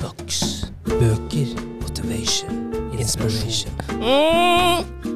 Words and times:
Books. 0.00 0.64
Bøker. 0.84 1.46
Motivation. 1.80 2.74
Inspiration. 2.98 3.72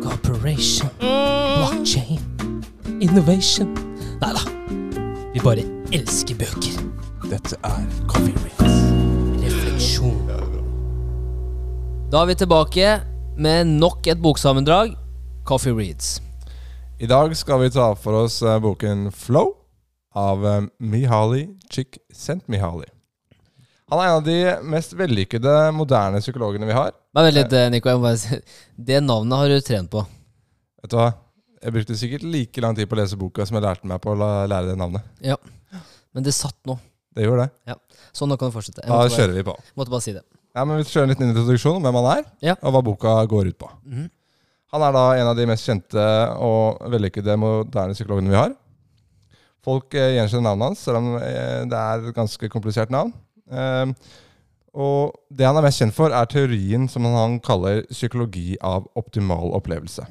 Cooperation. 0.02 0.88
Blockchain. 0.98 2.20
Innovation. 3.00 3.68
Nei 4.23 4.33
da. 4.37 4.42
Vi 5.34 5.41
bare 5.45 5.65
elsker 5.95 6.39
bøker. 6.41 6.81
Dette 7.31 7.57
er 7.65 7.84
Coffee 8.11 8.34
Reads. 8.43 8.80
Refleksjon. 9.45 10.18
Da 12.12 12.23
er 12.23 12.30
vi 12.33 12.35
tilbake 12.43 12.89
med 13.39 13.64
nok 13.79 14.07
et 14.07 14.23
boksammendrag. 14.23 14.96
Coffee 15.46 15.75
Reads. 15.75 16.21
I 17.01 17.07
dag 17.07 17.37
skal 17.37 17.62
vi 17.62 17.71
ta 17.75 17.93
for 17.99 18.25
oss 18.25 18.43
eh, 18.43 18.59
boken 18.62 19.09
Flow 19.12 19.55
av 20.14 20.46
eh, 20.46 20.67
Mihaly 20.79 21.46
Csikszentmihalyi. 21.71 22.91
Han 23.93 24.00
er 24.00 24.09
en 24.09 24.16
av 24.16 24.24
de 24.24 24.36
mest 24.72 24.95
vellykkede 24.96 25.52
moderne 25.77 26.20
psykologene 26.23 26.64
vi 26.69 26.73
har. 26.77 26.95
Men 27.12 27.27
vent 27.28 27.37
litt, 27.37 27.52
eh, 27.52 27.66
Nico. 27.69 27.91
Jeg 27.91 27.98
må 28.00 28.06
bare 28.06 28.20
si 28.23 28.38
Det 28.88 29.02
navnet 29.05 29.37
har 29.42 29.48
du 29.52 29.59
trent 29.60 29.91
på. 29.92 30.00
Vet 30.80 30.91
du 30.95 30.96
hva? 30.96 31.10
Jeg 31.62 31.74
brukte 31.77 31.97
sikkert 32.00 32.24
like 32.24 32.62
lang 32.64 32.74
tid 32.74 32.88
på 32.88 32.97
å 32.97 33.02
lese 33.02 33.19
boka 33.20 33.45
som 33.47 33.59
jeg 33.59 33.62
lærte 33.66 33.84
meg 33.86 34.00
på 34.02 34.14
å 34.14 34.16
lære 34.48 34.70
det 34.73 34.78
navnet. 34.80 35.05
Ja. 35.23 35.36
Men 36.14 36.24
det 36.24 36.33
satt 36.34 36.56
nå. 36.66 36.78
Det 37.14 37.27
gjorde 37.27 37.45
det. 37.66 37.77
Så 38.16 38.24
nå 38.27 38.38
kan 38.41 38.48
du 38.50 38.56
fortsette. 38.56 38.80
Jeg 38.83 38.88
Da 38.88 38.97
bare, 38.97 39.12
kjører 39.12 39.34
vi 39.36 39.42
på. 39.47 39.55
måtte 39.77 39.91
bare 39.92 40.00
si 40.02 40.12
det. 40.16 40.22
Ja, 40.56 40.64
men 40.64 40.78
Vi 40.78 40.84
kjører 40.88 41.02
en 41.05 41.12
liten 41.12 41.28
introduksjon 41.30 41.77
om 41.77 41.83
hvem 41.84 42.00
han 42.00 42.19
er, 42.19 42.24
Ja. 42.41 42.55
og 42.62 42.72
hva 42.72 42.83
boka 42.83 43.12
går 43.28 43.48
ut 43.52 43.59
på. 43.59 43.69
Mhm. 43.86 44.11
Han 44.72 44.83
er 44.83 44.92
da 44.92 45.12
en 45.20 45.27
av 45.28 45.36
de 45.36 45.45
mest 45.47 45.69
kjente 45.69 46.00
og 46.41 46.80
vellykkede 46.91 47.36
moderne 47.38 47.92
psykologene 47.92 48.30
vi 48.30 48.36
har. 48.41 48.56
Folk 49.62 49.95
eh, 49.95 50.16
gjenkjenner 50.16 50.42
navnet 50.48 50.66
hans, 50.72 50.78
selv 50.80 50.97
om 50.97 51.16
eh, 51.16 51.64
det 51.69 51.77
er 51.78 52.09
et 52.09 52.14
ganske 52.16 52.48
komplisert 52.48 52.91
navn. 52.91 53.12
Eh, 53.52 53.92
og 54.73 55.16
det 55.29 55.45
han 55.45 55.59
er 55.61 55.66
mest 55.66 55.83
kjent 55.83 55.97
for, 55.97 56.15
er 56.16 56.29
teorien 56.33 56.88
som 56.88 57.05
han 57.12 57.38
kaller 57.45 57.84
psykologi 57.91 58.56
av 58.64 58.89
optimal 58.97 59.53
opplevelse. 59.58 60.06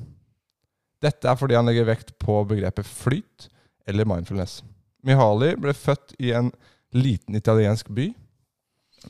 Dette 1.02 1.30
er 1.30 1.38
fordi 1.40 1.58
han 1.58 1.66
legger 1.66 1.88
vekt 1.90 2.14
på 2.22 2.44
begrepet 2.46 2.86
flyt 2.86 3.48
eller 3.90 4.06
mindfulness. 4.06 4.60
Mihaly 5.02 5.56
ble 5.58 5.74
født 5.74 6.14
i 6.22 6.30
en 6.38 6.52
liten 6.94 7.36
italiensk 7.36 7.90
by 7.90 8.12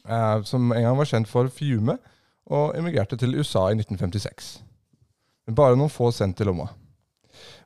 eh, 0.07 0.43
som 0.47 0.71
en 0.71 0.85
gang 0.85 0.97
var 0.97 1.09
kjent 1.09 1.29
for 1.29 1.51
fiume, 1.51 1.97
og 2.51 2.75
emigrerte 2.75 3.15
til 3.19 3.35
USA 3.37 3.67
i 3.69 3.77
1956. 3.77 4.61
Med 5.47 5.55
bare 5.55 5.77
noen 5.77 5.91
få 5.91 6.09
cent 6.15 6.39
i 6.41 6.47
lomma. 6.47 6.67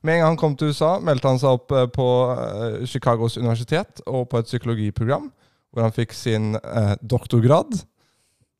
Med 0.05 0.17
en 0.17 0.19
gang 0.21 0.33
han 0.33 0.39
kom 0.39 0.55
til 0.57 0.73
USA, 0.73 0.97
meldte 1.01 1.29
han 1.31 1.41
seg 1.41 1.57
opp 1.57 1.73
eh, 1.73 1.87
på 1.89 2.07
eh, 2.33 2.85
Chicagos 2.89 3.37
universitet 3.37 4.03
og 4.05 4.27
på 4.29 4.41
et 4.41 4.49
psykologiprogram, 4.49 5.31
hvor 5.75 5.83
han 5.83 5.95
fikk 5.95 6.15
sin 6.15 6.55
eh, 6.55 6.93
doktorgrad 7.03 7.75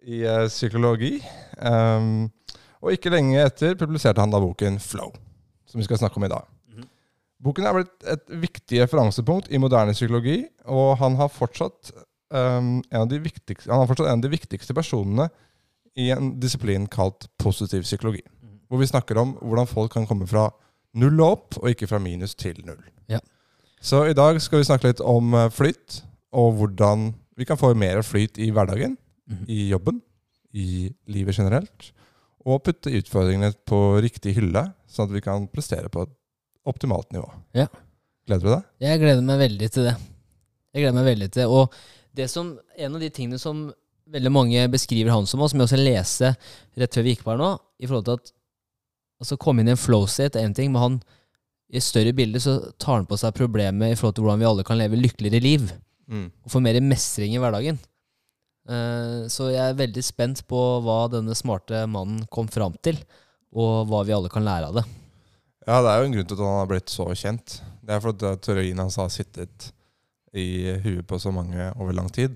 i 0.04 0.26
eh, 0.28 0.48
psykologi. 0.52 1.18
Um, 1.58 2.28
og 2.84 2.92
ikke 2.92 3.14
lenge 3.14 3.40
etter 3.40 3.78
publiserte 3.80 4.20
han 4.22 4.34
da 4.34 4.42
boken 4.44 4.82
Flow, 4.84 5.14
som 5.66 5.80
vi 5.80 5.88
skal 5.88 6.02
snakke 6.02 6.20
om 6.20 6.28
i 6.28 6.34
dag. 6.34 6.44
Boken 7.46 7.68
er 7.68 7.76
blitt 7.76 8.06
et 8.10 8.36
viktig 8.42 8.82
referansepunkt 8.82 9.48
i 9.54 9.60
moderne 9.62 9.94
psykologi, 9.94 10.44
og 10.72 10.96
han 11.02 11.18
har 11.20 11.32
fortsatt 11.32 11.92
um, 12.34 12.80
en 12.82 13.02
av 13.02 13.12
han 13.12 13.20
er 13.22 13.90
fortsatt 13.90 14.08
en 14.08 14.20
av 14.20 14.24
de 14.24 14.32
viktigste 14.32 14.76
personene 14.76 15.28
i 15.96 16.10
en 16.12 16.34
disiplin 16.42 16.88
kalt 16.92 17.30
positiv 17.40 17.86
psykologi. 17.86 18.24
Hvor 18.68 18.82
vi 18.82 18.90
snakker 18.90 19.20
om 19.22 19.36
hvordan 19.42 19.70
folk 19.70 19.94
kan 19.94 20.08
komme 20.10 20.28
fra 20.28 20.50
null 20.98 21.20
og 21.22 21.32
opp, 21.38 21.60
og 21.62 21.70
ikke 21.72 21.88
fra 21.92 22.00
minus 22.02 22.36
til 22.36 22.60
null. 22.66 22.82
Ja. 23.12 23.22
Så 23.84 24.06
i 24.10 24.18
dag 24.18 24.40
skal 24.42 24.62
vi 24.62 24.68
snakke 24.68 24.90
litt 24.90 25.04
om 25.04 25.36
flytt, 25.54 25.54
flyt, 25.54 26.02
og 26.36 26.58
hvordan 26.60 27.10
vi 27.40 27.48
kan 27.48 27.60
få 27.60 27.74
mer 27.78 28.02
flyt 28.06 28.40
i 28.44 28.50
hverdagen, 28.56 28.98
Mhm. 29.26 29.46
i 29.50 29.70
jobben, 29.72 30.02
i 30.54 30.92
livet 31.10 31.36
generelt, 31.36 31.92
og 32.46 32.62
putte 32.64 32.92
utfordringene 32.94 33.54
på 33.66 33.80
riktig 34.04 34.36
hylle, 34.38 34.68
sånn 34.88 35.08
at 35.10 35.16
vi 35.16 35.22
kan 35.26 35.48
prestere 35.50 35.90
på 35.90 36.04
et 36.06 36.12
optimalt 36.70 37.10
nivå. 37.12 37.26
Ja. 37.58 37.66
Gleder 38.28 38.44
du 38.44 38.50
deg? 38.54 38.64
Jeg 38.82 39.00
gleder 39.02 39.24
meg 39.26 39.40
veldig 39.40 39.72
til 39.72 39.84
det. 39.90 39.96
Jeg 40.76 40.84
gleder 40.84 40.94
meg 41.00 41.08
veldig 41.10 41.32
til 41.32 41.42
det. 41.42 41.50
Og 41.50 41.74
det 42.16 42.30
som, 42.30 42.60
en 42.78 42.96
av 42.96 43.02
de 43.02 43.10
tingene 43.10 43.40
som 43.40 43.74
veldig 44.10 44.32
mange 44.32 44.68
beskriver 44.70 45.12
han 45.12 45.26
som, 45.26 45.42
og 45.42 45.50
som 45.50 45.60
jeg 45.60 45.68
også 45.68 45.82
leste 45.82 46.32
rett 46.78 46.94
før 46.94 47.04
vi 47.04 47.16
gikk 47.16 47.24
på 47.26 47.34
her 47.34 47.42
nå, 47.42 47.52
i 47.82 47.88
forhold 47.90 48.06
til 48.06 48.18
at 48.20 48.32
altså 49.22 49.38
komme 49.42 49.62
inn 49.62 49.70
i 49.70 49.76
en 49.76 49.82
flow 49.82 50.06
state 50.06 50.38
er 50.40 50.46
en 50.46 50.54
ting, 50.54 50.72
men 50.72 50.82
han 50.82 50.98
i 51.74 51.82
større 51.82 52.14
bilde 52.14 52.40
så 52.40 52.60
tar 52.78 53.00
han 53.02 53.08
på 53.10 53.18
seg 53.18 53.34
problemet 53.34 53.92
i 53.92 53.96
forhold 53.98 54.16
til 54.16 54.24
hvordan 54.24 54.40
vi 54.44 54.46
alle 54.46 54.64
kan 54.68 54.78
leve 54.78 55.00
lykkeligere 55.02 55.42
liv. 55.42 55.72
Og 56.46 56.54
få 56.54 56.62
mer 56.64 56.78
mestring 56.86 57.36
i 57.36 57.42
hverdagen. 57.42 57.80
Eh, 58.66 59.26
så 59.30 59.52
jeg 59.54 59.62
er 59.62 59.78
veldig 59.78 60.04
spent 60.06 60.44
på 60.50 60.62
hva 60.86 61.06
denne 61.14 61.38
smarte 61.38 61.84
mannen 61.90 62.26
kom 62.34 62.50
fram 62.52 62.78
til, 62.86 62.98
og 63.56 63.86
hva 63.90 64.04
vi 64.06 64.16
alle 64.16 64.32
kan 64.34 64.46
lære 64.46 64.72
av 64.72 64.80
det. 64.80 64.86
Ja, 65.66 65.80
det 65.82 65.92
er 65.92 66.00
jo 66.00 66.10
en 66.10 66.16
grunn 66.16 66.28
til 66.30 66.38
at 66.38 66.46
han 66.46 66.60
har 66.60 66.70
blitt 66.70 66.94
så 66.94 67.08
kjent. 67.18 67.60
Det 67.86 67.96
er 67.96 68.02
fordi 68.04 68.34
teorien 68.46 68.82
hans 68.82 68.98
har 69.02 69.10
sittet 69.14 69.72
i 70.36 70.76
huet 70.84 71.06
på 71.08 71.18
så 71.22 71.32
mange 71.34 71.72
over 71.80 71.96
lang 71.96 72.10
tid. 72.14 72.36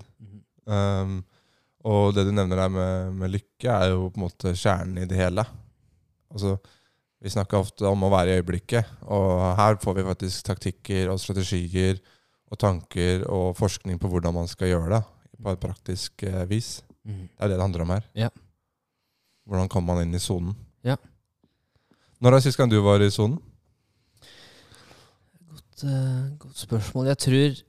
Um, 0.64 1.20
og 1.86 2.14
det 2.14 2.26
du 2.26 2.32
nevner 2.34 2.64
der 2.64 2.72
med, 2.72 3.14
med 3.20 3.32
lykke, 3.34 3.70
er 3.70 3.92
jo 3.92 4.08
på 4.10 4.20
en 4.20 4.26
måte 4.26 4.54
kjernen 4.56 5.02
i 5.02 5.08
det 5.08 5.18
hele. 5.18 5.44
Altså, 6.30 6.56
vi 7.20 7.32
snakker 7.32 7.60
ofte 7.60 7.86
om 7.88 8.06
å 8.06 8.10
være 8.12 8.34
i 8.34 8.40
øyeblikket, 8.40 8.90
og 9.12 9.44
her 9.58 9.78
får 9.82 9.98
vi 9.98 10.06
faktisk 10.08 10.46
taktikker 10.46 11.12
og 11.12 11.20
strategier 11.20 12.00
og 12.50 12.58
tanker 12.58 13.24
og 13.30 13.54
forskning 13.58 13.98
på 14.00 14.10
hvordan 14.10 14.34
man 14.34 14.48
skal 14.50 14.72
gjøre 14.72 14.96
det 14.96 15.02
på 15.40 15.54
et 15.54 15.62
praktisk 15.62 16.24
eh, 16.26 16.44
vis. 16.50 16.80
Mm. 17.06 17.28
Det 17.28 17.44
er 17.44 17.52
det 17.52 17.56
det 17.56 17.64
handler 17.64 17.84
om 17.86 17.94
her. 17.94 18.08
Ja. 18.26 18.28
Hvordan 19.48 19.70
kommer 19.72 19.94
man 19.94 20.04
inn 20.04 20.14
i 20.14 20.22
sonen? 20.22 20.54
Ja. 20.86 20.98
Når 22.20 22.36
er 22.36 22.44
sist 22.44 22.58
gang 22.60 22.70
du 22.70 22.78
var 22.84 23.02
i 23.02 23.10
sonen? 23.10 23.38
Godt, 25.50 25.84
uh, 25.86 26.28
godt 26.38 26.58
spørsmål. 26.60 27.08
Jeg 27.14 27.22
tror 27.24 27.60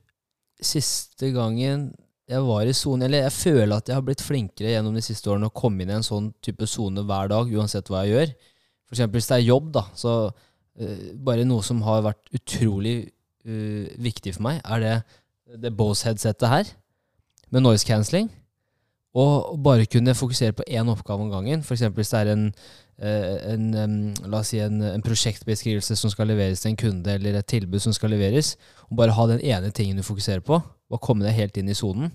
siste 0.62 1.31
gangen 1.34 1.92
jeg 2.31 2.44
var 2.46 2.69
i 2.69 2.74
sonen 2.78 3.08
Eller 3.08 3.25
jeg 3.25 3.34
føler 3.34 3.74
at 3.75 3.90
jeg 3.90 3.98
har 3.98 4.03
blitt 4.06 4.22
flinkere 4.22 4.69
gjennom 4.75 4.94
de 4.96 5.02
siste 5.03 5.28
årene 5.31 5.50
å 5.50 5.56
komme 5.58 5.81
inn 5.84 5.90
i 5.90 5.96
en 5.98 6.06
sånn 6.06 6.30
type 6.44 6.68
sone 6.69 7.02
hver 7.08 7.31
dag, 7.31 7.50
uansett 7.50 7.90
hva 7.90 8.06
jeg 8.06 8.13
gjør. 8.13 8.36
For 8.86 8.98
eksempel 8.98 9.19
hvis 9.19 9.31
det 9.31 9.38
er 9.38 9.48
jobb, 9.48 9.72
da, 9.80 9.84
så 9.98 10.13
uh, 10.28 11.08
bare 11.24 11.48
noe 11.48 11.66
som 11.66 11.81
har 11.88 12.06
vært 12.06 12.36
utrolig 12.36 12.96
eh, 13.46 13.90
viktig 14.02 14.35
for 14.35 14.47
meg, 14.47 14.62
er 14.66 14.84
det, 14.84 14.94
det 15.63 15.74
Bose-headsetet 15.78 16.47
her, 16.50 16.72
med 17.52 17.66
noise 17.66 17.88
cancelling. 17.88 18.29
Og 19.13 19.57
bare 19.63 19.85
kunne 19.91 20.16
fokusere 20.16 20.56
på 20.56 20.63
én 20.72 20.88
oppgave 20.88 21.25
om 21.25 21.31
gangen. 21.31 21.63
F.eks. 21.66 21.81
hvis 21.81 22.09
det 22.13 22.19
er 22.19 22.30
en, 22.31 22.46
eh, 23.03 23.53
en, 23.53 24.13
la 24.24 24.40
oss 24.40 24.53
si 24.53 24.62
en, 24.63 24.80
en 24.88 25.03
prosjektbeskrivelse 25.03 25.97
som 26.00 26.13
skal 26.13 26.31
leveres 26.31 26.63
til 26.63 26.72
en 26.72 26.80
kunde, 26.80 27.18
eller 27.18 27.35
et 27.40 27.50
tilbud 27.51 27.84
som 27.84 27.94
skal 27.94 28.13
leveres, 28.16 28.56
og 28.88 29.01
bare 29.01 29.16
ha 29.18 29.28
den 29.34 29.44
ene 29.44 29.72
tingen 29.75 30.00
du 30.00 30.03
fokuserer 30.07 30.40
på, 30.40 30.62
og 30.62 31.03
komme 31.03 31.28
deg 31.28 31.35
helt 31.35 31.59
inn 31.59 31.72
i 31.72 31.75
sonen. 31.75 32.13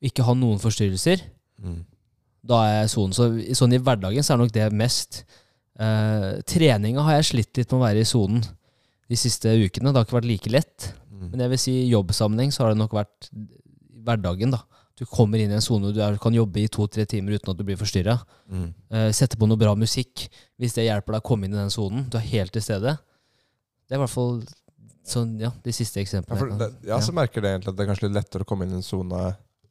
Og 0.00 0.10
ikke 0.10 0.26
ha 0.26 0.36
noen 0.36 0.60
forstyrrelser. 0.60 1.24
Da 2.44 2.60
er 2.66 2.76
jeg 2.82 2.92
sonen. 2.92 3.16
Så 3.16 3.30
sånn 3.56 3.72
i 3.72 3.80
hverdagen 3.80 4.26
så 4.26 4.34
er 4.34 4.42
nok 4.42 4.52
det 4.52 4.68
mest 4.76 5.22
eh, 5.80 6.42
Treninga 6.44 7.06
har 7.06 7.18
jeg 7.18 7.30
slitt 7.30 7.56
litt 7.56 7.72
med 7.72 7.80
å 7.80 7.86
være 7.86 8.04
i 8.04 8.08
sonen 8.08 8.44
de 9.10 9.16
siste 9.20 9.48
ukene. 9.48 9.90
Det 9.92 9.98
har 10.00 10.06
ikke 10.06 10.18
vært 10.20 10.28
like 10.30 10.50
lett. 10.52 10.92
Mm. 11.10 11.26
Men 11.32 11.40
jeg 11.44 11.52
vil 11.54 11.60
si 11.64 11.74
i 11.82 11.90
jobbsammenheng 11.92 12.52
så 12.54 12.64
har 12.64 12.74
det 12.74 12.80
nok 12.80 12.94
vært 12.96 13.28
hverdagen, 14.04 14.52
da. 14.54 14.62
Du 14.94 15.02
kommer 15.10 15.40
inn 15.42 15.50
i 15.50 15.56
en 15.58 15.64
sone 15.64 15.90
du 15.90 15.98
er, 16.04 16.16
kan 16.22 16.34
jobbe 16.36 16.60
i 16.62 16.68
to-tre 16.70 17.02
timer 17.10 17.34
uten 17.34 17.50
at 17.50 17.58
du 17.58 17.64
blir 17.66 17.78
forstyrra. 17.80 18.14
Mm. 18.46 18.68
Uh, 18.94 19.08
sette 19.16 19.38
på 19.40 19.48
noe 19.50 19.58
bra 19.58 19.72
musikk 19.74 20.28
hvis 20.62 20.76
det 20.76 20.84
hjelper 20.86 21.16
deg 21.16 21.24
å 21.24 21.26
komme 21.26 21.48
inn 21.48 21.56
i 21.56 21.58
den 21.58 21.72
sonen. 21.74 22.04
Du 22.12 22.14
er 22.20 22.28
helt 22.30 22.54
til 22.54 22.62
stede. 22.62 22.94
Det 23.84 23.96
er 23.96 23.98
i 23.98 24.02
hvert 24.04 24.12
fall 24.14 24.36
sånn, 25.04 25.34
ja, 25.42 25.50
de 25.64 25.74
siste 25.74 25.98
Ja, 26.00 26.04
eksemplene. 26.06 26.38
for 26.38 26.52
jeg 26.52 26.60
det, 26.62 26.68
jeg 26.86 26.94
også 26.96 27.12
merker 27.16 27.42
det 27.44 27.50
egentlig 27.50 27.72
at 27.72 27.76
det 27.76 27.82
er 27.84 27.90
kanskje 27.90 28.06
litt 28.06 28.16
lettere 28.20 28.46
å 28.46 28.48
komme 28.48 28.64
inn 28.64 28.72
i 28.72 28.78
en 28.78 28.86
sone 28.86 29.24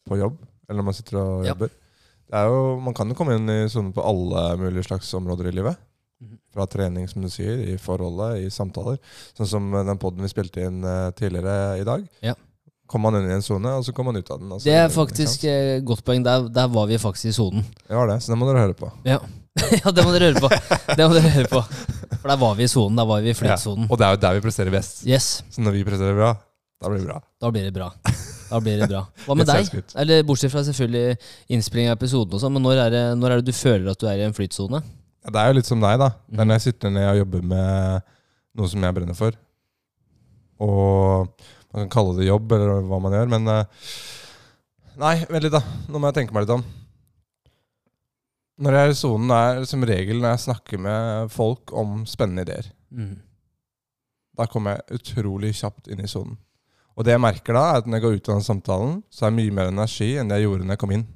på 0.06 0.20
jobb, 0.20 0.36
eller 0.68 0.78
når 0.82 0.86
man 0.90 0.98
sitter 1.00 1.18
og 1.22 1.32
Ja. 1.48 1.54
jobber. 1.54 1.72
Det 2.34 2.36
er 2.42 2.52
jo, 2.52 2.60
man 2.84 2.94
kan 2.94 3.10
jo 3.10 3.16
komme 3.16 3.36
inn 3.40 3.50
i 3.50 3.58
sonen 3.72 3.94
på 3.96 4.04
alle 4.04 4.44
mulige 4.60 4.86
slags 4.90 5.10
områder 5.18 5.48
i 5.48 5.56
livet. 5.56 5.78
Fra 6.54 6.68
trening, 6.70 7.08
som 7.10 7.24
du 7.26 7.30
sier, 7.34 7.58
i 7.74 7.78
forholdet, 7.82 8.44
i 8.46 8.50
samtaler. 8.54 9.00
Sånn 9.38 9.50
som 9.50 9.70
den 9.74 9.98
poden 10.02 10.22
vi 10.22 10.30
spilte 10.30 10.62
inn 10.68 10.84
eh, 10.86 11.08
tidligere 11.18 11.80
i 11.82 11.86
dag. 11.88 12.04
Ja. 12.22 12.36
Kom 12.94 13.02
man 13.08 13.16
inn 13.18 13.26
i 13.32 13.34
en 13.34 13.42
sone, 13.42 13.72
og 13.80 13.86
så 13.88 13.94
kom 13.96 14.06
man 14.12 14.20
ut 14.20 14.30
av 14.30 14.38
den. 14.42 14.52
Altså, 14.54 14.68
Det 14.70 14.76
er 14.78 14.92
faktisk 14.94 15.42
sant? 15.42 15.50
eh, 15.50 15.80
godt 15.88 16.04
poeng. 16.06 16.22
Der, 16.26 16.46
der 16.54 16.68
var 16.70 16.86
vi 16.92 17.00
faktisk 17.02 17.32
i 17.32 17.34
sonen. 17.34 17.66
Var 17.90 18.12
det, 18.12 18.20
så 18.22 18.34
det 18.34 18.38
må 18.38 18.46
dere 18.52 18.68
høre 18.68 18.78
på. 18.78 18.92
Ja. 19.08 19.18
ja, 19.82 19.92
det 19.94 20.04
må 20.06 20.14
dere 20.14 20.30
høre 20.32 20.42
på. 20.44 20.50
Det 20.98 21.08
må 21.08 21.14
dere 21.18 21.32
høre 21.40 21.50
på. 21.50 21.62
For 22.20 22.30
der 22.30 22.38
var 22.42 22.54
vi 22.60 22.68
i 22.68 22.70
sonen. 22.70 22.98
Der 23.02 23.10
var 23.10 23.22
vi 23.26 23.34
i 23.34 23.38
flytsonen. 23.38 23.90
Og 23.90 23.98
det 23.98 24.06
er 24.08 24.14
jo 24.16 24.22
der 24.28 24.38
vi 24.38 24.44
presterer 24.46 24.74
best. 24.74 25.02
Yes, 25.10 25.32
Så 25.50 25.62
når 25.66 25.76
vi 25.80 25.84
presterer 25.88 26.14
bra, 26.18 26.32
da 26.84 26.90
blir 26.92 27.02
det 27.02 27.08
bra. 27.10 27.20
da 27.42 27.52
blir 27.54 27.66
det 27.70 27.74
bra. 27.76 27.90
Da 28.54 28.60
blir 28.62 28.78
det 28.84 28.90
bra. 28.92 29.02
Hva 29.26 29.36
med 29.40 29.50
deg? 29.50 29.70
Eller 29.98 30.22
Bortsett 30.28 30.52
fra 30.54 30.62
selvfølgelig 30.68 31.16
innspilling 31.56 31.90
av 31.90 31.98
episoden 31.98 32.36
og 32.38 32.42
sånn, 32.44 32.54
men 32.54 32.62
når 32.68 32.82
er, 32.84 32.92
det, 32.94 33.04
når 33.18 33.32
er 33.38 33.42
det 33.42 33.50
du 33.50 33.56
føler 33.58 33.90
at 33.96 34.02
du 34.02 34.06
er 34.12 34.20
i 34.22 34.26
en 34.28 34.36
flytsone? 34.38 34.82
Det 35.24 35.40
er 35.40 35.48
jo 35.52 35.56
litt 35.60 35.70
som 35.70 35.80
deg, 35.84 35.98
da. 36.02 36.10
Det 36.28 36.40
er 36.40 36.44
Mhm. 36.44 36.48
når 36.50 36.56
jeg 36.60 36.66
sitter 36.74 36.90
ned 36.92 37.08
og 37.10 37.18
jobber 37.22 37.42
med 37.44 38.02
noe 38.56 38.68
som 38.68 38.82
jeg 38.84 38.94
brenner 38.96 39.16
for. 39.16 39.32
Og 40.60 41.28
man 41.74 41.88
kan 41.88 41.90
kalle 41.90 42.18
det 42.20 42.28
jobb, 42.28 42.52
eller 42.52 42.82
hva 42.90 43.00
man 43.02 43.12
gjør, 43.16 43.30
men 43.30 43.48
eh, 43.48 43.66
Nei, 44.96 45.16
vent 45.26 45.42
litt, 45.42 45.52
da. 45.56 45.62
Nå 45.90 45.98
må 45.98 46.06
jeg 46.12 46.20
tenke 46.20 46.34
meg 46.36 46.44
litt 46.46 46.54
om. 46.54 46.64
Når 48.62 48.76
jeg 48.78 48.86
er 48.86 48.92
i 48.92 48.98
sonen, 49.00 49.32
er 49.34 49.64
som 49.66 49.82
regel 49.90 50.20
når 50.22 50.36
jeg 50.36 50.44
snakker 50.44 50.78
med 50.86 51.32
folk 51.34 51.72
om 51.74 52.04
spennende 52.06 52.44
ideer. 52.46 52.68
Mm. 52.94 53.16
Da 54.38 54.46
kommer 54.46 54.76
jeg 54.78 55.00
utrolig 55.00 55.50
kjapt 55.58 55.90
inn 55.90 56.04
i 56.06 56.10
sonen. 56.12 56.38
Og 56.94 57.08
det 57.08 57.16
jeg 57.16 57.24
merker 57.24 57.58
da, 57.58 57.64
er 57.74 57.82
at 57.82 57.88
når 57.90 57.98
jeg 57.98 58.04
går 58.06 58.16
ut 58.20 58.30
av 58.30 58.36
den 58.38 58.46
samtalen, 58.46 58.94
så 59.10 59.26
er 59.26 59.32
det 59.34 59.40
mye 59.40 59.56
mer 59.58 59.72
energi 59.74 60.12
enn 60.22 60.30
det 60.30 60.38
jeg 60.38 60.46
gjorde 60.46 60.68
når 60.68 60.76
jeg 60.76 60.84
kom 60.84 60.94
inn. 60.94 61.08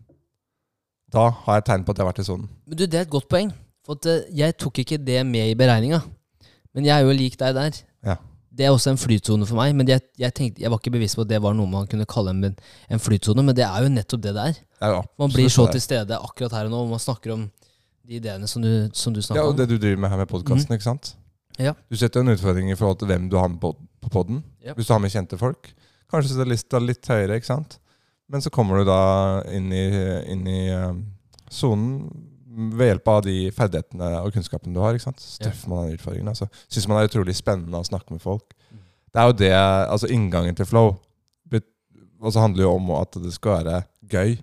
Da 1.13 1.27
har 1.45 1.59
jeg 1.59 1.67
tegn 1.69 1.85
på 1.85 1.93
at 1.93 1.97
jeg 2.01 2.05
har 2.07 2.11
vært 2.11 2.23
i 2.25 2.27
sonen. 2.31 2.49
Men 2.65 2.77
du, 2.81 2.85
det 2.87 2.97
er 2.97 3.05
et 3.05 3.13
godt 3.13 3.29
poeng. 3.29 3.53
For 3.87 3.95
at, 3.95 4.07
eh, 4.11 4.31
jeg 4.35 4.57
tok 4.59 4.81
ikke 4.83 4.99
det 4.99 5.21
med 5.25 5.53
i 5.53 5.55
beregninga. 5.57 6.01
Men 6.75 6.85
jeg 6.85 6.93
er 6.93 7.07
jo 7.07 7.15
lik 7.15 7.37
deg 7.39 7.55
der. 7.55 7.77
Ja. 8.05 8.17
Det 8.57 8.65
er 8.65 8.73
også 8.73 8.91
en 8.91 8.99
flytsone 8.99 9.47
for 9.47 9.57
meg. 9.59 9.73
Men 9.77 9.87
jeg, 9.87 10.03
jeg, 10.19 10.33
tenkte, 10.35 10.61
jeg 10.61 10.73
var 10.73 10.81
ikke 10.81 10.93
bevisst 10.97 11.15
på 11.17 11.23
at 11.23 11.31
det 11.31 11.39
var 11.41 11.55
noe 11.55 11.69
man 11.71 11.87
kunne 11.89 12.07
kalle 12.09 12.33
en, 12.35 12.57
en 12.91 13.01
flytsone, 13.01 13.45
men 13.45 13.55
det 13.55 13.63
er 13.65 13.85
jo 13.85 13.93
nettopp 13.93 14.25
det 14.25 14.33
det 14.35 14.43
er. 14.51 14.59
Er 14.83 14.99
Man 15.17 15.31
blir 15.31 15.47
så 15.53 15.69
til 15.71 15.81
stede 15.81 16.19
akkurat 16.19 16.57
her 16.59 16.67
og 16.67 16.75
nå, 16.75 16.83
og 16.83 16.91
man 16.97 17.01
snakker 17.01 17.33
om 17.37 17.47
de 18.07 18.19
ideene 18.19 18.47
som 18.47 18.61
du, 18.63 18.89
som 18.93 19.15
du 19.15 19.21
snakker 19.23 19.41
Ja, 19.41 19.47
og 19.47 19.57
det 19.57 19.69
du 19.71 19.77
driver 19.77 20.03
med 20.03 20.11
her 20.11 20.21
med 20.21 20.29
podkasten, 20.31 20.75
ikke 20.75 20.85
sant? 20.85 21.15
Ja. 21.57 21.73
Du 21.89 21.97
setter 21.97 22.21
en 22.21 22.35
utfordring 22.35 22.69
i 22.71 22.77
forhold 22.77 22.99
til 23.01 23.09
hvem 23.09 23.31
du 23.31 23.39
har 23.39 23.49
med 23.49 23.59
på, 23.63 23.73
på 24.03 24.11
podden. 24.13 24.43
Ja. 24.63 24.75
Hvis 24.77 24.89
du 24.89 24.93
har 24.93 25.01
med 25.03 25.15
kjente 25.15 25.39
folk. 25.39 25.71
Kanskje 26.11 26.35
setter 26.35 26.49
lista 26.51 26.79
litt 26.79 27.07
høyere, 27.09 27.39
ikke 27.39 27.49
sant? 27.49 27.79
Men 28.31 28.43
så 28.43 28.51
kommer 28.53 28.81
du 28.81 28.87
da 28.87 29.01
inn 29.55 29.71
i, 29.71 30.61
eh, 30.67 30.99
sonen 31.51 32.26
ved 32.57 32.89
hjelp 32.89 33.09
av 33.13 33.19
de 33.25 33.35
ferdighetene 33.53 34.07
og 34.23 34.31
kunnskapen 34.33 34.73
du 34.73 34.81
har. 34.81 34.97
ikke 34.97 35.07
sant? 35.09 35.21
Så 35.21 35.43
treffer 35.43 35.69
man 35.69 35.85
den 35.85 35.99
utfordringen. 35.99 36.31
Altså. 36.31 36.49
Syns 36.65 36.87
man 36.89 37.01
er 37.01 37.09
utrolig 37.09 37.35
spennende 37.37 37.81
å 37.81 37.85
snakke 37.85 38.15
med 38.15 38.23
folk. 38.23 38.55
Mm. 38.71 38.79
Det 39.13 39.21
er 39.21 39.29
jo 39.29 39.35
det, 39.43 39.51
altså 39.57 40.09
inngangen 40.13 40.57
til 40.57 40.69
flow. 40.69 40.95
Og 42.21 42.33
så 42.33 42.41
handler 42.41 42.63
det 42.63 42.65
jo 42.65 42.75
om 42.77 42.91
at 42.97 43.19
det 43.21 43.33
skal 43.35 43.59
være 43.59 43.81
gøy. 44.09 44.37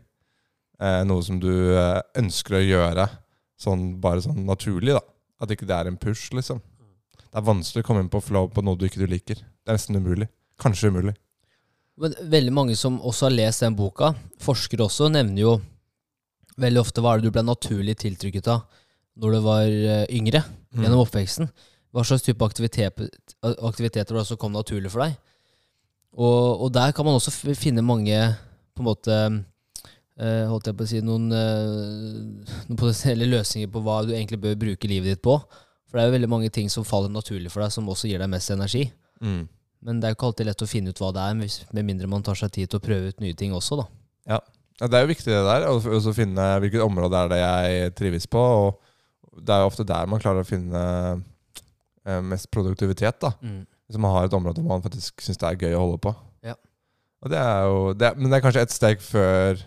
Eh, 0.85 1.01
noe 1.09 1.25
som 1.27 1.41
du 1.43 1.51
eh, 1.51 2.01
ønsker 2.21 2.59
å 2.59 2.63
gjøre 2.63 3.09
sånn, 3.61 3.89
bare 4.03 4.23
sånn 4.25 4.45
naturlig. 4.47 4.95
da. 4.95 5.03
At 5.43 5.51
ikke 5.51 5.69
det 5.69 5.77
er 5.77 5.91
en 5.91 5.99
push, 6.01 6.31
liksom. 6.37 6.63
Det 7.25 7.41
er 7.41 7.47
vanskelig 7.49 7.83
å 7.83 7.89
komme 7.89 8.05
inn 8.05 8.13
på 8.13 8.23
flow 8.23 8.49
på 8.53 8.63
noe 8.63 8.79
du 8.79 8.87
ikke 8.87 9.03
du 9.03 9.09
liker. 9.11 9.43
Det 9.43 9.73
er 9.73 9.79
nesten 9.79 9.99
umulig. 9.99 10.31
Kanskje 10.63 10.93
umulig. 10.95 11.17
Men 11.99 12.15
veldig 12.31 12.53
mange 12.55 12.77
som 12.79 13.01
også 13.03 13.29
har 13.29 13.35
lest 13.35 13.63
den 13.63 13.77
boka, 13.79 14.13
forskere 14.43 14.87
også, 14.87 15.11
nevner 15.15 15.43
jo 15.43 15.53
veldig 16.61 16.83
ofte 16.83 17.03
hva 17.03 17.15
er 17.15 17.21
det 17.21 17.31
du 17.31 17.35
ble 17.35 17.45
naturlig 17.47 17.97
tiltrykket 18.03 18.51
av 18.53 18.65
når 19.21 19.37
du 19.37 19.41
var 19.45 19.65
yngre, 19.65 20.07
yngre, 20.11 20.41
gjennom 20.75 21.05
oppveksten. 21.05 21.51
Hva 21.95 22.03
slags 22.03 22.25
type 22.27 22.43
aktivitet, 22.43 22.99
aktiviteter 23.43 24.17
var 24.17 24.25
det 24.25 24.31
som 24.33 24.41
kom 24.41 24.55
naturlig 24.55 24.91
for 24.91 25.05
deg? 25.05 25.15
Og, 26.15 26.65
og 26.67 26.73
der 26.75 26.95
kan 26.95 27.07
man 27.07 27.19
også 27.19 27.55
finne 27.55 27.85
mange 27.87 28.17
på 28.75 28.83
en 28.83 28.89
måte 28.89 29.19
eh, 30.19 30.45
holdt 30.51 30.71
jeg 30.71 30.79
på 30.79 30.87
å 30.87 30.91
si 30.91 31.03
noen, 31.07 31.29
eh, 31.35 32.49
noen 32.67 32.81
potensielle 32.81 33.29
løsninger 33.31 33.71
på 33.71 33.83
hva 33.87 34.01
du 34.07 34.15
egentlig 34.15 34.41
bør 34.43 34.59
bruke 34.67 34.91
livet 34.91 35.15
ditt 35.15 35.23
på. 35.23 35.39
For 35.87 35.99
det 35.99 36.05
er 36.05 36.11
jo 36.11 36.17
veldig 36.17 36.33
mange 36.33 36.51
ting 36.55 36.71
som 36.73 36.87
faller 36.87 37.13
naturlig 37.15 37.53
for 37.55 37.63
deg, 37.63 37.75
som 37.75 37.91
også 37.91 38.11
gir 38.11 38.23
deg 38.23 38.31
mest 38.33 38.51
energi. 38.55 38.89
Mm. 39.23 39.45
Men 39.87 40.01
det 40.01 40.09
er 40.09 40.15
jo 40.15 40.19
ikke 40.19 40.31
alltid 40.33 40.51
lett 40.51 40.67
å 40.67 40.71
finne 40.71 40.91
ut 40.91 41.03
hva 41.03 41.13
det 41.15 41.29
er, 41.29 41.39
med 41.79 41.87
mindre 41.87 42.11
man 42.11 42.27
tar 42.27 42.39
seg 42.41 42.51
tid 42.55 42.73
til 42.73 42.81
å 42.81 42.85
prøve 42.85 43.13
ut 43.13 43.23
nye 43.23 43.37
ting 43.39 43.55
også, 43.55 43.79
da. 43.83 43.87
Ja, 44.35 44.41
Det 44.81 44.91
er 44.99 45.05
jo 45.05 45.11
viktig 45.13 45.31
det 45.31 45.43
der, 45.47 45.65
å 45.71 46.15
finne 46.17 46.47
hvilket 46.65 46.83
område 46.83 47.15
er 47.21 47.29
det 47.31 47.39
jeg 47.39 47.93
trives 48.01 48.27
på. 48.27 48.41
og 48.43 49.39
Det 49.39 49.55
er 49.55 49.63
jo 49.63 49.69
ofte 49.71 49.87
der 49.87 50.09
man 50.11 50.19
klarer 50.23 50.43
å 50.43 50.49
finne 50.49 50.81
eh, 52.07 52.21
mest 52.27 52.51
produktivitet. 52.51 53.21
da. 53.23 53.31
Hvis 53.87 54.01
man 54.01 54.11
har 54.17 54.27
et 54.27 54.35
område 54.35 54.65
man 54.65 54.83
faktisk 54.83 55.23
syns 55.23 55.39
det 55.39 55.47
er 55.53 55.61
gøy 55.69 55.77
å 55.79 55.85
holde 55.85 56.01
på. 56.03 56.15
Ja. 56.43 56.57
Og 57.23 57.31
det 57.31 57.39
er 57.39 57.63
jo, 57.69 57.79
det, 57.95 58.09
er- 58.11 58.19
men 58.19 58.31
det 58.33 58.39
er 58.41 58.45
kanskje 58.49 58.65
et 58.67 58.75
steg 58.75 59.01
før 59.05 59.63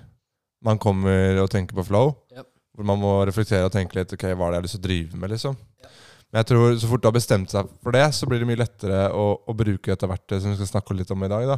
man 0.67 0.79
kommer 0.81 1.39
og 1.43 1.49
tenker 1.53 1.77
på 1.77 1.85
flow. 1.87 2.11
Ja. 2.35 2.43
Hvor 2.75 2.85
man 2.91 2.99
må 3.01 3.13
reflektere 3.25 3.65
og 3.65 3.71
tenke 3.73 3.95
litt 3.97 4.11
ok, 4.13 4.27
hva 4.35 4.49
er 4.49 4.51
det 4.51 4.57
jeg 4.57 4.59
har 4.59 4.65
lyst 4.67 4.75
til 4.77 4.83
å 4.83 4.87
drive 4.89 5.17
med. 5.23 5.31
liksom. 5.33 5.55
Men 6.27 6.41
jeg 6.41 6.47
tror 6.51 6.75
så 6.81 6.89
fort 6.91 7.01
du 7.01 7.07
har 7.07 7.15
bestemt 7.15 7.53
seg 7.53 7.69
for 7.81 7.95
det, 7.95 8.03
så 8.13 8.27
blir 8.27 8.41
det 8.43 8.47
mye 8.49 8.59
lettere 8.59 9.05
å, 9.15 9.23
å 9.47 9.53
bruke 9.55 9.93
dette 9.93 10.09
verktøyet 10.11 10.43
som 10.43 10.51
vi 10.51 10.57
skal 10.59 10.73
snakke 10.73 10.97
litt 10.99 11.13
om 11.15 11.23
i 11.23 11.29
dag. 11.31 11.47
da. 11.47 11.57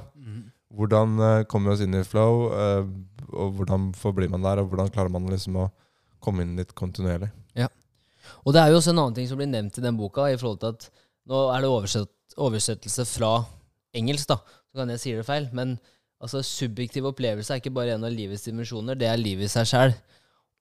Hvordan 0.77 1.15
uh, 1.17 1.43
kommer 1.49 1.71
vi 1.71 1.73
oss 1.79 1.81
inn 1.87 1.97
i 1.97 2.03
flow, 2.05 2.43
eh, 2.53 3.18
og 3.33 3.59
hvordan 3.59 3.91
forblir 3.97 4.31
man 4.31 4.45
der, 4.45 4.61
og 4.61 4.71
hvordan 4.71 4.91
klarer 4.93 5.13
man 5.13 5.27
liksom 5.31 5.57
å 5.61 5.69
komme 6.23 6.43
inn 6.45 6.57
litt 6.59 6.73
kontinuerlig. 6.77 7.29
Ja. 7.57 7.69
Og 8.43 8.53
det 8.55 8.61
er 8.61 8.71
jo 8.71 8.79
også 8.79 8.93
en 8.93 9.01
annen 9.03 9.17
ting 9.17 9.29
som 9.29 9.39
blir 9.39 9.49
nevnt 9.49 9.79
i 9.79 9.85
den 9.85 9.97
boka, 9.99 10.27
i 10.29 10.37
forhold 10.39 10.59
til 10.61 10.75
at 10.75 10.89
nå 11.29 11.45
er 11.53 11.63
det 11.63 11.71
oversett, 11.71 12.11
oversettelse 12.39 13.05
fra 13.09 13.33
engelsk, 13.95 14.29
da, 14.29 14.39
så 14.69 14.81
kan 14.81 14.91
jeg 14.93 15.01
si 15.01 15.15
det 15.17 15.25
feil, 15.27 15.47
men 15.55 15.77
altså 16.19 16.41
subjektiv 16.45 17.07
opplevelse 17.09 17.53
er 17.53 17.61
ikke 17.61 17.73
bare 17.73 17.95
en 17.95 18.05
av 18.05 18.13
livets 18.13 18.45
dimensjoner, 18.45 18.97
det 18.99 19.07
er 19.09 19.21
livet 19.21 19.47
i 19.47 19.51
seg 19.51 19.69
sjæl. 19.69 19.95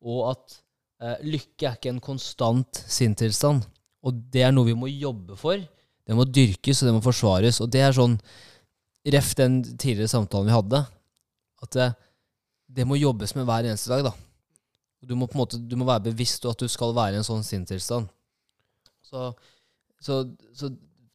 Og 0.06 0.20
at 0.30 0.58
eh, 1.02 1.24
lykke 1.26 1.66
er 1.66 1.78
ikke 1.78 1.92
en 1.92 2.04
konstant 2.04 2.82
sinntilstand. 2.86 3.64
Og 4.06 4.20
det 4.32 4.44
er 4.46 4.54
noe 4.54 4.68
vi 4.68 4.76
må 4.78 4.90
jobbe 4.92 5.36
for. 5.38 5.58
Det 5.58 6.16
må 6.16 6.24
dyrkes, 6.24 6.82
og 6.82 6.88
det 6.88 6.94
må 6.94 7.02
forsvares. 7.04 7.58
Og 7.64 7.72
det 7.72 7.82
er 7.84 7.96
sånn 7.96 8.16
Ref 9.08 9.30
den 9.38 9.60
tidligere 9.62 10.10
samtalen 10.10 10.48
vi 10.50 10.52
hadde, 10.52 10.78
at 11.64 11.70
det, 11.72 11.84
det 12.68 12.84
må 12.88 12.98
jobbes 13.00 13.34
med 13.36 13.46
hver 13.48 13.68
eneste 13.68 13.90
dag, 13.92 14.10
da. 14.10 14.14
Du 15.00 15.14
må 15.16 15.28
på 15.30 15.38
en 15.38 15.42
måte, 15.44 15.60
du 15.60 15.76
må 15.78 15.86
være 15.88 16.08
bevisst 16.10 16.42
på 16.42 16.52
at 16.52 16.60
du 16.60 16.68
skal 16.70 16.92
være 16.96 17.16
i 17.16 17.20
en 17.20 17.26
sånn 17.26 17.44
sinnstilstand. 17.46 18.10
Så, 19.08 19.30
så, 20.04 20.20
så 20.58 20.70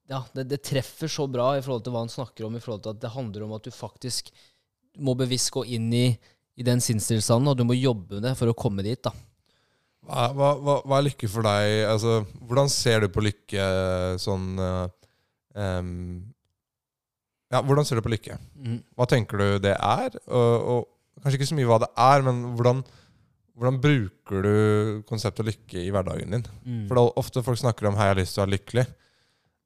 ja, 0.09 0.23
det, 0.33 0.47
det 0.50 0.63
treffer 0.65 1.11
så 1.11 1.27
bra 1.29 1.53
i 1.57 1.61
forhold 1.63 1.83
til 1.85 1.94
hva 1.94 2.05
han 2.05 2.11
snakker 2.11 2.47
om, 2.47 2.55
i 2.57 2.63
forhold 2.63 2.85
til 2.85 2.95
at 2.95 3.03
det 3.03 3.13
handler 3.13 3.45
om 3.45 3.53
at 3.57 3.67
du 3.67 3.73
faktisk 3.75 4.31
må 5.03 5.15
bevisst 5.17 5.51
gå 5.53 5.65
inn 5.75 5.91
i, 5.94 6.07
i 6.55 6.65
den 6.65 6.81
sinnstilstanden, 6.83 7.51
og 7.51 7.59
du 7.59 7.65
må 7.67 7.77
jobbe 7.77 8.17
med 8.17 8.27
det 8.29 8.35
for 8.39 8.50
å 8.50 8.57
komme 8.57 8.85
dit. 8.85 9.01
da. 9.03 9.13
Hva, 10.03 10.27
hva, 10.35 10.79
hva, 10.83 10.97
er 10.97 11.07
lykke 11.07 11.29
for 11.31 11.47
deg? 11.47 11.77
Altså, 11.88 12.21
hvordan 12.44 12.71
ser 12.71 13.05
du 13.05 13.11
på 13.13 13.23
lykke 13.23 13.67
sånn 14.19 14.50
em, 14.59 15.94
Ja, 17.53 17.61
hvordan 17.63 17.88
ser 17.88 18.00
du 18.00 18.03
på 18.03 18.11
lykke? 18.11 18.35
Hva 18.97 19.07
tenker 19.09 19.39
du 19.39 19.63
det 19.63 19.77
er? 19.77 20.17
Og, 20.27 20.67
og 20.73 20.92
kanskje 21.21 21.39
ikke 21.39 21.50
så 21.51 21.57
mye 21.60 21.69
hva 21.69 21.80
det 21.83 21.89
er, 22.00 22.25
men 22.25 22.42
hvordan, 22.57 22.83
hvordan 23.60 23.80
bruker 23.83 24.45
du 24.45 24.54
konseptet 25.10 25.48
lykke 25.51 25.83
i 25.83 25.92
hverdagen 25.94 26.38
din? 26.38 26.45
Mm. 26.65 26.86
For 26.89 26.98
det 26.98 27.04
er 27.04 27.24
ofte 27.24 27.44
folk 27.45 27.60
snakker 27.62 27.89
om 27.89 27.98
'hei, 27.98 28.10
jeg 28.10 28.15
har 28.15 28.21
lyst 28.21 28.38
til 28.38 28.44
å 28.44 28.45
være 28.45 28.56
lykkelig'. 28.57 28.92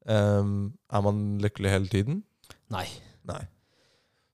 Um, 0.08 0.72
er 0.88 1.04
man 1.04 1.38
lykkelig 1.42 1.70
hele 1.70 1.88
tiden? 1.92 2.22
Nei. 2.72 2.86
Nei. 3.28 3.42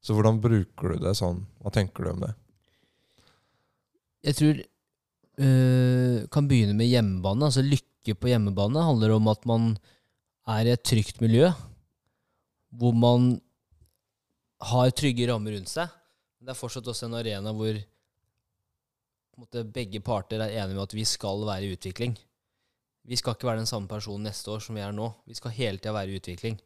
Så 0.04 0.14
hvordan 0.14 0.40
bruker 0.42 0.94
du 0.94 1.02
det 1.02 1.14
sånn? 1.18 1.40
Hva 1.64 1.72
tenker 1.74 2.04
du 2.04 2.10
om 2.12 2.22
det? 2.26 2.34
Jeg 4.24 4.38
tror 4.38 4.60
øh, 4.60 6.18
kan 6.32 6.48
begynne 6.48 6.76
med 6.76 6.90
hjemmebane. 6.90 7.48
Altså 7.48 7.64
lykke 7.64 8.16
på 8.16 8.30
hjemmebane 8.30 8.84
handler 8.84 9.16
om 9.16 9.30
at 9.32 9.48
man 9.48 9.72
er 10.54 10.68
i 10.68 10.74
et 10.76 10.84
trygt 10.84 11.22
miljø, 11.24 11.48
hvor 12.74 12.92
man 12.96 13.34
har 14.64 14.92
trygge 14.96 15.28
rammer 15.30 15.56
rundt 15.56 15.72
seg. 15.72 15.88
Men 16.44 16.50
det 16.50 16.58
er 16.58 16.60
fortsatt 16.60 16.88
også 16.92 17.06
en 17.06 17.14
arena 17.16 17.52
hvor 17.56 17.78
måte, 19.40 19.62
begge 19.64 20.02
parter 20.04 20.42
er 20.44 20.58
enige 20.58 20.76
med 20.76 20.82
at 20.82 20.92
vi 20.92 21.06
skal 21.08 21.40
være 21.48 21.64
i 21.64 21.72
utvikling. 21.72 22.18
Vi 23.08 23.16
skal 23.16 23.32
ikke 23.32 23.48
være 23.48 23.62
den 23.62 23.70
samme 23.70 23.88
personen 23.88 24.28
neste 24.28 24.52
år 24.52 24.60
som 24.60 24.76
vi 24.76 24.82
er 24.84 24.92
nå. 24.92 25.06
Vi 25.24 25.38
skal 25.38 25.54
hele 25.56 25.80
tida 25.80 25.94
være 25.96 26.12
i 26.12 26.20
utvikling. 26.20 26.60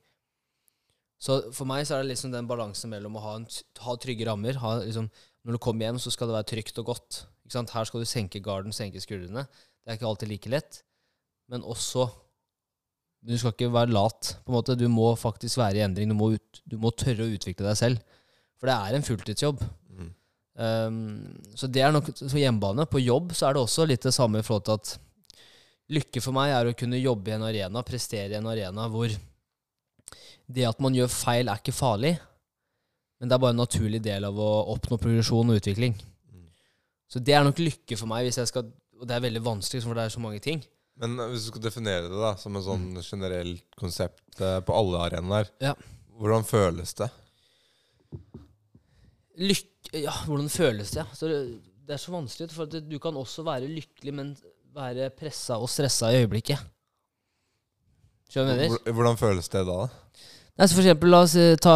Så 1.23 1.37
for 1.54 1.70
meg 1.70 1.87
så 1.87 1.94
er 1.94 2.02
det 2.02 2.11
liksom 2.11 2.35
den 2.35 2.50
balansen 2.50 2.90
mellom 2.90 3.20
å 3.20 3.23
ha, 3.23 3.37
en, 3.38 3.47
ha 3.87 3.97
trygge 4.02 4.26
rammer. 4.26 4.58
Ha, 4.58 4.75
liksom, 4.82 5.06
når 5.47 5.54
du 5.54 5.62
kommer 5.62 5.87
hjem, 5.87 6.02
så 6.02 6.11
skal 6.11 6.26
det 6.26 6.40
være 6.40 6.50
trygt 6.56 6.82
og 6.82 6.90
godt. 6.90 7.23
Her 7.54 7.87
skal 7.87 8.02
du 8.02 8.11
senke 8.16 8.42
garden, 8.42 8.75
senke 8.75 8.99
skuldrene. 9.06 9.47
Det 9.47 9.94
er 9.94 10.00
ikke 10.00 10.11
alltid 10.11 10.35
like 10.35 10.56
lett. 10.58 10.82
Men 11.47 11.62
også 11.62 12.11
Du 13.23 13.38
skal 13.38 13.54
ikke 13.54 13.70
være 13.78 13.94
lat. 13.94 14.40
på 14.42 14.50
en 14.50 14.58
måte. 14.58 14.75
Du 14.75 14.88
må 14.90 15.14
faktisk 15.14 15.62
være 15.62 15.78
i 15.78 15.87
endring. 15.87 16.11
Du 16.11 16.18
må, 16.18 16.35
ut, 16.35 16.66
du 16.66 16.78
må 16.82 16.90
tørre 16.90 17.30
å 17.30 17.35
utvikle 17.38 17.70
deg 17.70 17.78
selv. 17.78 18.17
For 18.59 18.71
det 18.71 18.77
er 18.77 18.97
en 18.99 19.07
fulltidsjobb. 19.07 19.61
Mm. 19.95 20.09
Um, 20.59 21.03
så 21.55 21.69
det 21.71 21.85
er 21.87 21.93
nok 21.95 22.11
på 22.11 22.41
hjemmebane. 22.41 22.88
På 22.91 23.03
jobb 23.03 23.35
så 23.38 23.49
er 23.49 23.57
det 23.57 23.62
også 23.62 23.87
litt 23.87 24.07
det 24.07 24.15
samme 24.17 24.43
i 24.43 24.47
forhold 24.47 24.67
til 24.67 24.79
at 24.81 24.95
lykke 25.95 26.21
for 26.21 26.37
meg 26.37 26.53
er 26.53 26.69
å 26.69 26.77
kunne 26.77 27.00
jobbe 27.00 27.31
i 27.33 27.37
en 27.37 27.47
arena, 27.49 27.85
prestere 27.87 28.35
i 28.35 28.38
en 28.41 28.49
arena 28.50 28.88
hvor 28.93 29.12
det 30.49 30.65
at 30.69 30.81
man 30.81 30.97
gjør 30.97 31.11
feil, 31.12 31.49
er 31.49 31.61
ikke 31.61 31.77
farlig, 31.77 32.15
men 33.21 33.29
det 33.29 33.37
er 33.37 33.41
bare 33.43 33.53
en 33.53 33.61
naturlig 33.61 34.00
del 34.05 34.25
av 34.29 34.37
å 34.41 34.49
oppnå 34.75 34.97
progresjon 35.00 35.53
og 35.53 35.59
utvikling. 35.61 35.97
Mm. 36.33 36.47
Så 37.11 37.21
det 37.25 37.35
er 37.37 37.45
nok 37.45 37.61
lykke 37.61 37.99
for 38.00 38.09
meg, 38.11 38.29
hvis 38.29 38.41
jeg 38.43 38.50
skal 38.53 38.69
Og 38.99 39.07
det 39.07 39.15
er 39.15 39.23
veldig 39.23 39.41
vanskelig, 39.47 39.85
for 39.85 39.95
det 39.95 40.05
er 40.09 40.11
så 40.11 40.19
mange 40.19 40.41
ting. 40.43 40.59
Men 40.99 41.12
eh, 41.23 41.29
hvis 41.31 41.45
du 41.47 41.53
skal 41.53 41.62
definere 41.69 42.09
det 42.11 42.19
da 42.19 42.33
som 42.35 42.57
en 42.59 42.65
sånn 42.65 42.87
generelt 42.99 43.62
konsept 43.79 44.41
eh, 44.43 44.57
på 44.59 44.75
alle 44.75 45.05
arenaer, 45.05 45.53
Ja. 45.62 45.77
hvordan 46.19 46.43
føles 46.43 46.97
det? 46.99 47.07
Lykke 49.38 50.02
Ja, 50.02 50.12
hvordan 50.26 50.49
føles 50.52 50.90
det? 50.92 51.04
Så 51.16 51.28
det, 51.30 51.38
det 51.87 51.95
er 51.97 52.00
så 52.02 52.12
vanskelig, 52.12 52.50
for 52.52 52.66
at 52.68 52.75
du 52.90 52.99
kan 53.00 53.16
også 53.16 53.45
være 53.47 53.68
lykkelig, 53.71 54.14
men 54.14 54.35
være 54.75 55.09
pressa 55.16 55.57
og 55.62 55.71
stressa 55.73 56.11
i 56.12 56.21
øyeblikket. 56.25 56.61
Skjønner 58.28 58.52
du 58.52 58.59
hva 58.59 58.66
jeg 58.66 58.75
mener? 58.75 58.92
Hvordan 58.99 59.16
føles 59.21 59.49
det 59.49 59.62
da? 59.68 59.78
Nei, 60.59 60.66
så 60.66 60.75
for 60.75 60.83
eksempel, 60.83 61.12
la 61.14 61.21
oss 61.25 61.37
eh, 61.38 61.54
ta, 61.62 61.75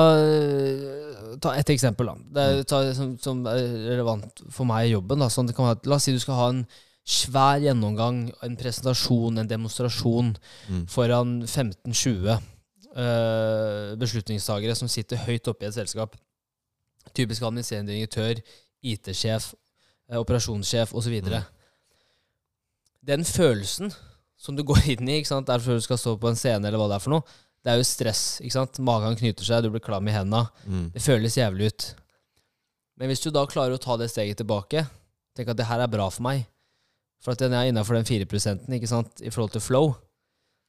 ta 1.40 1.52
et 1.56 1.70
eksempel 1.72 2.10
da. 2.10 2.14
Det 2.34 2.44
er, 2.44 2.62
ta, 2.68 2.80
som, 2.98 3.12
som 3.22 3.44
er 3.48 3.60
relevant 3.92 4.42
for 4.50 4.68
meg 4.68 4.88
i 4.88 4.96
jobben. 4.96 5.22
Da. 5.22 5.30
Sånn, 5.32 5.48
det 5.48 5.54
kan 5.56 5.70
være, 5.70 5.86
la 5.88 5.96
oss 6.00 6.08
si 6.08 6.14
du 6.16 6.20
skal 6.22 6.40
ha 6.40 6.48
en 6.52 6.64
svær 7.02 7.62
gjennomgang, 7.62 8.24
en 8.46 8.58
presentasjon, 8.58 9.38
en 9.40 9.48
demonstrasjon 9.50 10.34
Mm. 10.70 10.84
foran 10.90 11.32
15-20 11.42 12.28
uh, 12.30 13.94
beslutningstagere 13.98 14.76
som 14.78 14.90
sitter 14.90 15.18
høyt 15.24 15.48
oppe 15.50 15.66
i 15.66 15.70
et 15.70 15.74
selskap. 15.74 16.14
Typisk 17.10 17.44
administrerende 17.44 17.92
direktør, 17.96 18.40
IT-sjef, 18.82 19.52
eh, 20.10 20.18
operasjonssjef 20.20 20.94
osv. 20.96 21.18
Mm. 21.26 21.42
Den 23.02 23.26
følelsen 23.26 23.92
som 24.42 24.56
du 24.56 24.64
går 24.70 24.86
inn 24.94 25.08
i 25.08 25.20
ikke 25.20 25.32
sant? 25.34 25.50
derfor 25.50 25.78
du 25.78 25.84
skal 25.84 26.00
stå 26.00 26.16
på 26.20 26.30
en 26.30 26.38
scene, 26.38 26.66
eller 26.66 26.80
hva 26.80 26.90
det 26.92 26.98
er 26.98 27.04
for 27.04 27.16
noe, 27.16 27.40
det 27.62 27.70
er 27.70 27.78
jo 27.78 27.86
stress. 27.86 28.22
ikke 28.42 28.56
sant? 28.56 28.80
Magen 28.82 29.18
knyter 29.18 29.46
seg, 29.46 29.62
du 29.62 29.70
blir 29.70 29.82
klam 29.84 30.08
i 30.10 30.14
henda. 30.14 30.46
Mm. 30.66 30.88
Det 30.94 31.02
føles 31.04 31.38
jævlig 31.38 31.70
ut. 31.70 31.90
Men 32.98 33.10
hvis 33.10 33.22
du 33.22 33.30
da 33.34 33.44
klarer 33.48 33.76
å 33.76 33.82
ta 33.82 33.94
det 34.00 34.10
steget 34.10 34.40
tilbake, 34.42 34.82
tenk 35.36 35.52
at 35.52 35.58
det 35.60 35.68
her 35.68 35.84
er 35.84 35.90
bra 35.90 36.08
for 36.12 36.26
meg, 36.26 36.42
for 37.22 37.34
at 37.34 37.42
den 37.42 37.54
er 37.54 37.70
innafor 37.70 37.94
den 37.94 38.08
4 38.08 38.26
ikke 38.26 38.90
sant, 38.90 39.22
i 39.22 39.30
forhold 39.30 39.54
til 39.54 39.62
flow, 39.62 39.92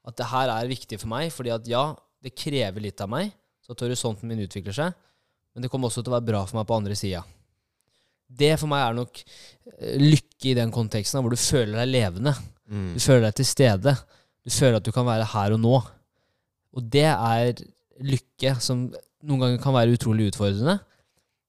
at 0.05 0.17
det 0.19 0.29
her 0.29 0.51
er 0.53 0.69
viktig 0.69 0.99
for 1.01 1.09
meg, 1.09 1.31
fordi 1.33 1.51
at 1.55 1.67
ja, 1.67 1.95
det 2.23 2.35
krever 2.37 2.83
litt 2.83 3.01
av 3.01 3.09
meg, 3.09 3.33
så 3.63 3.73
at 3.73 3.83
horisonten 3.83 4.29
min 4.29 4.43
utvikler 4.45 4.75
seg, 4.75 4.93
men 5.53 5.65
det 5.65 5.69
kommer 5.72 5.89
også 5.89 6.01
til 6.01 6.12
å 6.12 6.17
være 6.17 6.29
bra 6.31 6.43
for 6.50 6.60
meg 6.60 6.67
på 6.69 6.77
andre 6.77 6.98
sida. 6.98 7.22
Det 8.33 8.55
for 8.57 8.72
meg 8.72 8.81
er 8.86 8.98
nok 8.98 9.19
eh, 9.22 9.98
lykke 10.01 10.50
i 10.51 10.55
den 10.57 10.74
konteksten, 10.74 11.22
hvor 11.22 11.33
du 11.33 11.39
føler 11.39 11.83
deg 11.83 11.91
levende. 11.91 12.33
Mm. 12.65 12.93
Du 12.95 13.03
føler 13.03 13.27
deg 13.27 13.38
til 13.38 13.50
stede. 13.50 13.93
Du 14.43 14.51
føler 14.53 14.79
at 14.79 14.88
du 14.88 14.93
kan 14.95 15.05
være 15.07 15.27
her 15.36 15.55
og 15.55 15.62
nå. 15.62 15.75
Og 16.74 16.89
det 16.93 17.05
er 17.12 17.53
lykke 18.03 18.55
som 18.63 18.88
noen 19.24 19.43
ganger 19.43 19.62
kan 19.62 19.75
være 19.75 19.93
utrolig 19.95 20.31
utfordrende, 20.31 20.79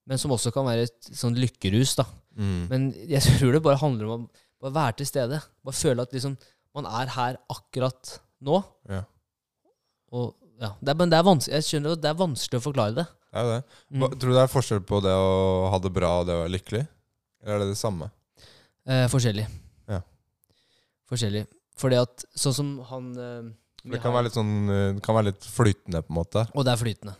men 0.04 0.20
som 0.20 0.34
også 0.34 0.52
kan 0.54 0.66
være 0.68 0.84
et 0.86 1.08
sånn 1.16 1.38
lykkerus. 1.38 1.96
da. 1.98 2.06
Mm. 2.36 2.60
Men 2.70 2.86
jeg 3.08 3.24
tror 3.38 3.56
det 3.56 3.64
bare 3.64 3.80
handler 3.80 4.10
om 4.10 4.28
å 4.28 4.66
bare 4.66 4.76
være 4.76 5.00
til 5.00 5.10
stede. 5.10 5.40
Bare 5.64 5.80
føle 5.80 6.04
at 6.04 6.14
liksom, 6.14 6.36
man 6.76 6.88
er 6.90 7.12
her 7.16 7.40
akkurat 7.52 8.18
nå. 8.44 8.60
Ja. 8.90 9.04
Og 10.14 10.34
ja, 10.60 10.70
det 10.84 10.94
men 11.00 11.10
det 11.10 11.18
er 11.18 11.26
vanskelig, 11.26 11.58
jeg 11.58 11.66
skjønner 11.66 11.96
at 11.96 12.02
det 12.04 12.10
er 12.12 12.20
vanskelig 12.20 12.60
å 12.60 12.64
forklare 12.68 12.98
det. 13.00 13.06
Det 13.34 13.42
er 13.42 13.48
det. 13.50 13.60
Mm. 13.90 13.98
Hva, 13.98 14.08
tror 14.14 14.30
du 14.30 14.36
det 14.36 14.42
er 14.44 14.52
forskjell 14.52 14.80
på 14.86 15.00
det 15.02 15.12
å 15.18 15.30
ha 15.72 15.78
det 15.82 15.90
bra 15.94 16.10
og 16.20 16.28
det 16.28 16.36
å 16.36 16.42
være 16.44 16.52
lykkelig? 16.54 16.84
Eller 17.42 17.56
er 17.56 17.64
det 17.64 17.72
det 17.72 17.80
samme? 17.80 18.06
Eh, 18.86 19.06
forskjellig. 19.10 19.48
Ja. 19.90 19.98
Forskjellig. 21.10 21.42
Fordi 21.80 21.98
at 21.98 22.24
sånn 22.38 22.54
som 22.54 22.70
han 22.92 23.10
eh, 23.18 23.50
det 23.90 24.00
kan 24.00 24.14
være 24.14 24.28
litt 24.28 24.38
sånn 24.38 24.54
eh, 24.70 25.00
kan 25.04 25.18
være 25.18 25.32
litt 25.32 25.48
flytende, 25.50 26.04
på 26.06 26.14
en 26.14 26.18
måte. 26.20 26.46
Og 26.54 26.64
det 26.64 26.76
er 26.76 26.80
flytende. 26.80 27.16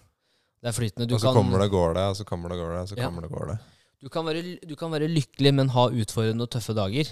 Det 0.63 0.71
er 0.71 0.77
flytende. 0.79 1.09
Du 1.11 1.17
og 1.17 1.21
så 1.21 1.33
kan, 1.33 1.41
kommer 1.43 1.61
det, 1.61 1.67
og 1.69 1.75
går 1.75 1.99
det, 1.99 2.07
og 2.13 2.17
så 2.21 2.29
kommer 2.31 2.55
det, 2.55 2.61
går 2.63 2.71
det, 2.71 2.79
og 2.85 2.93
så 2.93 3.01
Ja. 3.01 3.09
kommer 3.09 3.27
det, 3.27 3.33
går 3.35 3.51
det. 3.51 3.59
Du 4.05 4.09
kan, 4.13 4.25
være, 4.29 4.43
du 4.63 4.75
kan 4.79 4.93
være 4.95 5.11
lykkelig, 5.11 5.53
men 5.57 5.75
ha 5.75 5.89
utfordrende 5.91 6.47
og 6.47 6.53
tøffe 6.55 6.77
dager. 6.77 7.11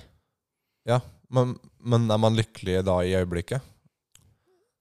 Men, 1.33 1.55
men 1.81 2.11
er 2.13 2.21
man 2.21 2.37
lykkelig 2.37 2.83
da 2.85 2.99
i 3.03 3.15
øyeblikket? 3.17 3.65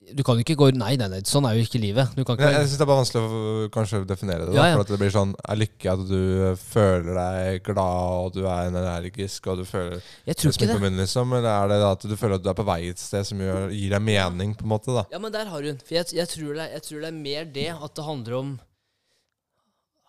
Du 0.01 0.23
kan 0.25 0.39
jo 0.39 0.41
ikke 0.41 0.55
gå 0.57 0.67
Nei, 0.73 0.95
nei, 0.97 1.07
nei, 1.11 1.19
sånn 1.29 1.45
er 1.45 1.59
jo 1.59 1.65
ikke 1.65 1.79
livet. 1.79 2.09
Du 2.17 2.23
kan 2.25 2.33
ikke 2.33 2.47
Jeg, 2.49 2.55
jeg 2.57 2.69
synes 2.69 2.79
det 2.79 2.85
er 2.85 2.89
bare 2.89 3.01
vanskelig 3.03 3.21
å 3.21 3.67
kanskje 3.73 3.99
definere 4.09 4.47
det. 4.47 4.55
Da, 4.55 4.55
Ja, 4.57 4.63
ja. 4.71 4.77
For 4.79 4.83
at 4.83 4.93
det 4.93 4.97
blir 5.03 5.13
sånn 5.13 5.33
Er 5.45 5.59
lykke 5.61 5.91
at 5.93 6.01
du 6.09 6.21
føler 6.57 7.19
deg 7.19 7.59
glad, 7.67 8.15
og 8.25 8.31
du 8.33 8.39
er 8.49 8.71
energisk, 8.71 9.51
og 9.51 9.61
du 9.61 9.67
føler 9.69 9.99
Jeg 10.25 10.39
tror 10.41 10.55
ikke 10.55 10.69
det. 10.71 10.77
på 10.79 10.83
munnen, 10.83 11.03
liksom? 11.03 11.35
Eller 11.37 11.51
er 11.53 11.69
det 11.71 11.77
da 11.83 11.91
at 11.93 12.07
du 12.09 12.15
føler 12.17 12.39
at 12.39 12.45
du 12.45 12.49
er 12.49 12.57
på 12.57 12.65
vei 12.71 12.79
et 12.89 13.03
sted 13.03 13.29
som 13.29 13.43
gjør, 13.45 13.67
gir 13.77 13.93
deg 13.93 14.03
mening, 14.07 14.55
på 14.57 14.65
en 14.65 14.73
måte? 14.73 14.95
da? 14.97 15.05
Ja, 15.13 15.21
men 15.21 15.35
der 15.35 15.51
har 15.53 15.67
du. 15.67 15.85
For 15.85 15.99
jeg, 15.99 16.09
jeg, 16.17 16.31
tror 16.33 16.57
det, 16.57 16.67
jeg 16.73 16.85
tror 16.87 17.05
det 17.05 17.11
er 17.11 17.21
mer 17.21 17.53
det 17.59 17.67
at 17.75 17.95
det 17.99 18.07
handler 18.07 18.39
om 18.39 18.51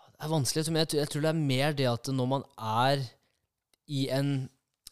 Det 0.09 0.25
er 0.25 0.33
vanskelig, 0.33 0.65
men 0.73 0.85
jeg, 0.87 0.95
jeg 1.03 1.13
tror 1.13 1.27
det 1.27 1.35
er 1.35 1.45
mer 1.53 1.77
det 1.83 1.91
at 1.93 2.11
når 2.17 2.33
man 2.33 2.49
er 2.57 3.05
i 3.93 4.07
en 4.15 4.33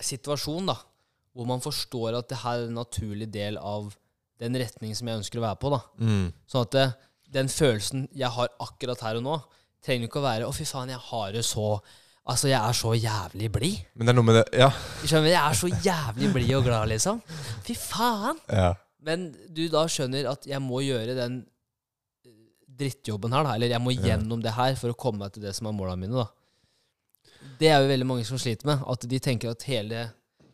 situasjon 0.00 0.68
da, 0.68 0.76
hvor 1.32 1.48
man 1.48 1.62
forstår 1.64 2.18
at 2.18 2.28
det 2.28 2.40
her 2.44 2.64
er 2.64 2.68
en 2.68 2.78
naturlig 2.82 3.30
del 3.32 3.56
av 3.56 3.94
den 4.40 4.58
retningen 4.60 4.96
som 4.96 5.08
jeg 5.10 5.20
ønsker 5.20 5.40
å 5.40 5.46
være 5.46 5.60
på, 5.60 5.70
da. 5.74 5.80
Mm. 6.00 6.28
Sånn 6.50 6.66
at 6.66 6.76
det, 6.76 6.86
den 7.36 7.50
følelsen 7.52 8.06
jeg 8.16 8.32
har 8.34 8.52
akkurat 8.62 9.02
her 9.06 9.20
og 9.20 9.26
nå, 9.26 9.40
trenger 9.84 10.08
ikke 10.08 10.20
å 10.20 10.26
være 10.26 10.46
'Å, 10.46 10.54
fy 10.54 10.66
faen, 10.68 10.92
jeg 10.92 11.02
har 11.10 11.34
det 11.36 11.44
så 11.46 11.80
Altså, 12.30 12.50
jeg 12.50 12.60
er 12.60 12.74
så 12.76 12.90
jævlig 12.94 13.48
blid'. 13.50 13.86
Men 13.96 14.06
det 14.06 14.12
er 14.12 14.16
noe 14.18 14.26
med 14.28 14.36
det 14.36 14.58
Ja. 14.60 14.68
Skjønner? 15.02 15.30
Jeg 15.32 15.40
er 15.40 15.56
så 15.56 15.68
jævlig 15.68 16.32
blid 16.34 16.52
og 16.54 16.64
glad, 16.64 16.88
liksom. 16.92 17.22
Fy 17.64 17.74
faen! 17.74 18.38
ja. 18.48 18.74
Men 19.02 19.30
du 19.48 19.62
da 19.72 19.86
skjønner 19.88 20.28
at 20.28 20.44
jeg 20.46 20.60
må 20.60 20.82
gjøre 20.84 21.16
den 21.16 21.38
eh, 22.26 22.34
drittjobben 22.82 23.32
her, 23.32 23.46
da. 23.48 23.54
Eller 23.56 23.72
jeg 23.72 23.80
må 23.80 23.94
gjennom 23.96 24.42
det 24.44 24.52
her 24.52 24.76
for 24.76 24.92
å 24.92 24.98
komme 25.00 25.24
meg 25.24 25.32
til 25.32 25.42
det 25.42 25.54
som 25.56 25.70
er 25.70 25.72
målene 25.72 26.04
mine, 26.04 26.20
da. 26.20 26.28
Det 27.58 27.70
er 27.72 27.80
jo 27.80 27.88
veldig 27.88 28.06
mange 28.06 28.28
som 28.28 28.38
sliter 28.38 28.68
med. 28.68 28.84
At 28.86 29.08
de 29.08 29.18
tenker 29.18 29.50
at 29.50 29.64
hele, 29.64 30.04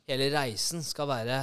hele 0.07 0.31
reisen 0.33 0.87
skal 0.87 1.11
være 1.11 1.43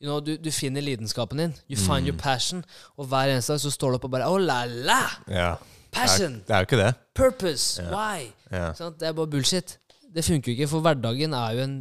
you 0.00 0.08
know, 0.10 0.20
du, 0.20 0.36
du 0.36 0.50
finner 0.52 0.80
lidenskapen 0.84 1.38
din. 1.40 1.54
You 1.68 1.76
find 1.80 2.04
Mm. 2.04 2.10
your 2.12 2.18
passion. 2.20 2.64
Og 2.96 3.06
hver 3.10 3.32
eneste 3.32 3.52
dag 3.54 3.60
så 3.60 3.70
står 3.72 3.90
du 3.90 3.98
opp 4.00 4.04
og 4.04 4.10
bare 4.16 4.28
Oh 4.28 4.38
la 4.38 4.64
la! 4.66 5.00
ja. 5.28 5.54
Passion! 5.96 6.42
Det 6.46 6.52
er 6.52 6.60
jo 6.60 6.66
ikke 6.68 6.76
det. 6.82 6.90
Purpose! 7.16 7.82
Ja. 7.82 7.88
Why? 7.94 8.26
Ja. 8.52 8.72
Sånn, 8.76 8.96
Det 9.00 9.08
er 9.08 9.14
bare 9.16 9.30
bullshit. 9.32 9.78
Det 10.12 10.24
funker 10.24 10.52
jo 10.52 10.56
ikke, 10.58 10.68
for 10.68 10.80
hverdagen 10.84 11.32
er 11.34 11.54
jo 11.56 11.62
en 11.64 11.76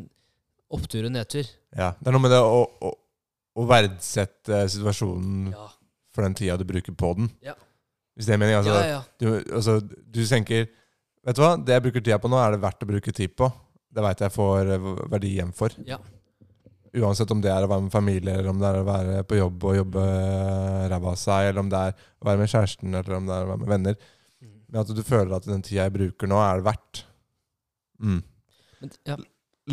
opptur 0.72 1.06
og 1.10 1.12
nedtur. 1.12 1.44
ja. 1.76 1.90
Det 2.00 2.08
er 2.08 2.16
noe 2.16 2.22
med 2.24 2.32
det 2.32 2.40
å, 2.40 2.62
å, 2.82 2.92
å 3.60 3.66
verdsette 3.68 4.62
situasjonen 4.72 5.52
Ja, 5.52 5.68
for 6.16 6.24
den 6.24 6.34
tida 6.38 6.56
du 6.58 6.64
bruker 6.68 6.96
på 6.96 7.12
den. 7.20 7.30
Ja. 7.44 7.54
Hvis 8.16 8.26
det 8.30 8.34
er 8.38 8.40
meningen. 8.40 8.64
Altså. 8.64 9.04
Du, 9.20 9.28
altså, 9.56 9.80
du 9.84 10.22
tenker 10.26 10.68
Vet 11.26 11.36
du 11.36 11.42
hva, 11.42 11.56
det 11.58 11.74
jeg 11.74 11.82
bruker 11.90 12.04
tida 12.06 12.20
på 12.22 12.30
nå, 12.30 12.38
er 12.40 12.54
det 12.56 12.62
verdt 12.62 12.84
å 12.86 12.88
bruke 12.88 13.12
tid 13.12 13.32
på. 13.36 13.48
Det 13.92 14.04
veit 14.06 14.20
jeg 14.22 14.32
får 14.36 14.68
eh, 14.76 14.84
verdi 15.10 15.32
hjem 15.40 15.52
for. 15.58 15.74
Ja. 15.90 15.98
Uansett 16.96 17.32
om 17.34 17.42
det 17.44 17.52
er 17.52 17.66
å 17.66 17.70
være 17.70 17.86
med 17.88 17.94
familie, 17.94 18.38
eller 18.38 18.52
om 18.52 18.60
det 18.62 18.68
er 18.70 18.80
å 18.80 18.88
være 18.88 19.24
på 19.28 19.38
jobb 19.40 19.64
og 19.68 19.78
jobbe 19.80 20.04
eh, 20.06 20.84
ræva 20.92 21.12
av 21.12 21.20
seg, 21.20 21.50
eller 21.50 21.64
om 21.64 21.72
det 21.72 21.82
er 21.90 21.96
å 21.96 22.28
være 22.30 22.42
med 22.42 22.52
kjæresten, 22.52 22.94
eller 22.94 23.18
om 23.18 23.28
det 23.28 23.36
er 23.36 23.46
å 23.46 23.50
være 23.50 23.62
med 23.64 23.72
venner. 23.74 23.98
Mm. 24.40 24.52
Men 24.70 24.82
at 24.82 24.92
du 24.96 25.02
føler 25.04 25.36
at 25.36 25.48
den 25.50 25.64
tida 25.66 25.82
jeg 25.84 25.96
bruker 25.96 26.32
nå, 26.32 26.40
er 26.40 26.62
det 26.62 26.68
verdt. 26.70 27.02
Mm. 28.00 28.22
Men, 28.80 28.94
ja. 29.12 29.18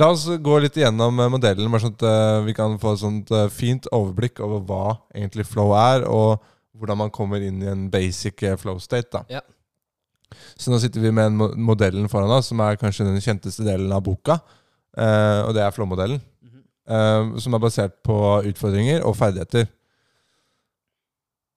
La 0.00 0.09
oss 0.14 0.25
gå 0.25 0.57
litt 0.64 0.79
igjennom 0.81 1.21
eh, 1.23 1.31
modellen, 1.35 1.71
bare 1.71 1.85
sånn 1.85 1.95
at 1.95 2.07
eh, 2.09 2.38
vi 2.49 2.57
kan 2.59 2.75
få 2.83 2.97
et 2.97 3.02
sånt 3.05 3.35
fint 3.55 3.87
overblikk 3.95 4.43
over 4.43 4.64
hva 4.67 4.83
egentlig 5.12 5.47
flow 5.50 5.76
er, 5.79 6.09
og 6.09 6.43
hvordan 6.81 7.05
man 7.05 7.14
kommer 7.14 7.45
inn 7.45 7.62
i 7.62 7.71
en 7.71 7.87
basic 7.93 8.43
flow 8.59 8.83
state. 8.83 9.12
da. 9.14 9.23
Ja. 9.38 9.45
Så 10.57 10.73
nå 10.73 10.81
sitter 10.83 11.05
vi 11.05 11.14
med 11.14 11.31
en 11.31 11.62
modellen 11.62 12.11
foran 12.11 12.33
oss, 12.33 12.50
som 12.50 12.62
er 12.64 12.81
kanskje 12.81 13.07
den 13.07 13.23
kjenteste 13.23 13.62
delen 13.69 13.93
av 13.93 14.02
boka. 14.02 14.41
og 14.93 15.52
det 15.57 15.62
er 15.64 15.73
flow-modellen, 15.73 16.19
Eh, 16.83 17.37
som 17.39 17.55
er 17.55 17.62
basert 17.62 18.01
på 18.03 18.17
utfordringer 18.51 19.05
og 19.07 19.15
ferdigheter. 19.19 19.69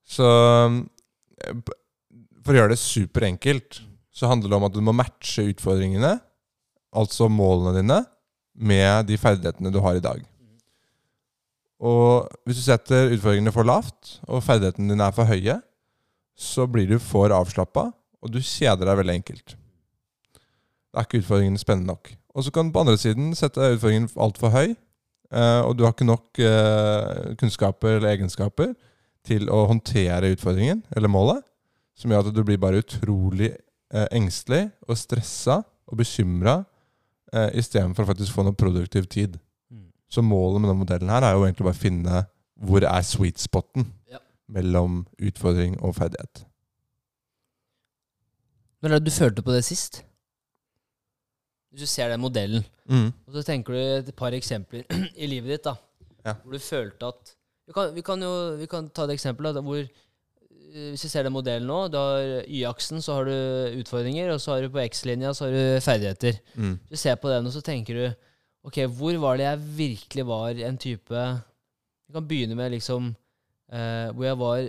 Så 0.05 0.27
eh, 1.41 1.55
for 2.45 2.53
å 2.53 2.59
gjøre 2.59 2.75
det 2.75 2.81
superenkelt, 2.81 3.81
så 4.13 4.29
handler 4.29 4.51
det 4.51 4.59
om 4.59 4.67
at 4.67 4.75
du 4.75 4.83
må 4.85 4.93
matche 4.95 5.47
utfordringene, 5.49 6.13
altså 6.95 7.27
målene 7.27 7.73
dine, 7.79 8.03
med 8.55 9.09
de 9.09 9.17
ferdighetene 9.19 9.73
du 9.73 9.81
har 9.83 9.97
i 9.97 10.03
dag. 10.03 10.21
Og 11.83 12.29
hvis 12.45 12.61
du 12.61 12.67
setter 12.69 13.09
utfordringene 13.09 13.51
for 13.51 13.67
lavt, 13.67 14.19
og 14.29 14.45
ferdighetene 14.45 14.93
dine 14.93 15.09
er 15.09 15.15
for 15.15 15.27
høye, 15.27 15.57
så 16.37 16.69
blir 16.69 16.87
du 16.87 16.99
for 17.01 17.33
avslappa, 17.33 17.89
og 18.21 18.31
du 18.31 18.39
kjeder 18.39 18.87
deg 18.87 19.01
veldig 19.01 19.17
enkelt. 19.19 19.57
Da 20.93 21.01
er 21.01 21.09
ikke 21.09 21.23
utfordringen 21.23 21.59
spennende 21.59 21.91
nok. 21.91 22.13
Og 22.35 22.45
så 22.45 22.53
kan 22.53 22.69
du 22.69 22.75
på 22.75 22.85
andre 22.85 22.97
siden 22.99 23.33
sette 23.35 23.73
utfordringen 23.73 24.07
altfor 24.21 24.53
høy, 24.53 24.75
og 25.65 25.75
du 25.75 25.83
har 25.83 25.93
ikke 25.93 26.07
nok 26.07 26.39
eh, 26.39 27.33
kunnskaper 27.39 27.97
eller 27.97 28.13
egenskaper 28.13 28.73
til 29.25 29.49
å 29.51 29.65
håndtere 29.69 30.31
utfordringen 30.35 30.83
eller 30.95 31.11
målet, 31.11 31.41
som 31.97 32.11
gjør 32.11 32.29
at 32.29 32.35
du 32.35 32.43
blir 32.45 32.59
bare 32.61 32.81
utrolig 32.83 33.51
eh, 33.55 34.07
engstelig 34.15 34.67
og 34.87 34.99
stressa 34.99 35.61
og 35.85 35.99
bekymra 35.99 36.59
eh, 37.33 37.51
istedenfor 37.59 38.05
å 38.05 38.11
faktisk 38.13 38.35
få 38.35 38.45
noe 38.45 38.57
produktiv 38.57 39.09
tid. 39.11 39.37
Mm. 39.71 39.89
Så 40.11 40.23
målet 40.25 40.61
med 40.61 40.69
denne 40.69 40.81
modellen 40.83 41.11
her 41.13 41.25
er 41.25 41.35
jo 41.35 41.45
egentlig 41.47 41.67
bare 41.67 41.77
å 41.79 41.83
finne 41.83 42.25
hvor 42.65 42.87
er 42.87 43.05
sweet 43.05 43.41
spoten 43.41 43.89
Ja. 44.11 44.21
mellom 44.47 45.05
utfordring 45.19 45.75
og 45.83 45.97
ferdighet. 45.97 46.45
Når 48.81 48.93
er 48.93 49.01
det 49.01 49.09
du 49.09 49.15
følte 49.15 49.43
på 49.43 49.51
det 49.51 49.65
sist? 49.65 50.03
Hvis 51.75 51.83
du 51.89 51.91
ser 51.91 52.07
den 52.13 52.21
modellen, 52.23 52.63
og 53.27 53.33
så 53.35 53.41
tenker 53.43 53.75
du 53.75 53.79
et 54.09 54.11
par 54.15 54.31
eksempler 54.37 54.85
i 55.23 55.27
livet 55.27 55.57
ditt 55.57 55.65
da, 55.67 55.75
Ja. 56.25 56.33
hvor 56.41 56.55
du 56.55 56.61
følte 56.63 57.05
at 57.11 57.33
vi 57.67 57.73
kan, 57.75 57.91
vi 57.93 58.01
kan 58.05 58.21
jo 58.23 58.29
vi 58.57 58.65
kan 58.71 58.87
ta 58.89 59.03
et 59.05 59.11
eksempel 59.17 59.49
da, 59.53 59.61
hvor 59.65 59.77
eh, 59.81 59.89
hvis 60.93 61.03
du 61.03 61.09
ser 61.11 61.25
den 61.27 61.33
modellen 61.35 61.67
nå, 61.67 61.79
du 61.91 61.97
har 61.99 62.45
Y-aksen, 62.47 63.01
så 63.03 63.17
har 63.19 63.27
du 63.27 63.81
utfordringer, 63.81 64.31
og 64.33 64.39
så 64.41 64.55
har 64.55 64.63
du 64.65 64.69
på 64.73 64.81
X-linja 64.87 65.33
så 65.35 65.45
har 65.49 65.51
du 65.57 65.81
ferdigheter. 65.83 66.39
Mm. 66.55 66.77
Du 66.89 66.95
ser 66.97 67.19
på 67.21 67.29
den, 67.33 67.45
og 67.45 67.53
så 67.53 67.61
tenker 67.65 67.99
du 67.99 68.05
Ok, 68.65 68.79
hvor 68.97 69.13
var 69.21 69.37
det 69.37 69.45
jeg 69.45 69.59
virkelig 69.77 70.23
var 70.25 70.57
en 70.65 70.77
type 70.81 71.13
Vi 72.07 72.13
kan 72.15 72.25
begynne 72.25 72.55
med 72.57 72.71
liksom 72.73 73.11
eh, 73.69 74.07
Hvor 74.09 74.25
jeg 74.25 74.39
var 74.41 74.63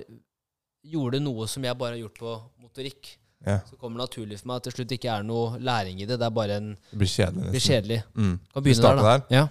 Gjorde 0.84 1.20
noe 1.24 1.46
som 1.48 1.64
jeg 1.64 1.78
bare 1.80 1.96
har 1.96 2.02
gjort 2.02 2.18
på 2.20 2.34
motorikk. 2.60 3.08
Ja, 3.46 3.60
Så 3.68 3.76
kommer 3.78 4.00
det 4.00 4.08
naturlig 4.08 4.40
for 4.40 4.50
meg 4.50 4.58
at 4.58 4.64
det 4.64 4.72
til 4.72 4.80
slutt 4.80 4.94
ikke 4.96 5.12
er 5.12 5.26
noe 5.26 5.60
læring 5.62 6.00
i 6.02 6.06
det. 6.08 6.18
Det 6.18 6.26
er 6.26 6.34
bare 6.34 6.58
en 6.58 6.72
det 6.74 6.98
blir 6.98 7.10
kjedelig. 7.12 7.52
Blir 7.54 7.62
kjedelig. 7.62 7.98
Mm. 8.16 8.34
Kan 8.52 8.64
begynne 8.66 8.90
der, 8.90 9.02
da. 9.06 9.16
Ja. 9.30 9.46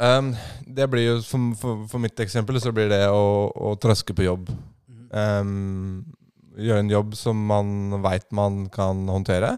Um, 0.00 0.30
det 0.64 0.88
blir 0.92 1.06
jo, 1.06 1.16
for, 1.24 1.50
for, 1.60 1.84
for 1.88 2.04
mitt 2.04 2.20
eksempel, 2.20 2.60
så 2.60 2.72
blir 2.76 2.88
det 2.92 3.02
å, 3.12 3.24
å 3.48 3.74
traske 3.80 4.16
på 4.16 4.26
jobb. 4.26 4.52
Um, 5.10 6.04
gjøre 6.60 6.84
en 6.84 6.92
jobb 6.92 7.16
som 7.18 7.40
man 7.48 8.00
veit 8.04 8.28
man 8.36 8.66
kan 8.72 9.02
håndtere. 9.08 9.56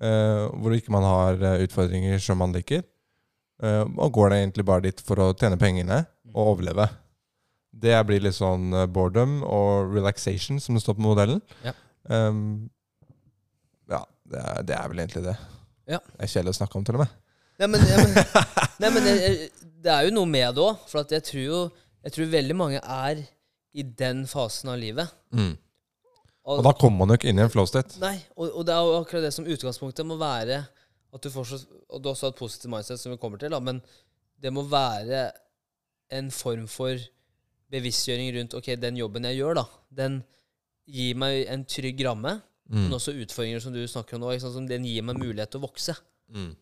Uh, 0.00 0.48
hvor 0.58 0.74
ikke 0.74 0.94
man 0.94 1.04
har 1.04 1.42
eh, 1.44 1.62
utfordringer 1.66 2.18
som 2.24 2.38
man 2.40 2.54
liker. 2.56 2.82
Uh, 3.62 3.84
og 4.00 4.14
går 4.16 4.32
det 4.32 4.38
egentlig 4.40 4.66
bare 4.66 4.86
dit 4.88 5.02
for 5.04 5.20
å 5.20 5.34
tjene 5.36 5.58
pengene 5.60 6.02
og 6.32 6.54
overleve. 6.54 6.88
Det 7.70 7.94
blir 8.06 8.22
litt 8.24 8.36
sånn 8.36 8.72
eh, 8.74 8.88
boredom 8.90 9.40
og 9.46 9.94
relaxation, 9.94 10.58
som 10.62 10.76
det 10.76 10.82
står 10.82 10.96
på 10.98 11.04
modellen. 11.04 11.42
Ja. 11.64 11.74
Um, 12.08 12.70
ja, 13.90 14.04
det 14.30 14.42
er, 14.42 14.62
det 14.68 14.76
er 14.76 14.92
vel 14.92 15.02
egentlig 15.02 15.24
det. 15.26 15.36
Ja. 15.90 15.98
Det 15.98 16.24
er 16.24 16.32
kjedelig 16.32 16.54
å 16.54 16.58
snakke 16.60 16.78
om, 16.78 16.86
til 16.86 16.98
og 16.98 17.04
med. 17.04 17.16
Nei, 17.60 17.68
men, 17.68 17.82
ja, 17.84 17.96
men, 18.00 18.14
nei, 18.80 18.90
men 18.94 19.04
det, 19.04 19.14
det 19.84 19.92
er 19.92 20.06
jo 20.06 20.14
noe 20.16 20.30
med 20.30 20.56
det 20.56 20.64
òg. 20.64 20.84
For 20.88 21.04
jeg 21.04 21.26
tror 21.28 21.42
jo 21.44 21.62
Jeg 22.00 22.14
tror 22.14 22.30
veldig 22.32 22.54
mange 22.56 22.78
er 22.80 23.18
i 23.76 23.82
den 23.84 24.22
fasen 24.24 24.70
av 24.72 24.78
livet. 24.80 25.10
Og 26.48 26.62
da 26.64 26.72
kommer 26.72 27.02
man 27.02 27.12
jo 27.12 27.18
ikke 27.20 27.28
inn 27.28 27.38
i 27.38 27.44
en 27.44 27.52
flow 27.52 27.66
state. 27.68 27.98
Nei, 28.00 28.16
og, 28.32 28.46
og 28.48 28.64
det 28.64 28.72
er 28.72 28.86
jo 28.88 28.94
akkurat 29.02 29.26
det 29.26 29.34
som 29.36 29.44
utgangspunktet 29.44 30.08
må 30.08 30.16
være 30.20 30.62
at 31.10 31.26
du 31.26 31.30
fortsatt, 31.34 31.66
Og 31.90 32.02
du 32.02 32.08
også 32.08 32.28
har 32.28 32.32
et 32.32 32.38
positivt 32.38 32.70
mindset, 32.72 33.00
som 33.02 33.12
vi 33.12 33.18
kommer 33.20 33.40
til, 33.40 33.52
da, 33.52 33.60
men 33.60 33.82
det 34.40 34.52
må 34.54 34.62
være 34.70 35.26
en 36.16 36.30
form 36.32 36.66
for 36.70 36.96
bevisstgjøring 37.70 38.32
rundt 38.38 38.56
Ok, 38.58 38.72
den 38.80 38.98
jobben 38.98 39.26
jeg 39.28 39.40
gjør, 39.42 39.60
da, 39.60 39.64
den 40.02 40.20
gir 40.90 41.18
meg 41.20 41.44
en 41.52 41.64
trygg 41.68 42.02
ramme. 42.06 42.38
Mm. 42.70 42.84
Men 42.84 42.96
også 42.98 43.14
utfordringer 43.18 43.62
som 43.62 43.74
du 43.74 43.80
snakker 43.90 44.16
om 44.16 44.24
nå. 44.24 44.34
Ikke 44.34 44.44
sant, 44.46 44.56
som 44.58 44.68
den 44.68 44.86
gir 44.86 45.06
meg 45.06 45.18
mulighet 45.18 45.50
til 45.52 45.62
å 45.62 45.66
vokse. 45.66 45.96
Mm. 46.30 46.52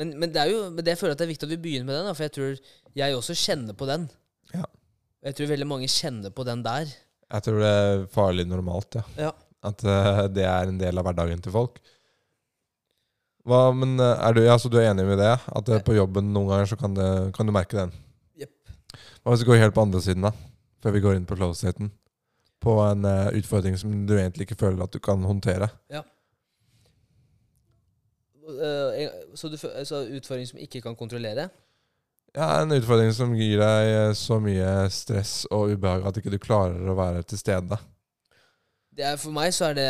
Men, 0.00 0.12
men 0.20 0.32
det 0.32 0.40
er 0.40 0.52
jo 0.52 0.60
men 0.72 0.84
det 0.84 0.94
jeg 0.94 1.02
føler 1.02 1.14
at 1.14 1.20
det 1.20 1.26
er 1.26 1.32
viktig 1.34 1.48
at 1.48 1.52
vi 1.52 1.62
begynner 1.66 1.88
med 1.88 1.98
den, 1.98 2.08
da, 2.08 2.16
for 2.16 2.24
jeg 2.24 2.34
tror 2.36 2.52
jeg 2.96 3.16
også 3.16 3.36
kjenner 3.36 3.76
på 3.76 3.88
den. 3.88 4.06
Ja. 4.52 4.66
Jeg 5.28 5.38
tror 5.38 5.50
veldig 5.52 5.68
mange 5.68 5.88
kjenner 5.92 6.32
på 6.34 6.46
den 6.48 6.64
der. 6.64 6.92
Jeg 7.32 7.46
tror 7.46 7.58
det 7.62 7.72
er 7.80 8.04
farlig 8.12 8.46
normalt, 8.48 8.98
ja. 8.98 9.04
Ja. 9.28 9.32
At 9.62 9.84
uh, 9.86 10.24
det 10.32 10.44
er 10.48 10.68
en 10.68 10.80
del 10.80 10.98
av 10.98 11.06
hverdagen 11.06 11.42
til 11.44 11.54
folk. 11.54 11.78
Hva, 13.46 13.72
men 13.74 13.96
eh, 13.98 14.20
er 14.22 14.36
du, 14.36 14.38
ja, 14.44 14.54
så 14.54 14.68
du 14.70 14.76
er 14.78 14.92
enig 14.92 15.02
med 15.08 15.18
det? 15.18 15.32
At 15.34 15.70
uh, 15.70 15.80
på 15.82 15.96
jobben 15.96 16.28
noen 16.30 16.50
ganger 16.50 16.68
så 16.70 16.76
kan, 16.78 16.92
det, 16.94 17.08
kan 17.34 17.48
du 17.48 17.54
merke 17.54 17.74
den? 17.74 17.94
Yep. 18.38 18.52
Hva 19.22 19.32
hvis 19.32 19.42
vi 19.42 19.48
går 19.48 19.64
helt 19.64 19.74
på 19.74 19.82
andre 19.82 20.02
siden, 20.04 20.28
da? 20.28 20.30
Før 20.82 20.94
vi 20.94 21.02
går 21.02 21.18
inn 21.18 21.26
på 21.26 21.38
flow-staten. 21.38 21.90
På 22.62 22.78
en 22.84 23.04
uh, 23.04 23.32
utfordring 23.34 23.74
som 23.78 23.92
du 24.06 24.14
egentlig 24.14 24.46
ikke 24.46 24.60
føler 24.60 24.84
at 24.84 24.94
du 24.94 25.00
kan 25.02 25.22
håndtere. 25.26 25.68
Eh, 28.42 29.10
så, 29.34 29.48
du, 29.48 29.58
så 29.58 30.02
utfordring 30.02 30.46
som 30.48 30.58
ikke 30.58 30.80
kan 30.80 30.96
kontrollere? 30.96 31.48
Ja, 32.34 32.62
En 32.62 32.72
utfordring 32.72 33.12
som 33.14 33.34
gir 33.36 33.60
deg 33.60 33.90
eh, 33.92 34.14
så 34.16 34.38
mye 34.42 34.88
stress 34.92 35.42
og 35.52 35.74
ubehag 35.74 36.06
at 36.08 36.18
ikke 36.18 36.32
du 36.32 36.40
klarer 36.42 36.88
å 36.88 36.96
være 36.96 37.22
til 37.28 37.40
stede. 37.40 37.78
Det 38.92 39.04
er, 39.08 39.16
for, 39.16 39.32
meg 39.32 39.52
så 39.56 39.70
det, 39.76 39.88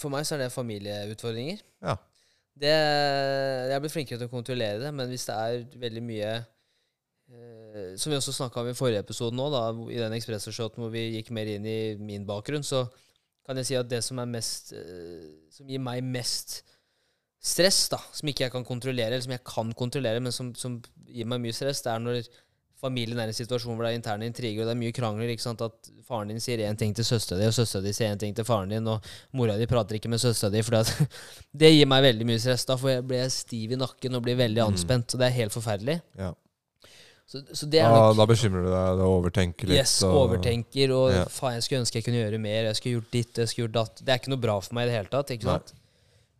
for 0.00 0.12
meg 0.12 0.26
så 0.26 0.36
er 0.36 0.44
det 0.44 0.52
familieutfordringer. 0.52 1.62
Ja. 1.84 1.96
Det, 2.54 2.72
jeg 2.72 3.74
er 3.74 3.80
blitt 3.82 3.94
flinkere 3.94 4.20
til 4.20 4.28
å 4.28 4.32
kontrollere 4.32 4.82
det, 4.82 4.90
men 4.94 5.08
hvis 5.10 5.24
det 5.26 5.36
er 5.46 5.78
veldig 5.80 6.02
mye 6.04 6.34
Som 7.98 8.12
vi 8.12 8.18
også 8.18 8.34
snakka 8.36 8.60
om 8.60 8.68
i 8.70 8.76
forrige 8.76 9.02
episode 9.02 9.34
nå, 9.34 9.48
da, 9.50 9.64
i 9.90 9.98
den 9.98 10.14
Espresso-shoten 10.14 10.82
hvor 10.82 10.92
vi 10.92 11.08
gikk 11.16 11.32
mer 11.34 11.48
inn 11.56 11.66
i 11.66 11.96
min 11.98 12.26
bakgrunn, 12.28 12.62
så 12.66 12.84
kan 13.44 13.58
jeg 13.60 13.68
si 13.68 13.76
at 13.78 13.90
det 13.90 14.00
som 14.04 14.20
er 14.22 14.30
mest 14.30 14.72
eh, 14.76 15.26
Som 15.52 15.68
gir 15.68 15.82
meg 15.82 16.04
mest 16.06 16.62
stress, 17.44 17.90
da, 17.92 17.98
som 18.16 18.28
ikke 18.30 18.46
jeg 18.46 18.52
kan 18.54 18.64
kontrollere, 18.64 19.10
eller 19.12 19.24
som 19.24 19.34
jeg 19.34 19.42
kan 19.44 19.72
kontrollere, 19.76 20.22
men 20.24 20.32
som, 20.32 20.54
som 20.56 20.78
gir 21.12 21.28
meg 21.28 21.42
mye 21.42 21.52
stress, 21.52 21.82
det 21.84 21.90
er 21.92 22.00
når 22.00 22.22
familien 22.84 23.20
er 23.20 23.28
i 23.28 23.32
en 23.32 23.36
situasjon 23.36 23.76
hvor 23.76 23.86
det 23.86 23.90
er 23.92 23.98
interne 23.98 24.28
intriger 24.28 24.62
og 24.62 24.68
det 24.68 24.74
er 24.74 24.80
mye 24.80 24.94
krangler. 24.96 25.32
ikke 25.32 25.44
sant, 25.44 25.62
At 25.64 25.90
faren 26.08 26.32
din 26.32 26.40
sier 26.42 26.62
én 26.64 26.78
ting 26.80 26.94
til 26.96 27.06
søstera 27.06 27.40
di, 27.40 27.48
og 27.48 27.56
søstera 27.56 27.84
di 27.84 27.92
sier 27.96 28.12
én 28.12 28.20
ting 28.20 28.32
til 28.36 28.46
faren 28.48 28.72
din, 28.72 28.88
og 28.88 29.04
mora 29.36 29.58
di 29.60 29.68
prater 29.70 29.98
ikke 29.98 30.10
med 30.12 30.22
søstera 30.22 30.52
di. 30.52 30.62
For 30.64 30.80
det 31.60 31.72
gir 31.74 31.88
meg 31.90 32.04
veldig 32.04 32.28
mye 32.28 32.40
stress. 32.40 32.66
Da 32.68 32.76
for 32.80 32.92
jeg, 32.92 33.04
blir 33.08 33.28
stiv 33.32 33.76
i 33.76 33.80
nakken 33.80 34.18
og 34.18 34.24
blir 34.26 34.40
veldig 34.40 34.64
anspent. 34.66 35.14
Og 35.14 35.22
det 35.22 35.28
er 35.28 35.38
helt 35.38 35.56
forferdelig. 35.56 36.00
Ja. 36.20 36.32
Så, 37.26 37.40
så 37.56 37.66
det 37.72 37.80
er 37.80 37.88
nok 37.88 38.16
da 38.18 38.26
bekymrer 38.28 38.66
du 38.66 38.68
deg 38.70 39.00
og 39.00 39.12
overtenker 39.24 39.70
litt. 39.70 39.78
Yes, 39.80 39.94
og- 40.04 40.14
overtenker 40.28 40.90
og 40.94 41.06
Ja. 41.12 41.24
faen, 41.32 41.54
jeg 41.56 41.62
skulle 41.64 41.80
ønske 41.80 41.96
jeg 41.98 42.04
kunne 42.04 42.20
gjøre 42.20 42.38
mer. 42.40 42.64
Jeg 42.68 42.76
skulle 42.76 42.98
gjort 43.00 43.10
ditt, 43.10 43.34
jeg 43.40 43.48
skulle 43.48 43.68
gjort 43.68 43.78
datt. 43.78 44.04
Det 44.04 44.08
er 44.12 44.18
ikke 44.20 44.28
noe 44.34 44.42
bra 44.44 44.58
for 44.60 44.74
meg 44.76 44.84
i 44.84 44.90
det 44.92 44.96
hele 44.98 45.08
tatt. 45.08 45.30
ikke 45.32 45.44
Nei. 45.48 45.54
sant? 45.56 45.72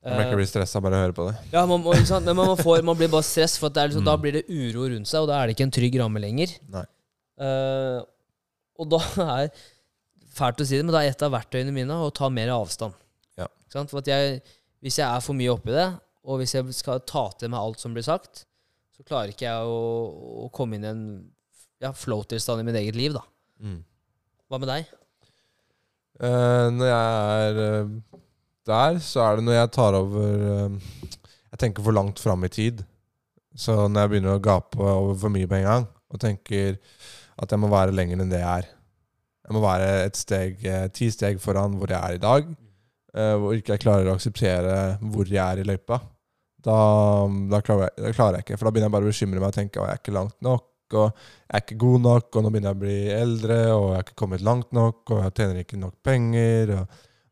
Jeg 0.04 0.12
merker 0.12 0.34
jeg 0.34 0.36
blir 0.36 0.50
stressa 0.52 0.82
bare 0.84 0.92
å 0.98 1.00
høre 1.06 1.14
på 1.16 1.24
det. 1.30 1.36
Ja, 1.52 1.64
man, 1.64 1.80
må- 1.82 1.94
ikke? 1.96 2.20
Men 2.22 2.36
man, 2.36 2.56
får, 2.60 2.82
man 2.84 2.96
blir 2.96 3.08
bare 3.08 3.22
stress, 3.24 3.56
for 3.56 3.70
liksom, 3.70 4.02
Mm. 4.02 4.04
da 4.04 4.16
blir 4.18 4.32
det 4.32 4.44
uro 4.50 4.84
rundt 4.92 5.08
seg, 5.08 5.20
og 5.22 5.28
da 5.28 5.40
er 5.42 5.46
det 5.46 5.56
ikke 5.56 5.64
en 5.64 5.70
trygg 5.70 5.94
ramme 5.98 6.20
lenger. 6.20 6.52
Eh, 7.40 8.00
og 8.78 8.90
da 8.90 8.98
er 9.40 9.50
Fælt 10.34 10.58
å 10.58 10.66
si 10.66 10.74
det, 10.76 10.84
men 10.84 10.92
da 10.92 10.98
er 10.98 11.10
et 11.12 11.22
av 11.22 11.30
verktøyene 11.30 11.72
mine 11.72 11.94
å 11.94 12.12
ta 12.12 12.28
mer 12.28 12.48
avstand. 12.50 12.92
Ja. 13.38 13.46
Ikke 13.46 13.72
sant? 13.78 13.90
For 13.92 14.02
jeg, 14.04 14.42
hvis 14.82 14.96
jeg 14.98 15.06
er 15.06 15.20
for 15.22 15.32
mye 15.32 15.52
oppi 15.54 15.70
det, 15.70 15.84
og 16.26 16.40
hvis 16.40 16.54
jeg 16.56 16.74
skal 16.74 16.98
ta 17.06 17.28
til 17.38 17.48
meg 17.52 17.60
alt 17.60 17.78
som 17.78 17.94
blir 17.94 18.02
sagt, 18.02 18.44
så 18.94 19.02
klarer 19.02 19.32
ikke 19.32 19.48
jeg 19.48 19.70
å, 19.70 19.78
å 20.46 20.50
komme 20.54 20.78
inn 20.78 20.86
i 20.86 20.90
en 20.92 21.06
ja, 21.82 21.90
flow-tilstand 21.96 22.62
i 22.62 22.66
mitt 22.68 22.78
eget 22.78 22.98
liv. 22.98 23.16
da. 23.16 23.24
Mm. 23.64 23.80
Hva 24.48 24.60
med 24.62 24.70
deg? 24.70 24.92
Uh, 26.22 26.70
når 26.70 26.86
jeg 26.86 27.14
er 27.34 27.56
uh, 27.58 28.20
der, 28.70 29.00
så 29.02 29.24
er 29.24 29.38
det 29.38 29.46
når 29.48 29.56
jeg 29.58 29.70
tar 29.74 29.96
over 29.98 30.44
uh, 30.46 31.00
Jeg 31.50 31.60
tenker 31.64 31.82
for 31.86 31.96
langt 31.96 32.22
fram 32.22 32.46
i 32.46 32.52
tid. 32.52 32.84
Så 33.54 33.74
når 33.88 34.04
jeg 34.04 34.12
begynner 34.12 34.38
å 34.38 34.42
gape 34.42 34.78
over 34.78 35.18
for 35.18 35.34
mye 35.34 35.50
på 35.50 35.58
en 35.58 35.66
gang, 35.66 35.90
og 36.10 36.22
tenker 36.22 36.78
at 37.34 37.50
jeg 37.50 37.62
må 37.62 37.70
være 37.70 37.94
lenger 37.94 38.22
enn 38.22 38.30
det 38.30 38.42
jeg 38.42 38.62
er 38.62 38.66
Jeg 39.44 39.54
må 39.56 39.60
være 39.62 39.88
et 40.06 40.18
steg, 40.18 40.62
ti 40.94 41.10
steg 41.10 41.40
foran 41.42 41.74
hvor 41.78 41.90
jeg 41.90 41.98
er 41.98 42.16
i 42.16 42.22
dag. 42.22 42.46
hvor 43.42 43.54
ikke 43.54 43.74
jeg 43.74 43.82
klarer 43.82 44.08
å 44.08 44.14
akseptere 44.14 44.76
hvor 45.02 45.28
jeg 45.28 45.42
er 45.42 45.60
i 45.62 45.66
løypa. 45.66 45.98
Da, 46.64 46.76
da, 47.52 47.60
klarer 47.64 47.90
jeg, 47.90 47.96
da 48.00 48.12
klarer 48.16 48.38
jeg 48.38 48.46
ikke. 48.46 48.58
For 48.58 48.66
da 48.66 48.72
begynner 48.72 48.88
jeg 48.88 48.96
bare 48.96 49.08
å 49.08 49.12
bekymre 49.12 49.42
meg 49.42 49.50
og 49.50 49.58
tenke 49.58 49.80
at 49.80 49.84
jeg 49.84 49.98
er 49.98 50.00
ikke 50.00 50.16
langt 50.16 50.38
nok. 50.44 50.70
Og 50.94 51.04
jeg 51.08 51.56
er 51.58 51.64
ikke 51.64 51.80
god 51.80 52.04
nok, 52.04 52.28
og 52.30 52.44
nå 52.44 52.52
begynner 52.52 52.70
jeg 52.70 52.78
å 52.78 52.82
bli 52.84 52.96
eldre, 53.14 53.58
og 53.74 53.84
jeg 53.88 53.98
har 53.98 54.06
ikke 54.06 54.20
kommet 54.20 54.44
langt 54.46 54.70
nok, 54.76 55.02
og 55.10 55.22
jeg 55.24 55.36
tjener 55.40 55.60
ikke 55.64 55.80
nok 55.80 55.94
penger. 56.06 56.74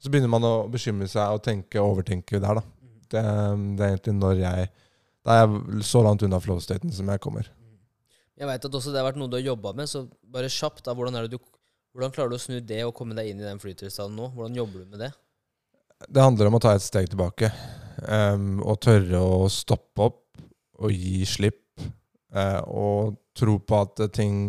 Så 0.03 0.13
begynner 0.13 0.33
man 0.33 0.47
å 0.49 0.55
bekymre 0.73 1.09
seg 1.11 1.37
og 1.37 1.45
tenke 1.47 1.81
og 1.81 1.97
overtenke 1.97 2.41
der, 2.43 2.61
da. 2.61 2.65
Det, 3.13 3.23
det 3.77 3.85
er 3.85 3.91
egentlig 3.93 4.15
når 4.17 4.39
jeg 4.41 4.69
Da 5.23 5.35
er 5.37 5.43
jeg 5.43 5.85
så 5.85 6.01
langt 6.03 6.23
unna 6.25 6.41
flow-staten 6.43 6.91
som 6.91 7.11
jeg 7.13 7.21
kommer. 7.23 7.51
Jeg 8.41 8.49
vet 8.49 8.65
at 8.67 8.75
også 8.75 8.91
det 8.91 8.99
har 8.99 9.07
vært 9.07 9.21
noe 9.21 9.31
du 9.31 9.37
har 9.37 9.45
jobba 9.45 9.75
med, 9.77 9.87
så 9.87 10.07
bare 10.35 10.49
kjapt, 10.51 10.83
da, 10.89 10.97
hvordan, 10.99 11.29
du, 11.31 11.37
hvordan 11.95 12.15
klarer 12.15 12.33
du 12.33 12.39
å 12.41 12.43
snu 12.43 12.57
det 12.59 12.81
og 12.83 12.95
komme 12.99 13.15
deg 13.15 13.31
inn 13.31 13.39
i 13.39 13.47
den 13.47 13.61
flytilstanden 13.63 14.19
nå? 14.19 14.33
Hvordan 14.35 14.59
jobber 14.59 14.83
du 14.83 14.97
med 14.97 15.05
det? 15.05 15.13
Det 16.09 16.25
handler 16.25 16.51
om 16.51 16.59
å 16.59 16.63
ta 16.65 16.73
et 16.75 16.83
steg 16.83 17.07
tilbake. 17.13 17.53
Em, 18.09 18.61
og 18.63 18.81
tørre 18.83 19.21
å 19.21 19.49
stoppe 19.53 20.07
opp 20.09 20.21
og 20.83 20.93
gi 20.93 21.23
slipp. 21.29 21.61
Uh, 22.33 22.61
og 22.73 23.17
tro 23.37 23.59
på 23.61 23.81
at 23.85 24.01
ting 24.17 24.47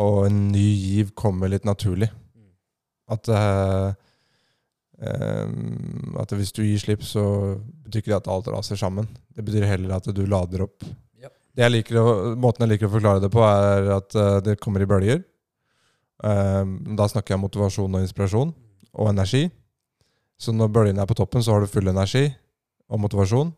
og 0.00 0.24
en 0.26 0.46
ny 0.50 0.64
giv 0.64 1.12
kommer 1.18 1.50
litt 1.52 1.66
naturlig. 1.68 2.08
At, 3.12 3.28
uh, 3.28 3.92
um, 4.98 6.16
at 6.22 6.32
hvis 6.32 6.54
du 6.56 6.62
gir 6.64 6.80
slipp, 6.80 7.04
så 7.04 7.24
betyr 7.84 8.02
ikke 8.02 8.14
det 8.14 8.20
at 8.22 8.30
alt 8.32 8.50
raser 8.54 8.80
sammen. 8.80 9.08
Det 9.32 9.44
betyr 9.44 9.68
heller 9.68 9.98
at 9.98 10.08
du 10.10 10.24
lader 10.26 10.64
opp. 10.66 10.86
Ja. 11.20 11.30
Det 11.52 11.66
jeg 11.66 11.76
liker 11.76 12.00
å, 12.00 12.08
måten 12.40 12.66
jeg 12.66 12.74
liker 12.74 12.90
å 12.90 12.96
forklare 12.96 13.22
det 13.22 13.30
på, 13.32 13.44
er 13.44 13.92
at 13.98 14.18
uh, 14.18 14.38
det 14.44 14.58
kommer 14.62 14.82
i 14.82 14.88
bølger. 14.88 15.22
Em, 16.22 16.76
da 16.94 17.08
snakker 17.10 17.34
jeg 17.34 17.40
om 17.40 17.48
motivasjon 17.48 17.98
og 17.98 18.04
inspirasjon 18.04 18.52
og 18.92 19.08
energi. 19.10 19.48
Så 20.38 20.54
når 20.54 20.70
bølgene 20.74 21.02
er 21.02 21.10
på 21.10 21.16
toppen, 21.18 21.42
så 21.42 21.54
har 21.54 21.62
du 21.62 21.70
full 21.70 21.90
energi 21.90 22.28
og 22.92 23.00
motivasjon. 23.02 23.52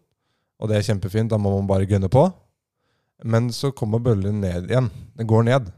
Og 0.62 0.70
det 0.70 0.78
er 0.78 0.86
kjempefint. 0.86 1.32
Da 1.32 1.40
må 1.40 1.52
man 1.56 1.68
bare 1.68 1.88
gønne 1.90 2.10
på. 2.12 2.28
Men 3.26 3.50
så 3.54 3.72
kommer 3.76 4.02
bølgen 4.02 4.40
ned 4.42 4.70
igjen. 4.70 4.90
Den 5.18 5.28
går 5.30 5.48
ned. 5.48 5.68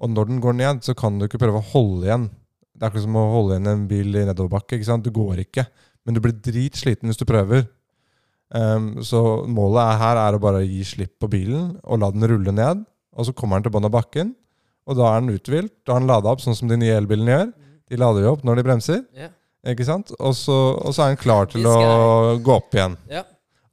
Og 0.00 0.10
når 0.10 0.30
den 0.30 0.40
går 0.42 0.56
ned, 0.58 0.82
så 0.84 0.94
kan 0.96 1.18
du 1.18 1.26
ikke 1.26 1.40
prøve 1.42 1.60
å 1.60 1.70
holde 1.72 2.08
igjen. 2.08 2.28
Det 2.74 2.82
er 2.82 2.90
akkurat 2.90 3.06
som 3.06 3.18
å 3.20 3.30
holde 3.32 3.56
igjen 3.56 3.70
en 3.70 3.86
bil 3.90 4.16
i 4.18 4.26
nedoverbakke. 4.26 4.78
ikke 4.78 4.88
sant? 4.88 5.06
Du 5.06 5.14
går 5.14 5.44
ikke. 5.44 5.66
Men 6.04 6.16
du 6.16 6.22
blir 6.24 6.36
dritsliten 6.36 7.10
hvis 7.10 7.20
du 7.20 7.26
prøver. 7.28 7.68
Um, 8.54 9.02
så 9.02 9.20
målet 9.50 9.80
er 9.82 10.00
her 10.02 10.20
er 10.20 10.36
å 10.36 10.42
bare 10.42 10.64
gi 10.66 10.82
slipp 10.86 11.16
på 11.22 11.30
bilen 11.32 11.72
og 11.82 12.02
la 12.02 12.10
den 12.14 12.26
rulle 12.30 12.52
ned. 12.54 12.84
Og 13.14 13.28
så 13.28 13.34
kommer 13.36 13.58
den 13.58 13.68
til 13.68 13.74
bånn 13.74 13.86
av 13.86 13.94
bakken, 13.94 14.32
og 14.90 14.98
da 14.98 15.12
er 15.12 15.22
den 15.22 15.36
uthvilt. 15.38 15.72
Da 15.86 15.94
er 15.94 16.02
den 16.02 16.10
lada 16.10 16.32
opp, 16.32 16.42
sånn 16.42 16.56
som 16.58 16.70
de 16.70 16.78
nye 16.80 16.96
elbilene 16.98 17.30
gjør. 17.30 17.52
De 17.90 18.00
lader 18.00 18.26
jo 18.26 18.32
opp 18.34 18.42
når 18.46 18.58
de 18.58 18.64
bremser. 18.66 19.02
Ja. 19.16 19.30
Ikke 19.72 19.86
sant? 19.88 20.12
Og 20.18 20.34
så, 20.36 20.54
og 20.76 20.92
så 20.92 21.04
er 21.04 21.14
han 21.14 21.20
klar 21.20 21.48
til 21.52 21.64
å 21.68 21.76
gå 22.44 22.58
opp 22.58 22.76
igjen. 22.76 22.98
ja. 23.12 23.24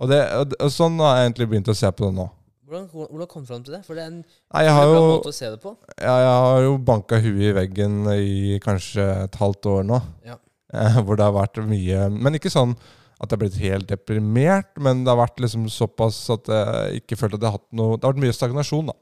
Og, 0.02 0.10
det, 0.10 0.18
og, 0.34 0.70
sånn 0.74 0.96
har 0.98 1.20
jeg 1.20 1.28
egentlig 1.28 1.46
begynt 1.52 1.68
å 1.70 1.78
se 1.78 1.90
på 1.94 2.08
det 2.08 2.16
nå. 2.18 2.24
Hvordan, 2.72 2.88
hvordan 2.90 3.28
kom 3.30 3.44
du 3.44 3.50
fram 3.52 3.66
til 3.66 3.76
det? 3.76 3.82
For 3.86 3.98
det 3.98 4.02
er 4.02 4.08
en 4.10 4.22
Nei, 4.24 4.64
jeg 4.66 4.74
har 4.74 4.88
bra 4.88 4.96
jo, 4.96 5.10
måte 5.12 5.30
å 5.30 5.36
se 5.36 5.50
det 5.52 5.60
på. 5.62 5.74
ja, 6.00 6.16
jeg 6.24 6.32
har 6.46 6.64
jo 6.66 6.72
banka 6.88 7.20
huet 7.22 7.44
i 7.50 7.52
veggen 7.54 8.00
i 8.16 8.58
kanskje 8.64 9.06
et 9.28 9.38
halvt 9.38 9.70
år 9.70 9.86
nå. 9.92 10.00
Ja. 10.26 10.40
Eh, 10.74 10.98
hvor 11.04 11.20
det 11.20 11.28
har 11.28 11.36
vært 11.36 11.60
mye 11.68 12.06
Men 12.16 12.38
ikke 12.40 12.50
sånn 12.50 12.74
at 13.22 13.28
jeg 13.28 13.36
har 13.36 13.42
blitt 13.44 13.58
helt 13.62 13.90
deprimert, 13.92 14.72
men 14.82 15.04
det 15.04 15.12
har 15.12 15.20
vært 15.20 15.42
liksom 15.44 15.68
såpass 15.70 16.24
at 16.34 16.48
jeg 16.50 17.04
ikke 17.04 17.20
følte 17.20 17.38
at 17.38 17.44
jeg 17.44 17.52
har 17.52 17.60
hatt 17.60 17.76
noe 17.78 18.00
Det 18.00 18.08
har 18.08 18.16
vært 18.16 18.24
mye 18.24 18.34
stagnasjon, 18.34 18.90
da. 18.90 18.96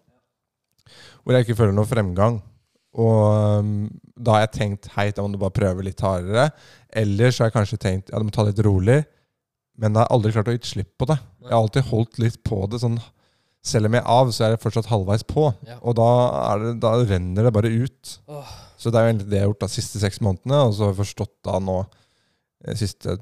hvor 1.23 1.38
jeg 1.38 1.47
ikke 1.47 1.60
føler 1.62 1.78
noe 1.78 1.88
fremgang. 1.88 2.41
Og 2.97 3.62
um, 3.62 3.73
da 4.17 4.36
har 4.36 4.45
jeg 4.47 4.56
tenkt 4.56 4.89
hei, 4.95 5.10
da 5.13 5.23
må 5.23 5.32
du 5.34 5.39
bare 5.41 5.56
prøve 5.56 5.86
litt 5.86 6.02
hardere. 6.02 6.49
Eller 6.89 7.32
så 7.32 7.43
har 7.43 7.52
jeg 7.52 7.58
kanskje 7.60 7.82
tenkt 7.82 8.10
ja, 8.10 8.19
du 8.19 8.28
må 8.28 8.34
ta 8.34 8.45
det 8.45 8.56
litt 8.56 8.65
rolig. 8.65 8.99
Men 9.80 9.93
da 9.93 10.02
har 10.02 10.10
jeg 10.10 10.15
aldri 10.17 10.34
klart 10.36 10.52
å 10.52 10.56
gi 10.56 10.73
slipp 10.73 10.91
på 10.99 11.08
det. 11.12 11.19
Jeg 11.45 11.54
har 11.54 11.62
alltid 11.62 11.89
holdt 11.91 12.19
litt 12.23 12.39
på 12.47 12.63
det. 12.71 12.82
sånn 12.82 12.97
Selv 13.65 13.89
om 13.89 13.95
jeg 13.95 14.04
er 14.04 14.12
av, 14.15 14.34
så 14.36 14.45
er 14.45 14.56
jeg 14.56 14.63
fortsatt 14.65 14.89
halvveis 14.91 15.23
på. 15.28 15.45
Ja. 15.69 15.78
Og 15.80 15.95
da, 15.99 16.10
er 16.49 16.65
det, 16.65 16.73
da 16.84 16.95
renner 16.99 17.47
det 17.47 17.54
bare 17.56 17.71
ut. 17.71 18.15
Oh. 18.28 18.52
Så 18.80 18.91
det 18.91 18.99
er 18.99 19.06
jo 19.06 19.13
egentlig 19.13 19.30
det 19.30 19.39
jeg 19.39 19.45
har 19.45 19.54
gjort 19.54 19.65
de 19.65 19.73
siste 19.75 20.02
seks 20.02 20.21
månedene. 20.25 20.63
Og 20.65 20.75
så 20.75 20.88
har 20.88 20.93
jeg 20.93 21.02
forstått 21.04 21.36
da 21.47 21.60
nå 21.63 21.82
de 22.67 22.75
siste 22.75 23.19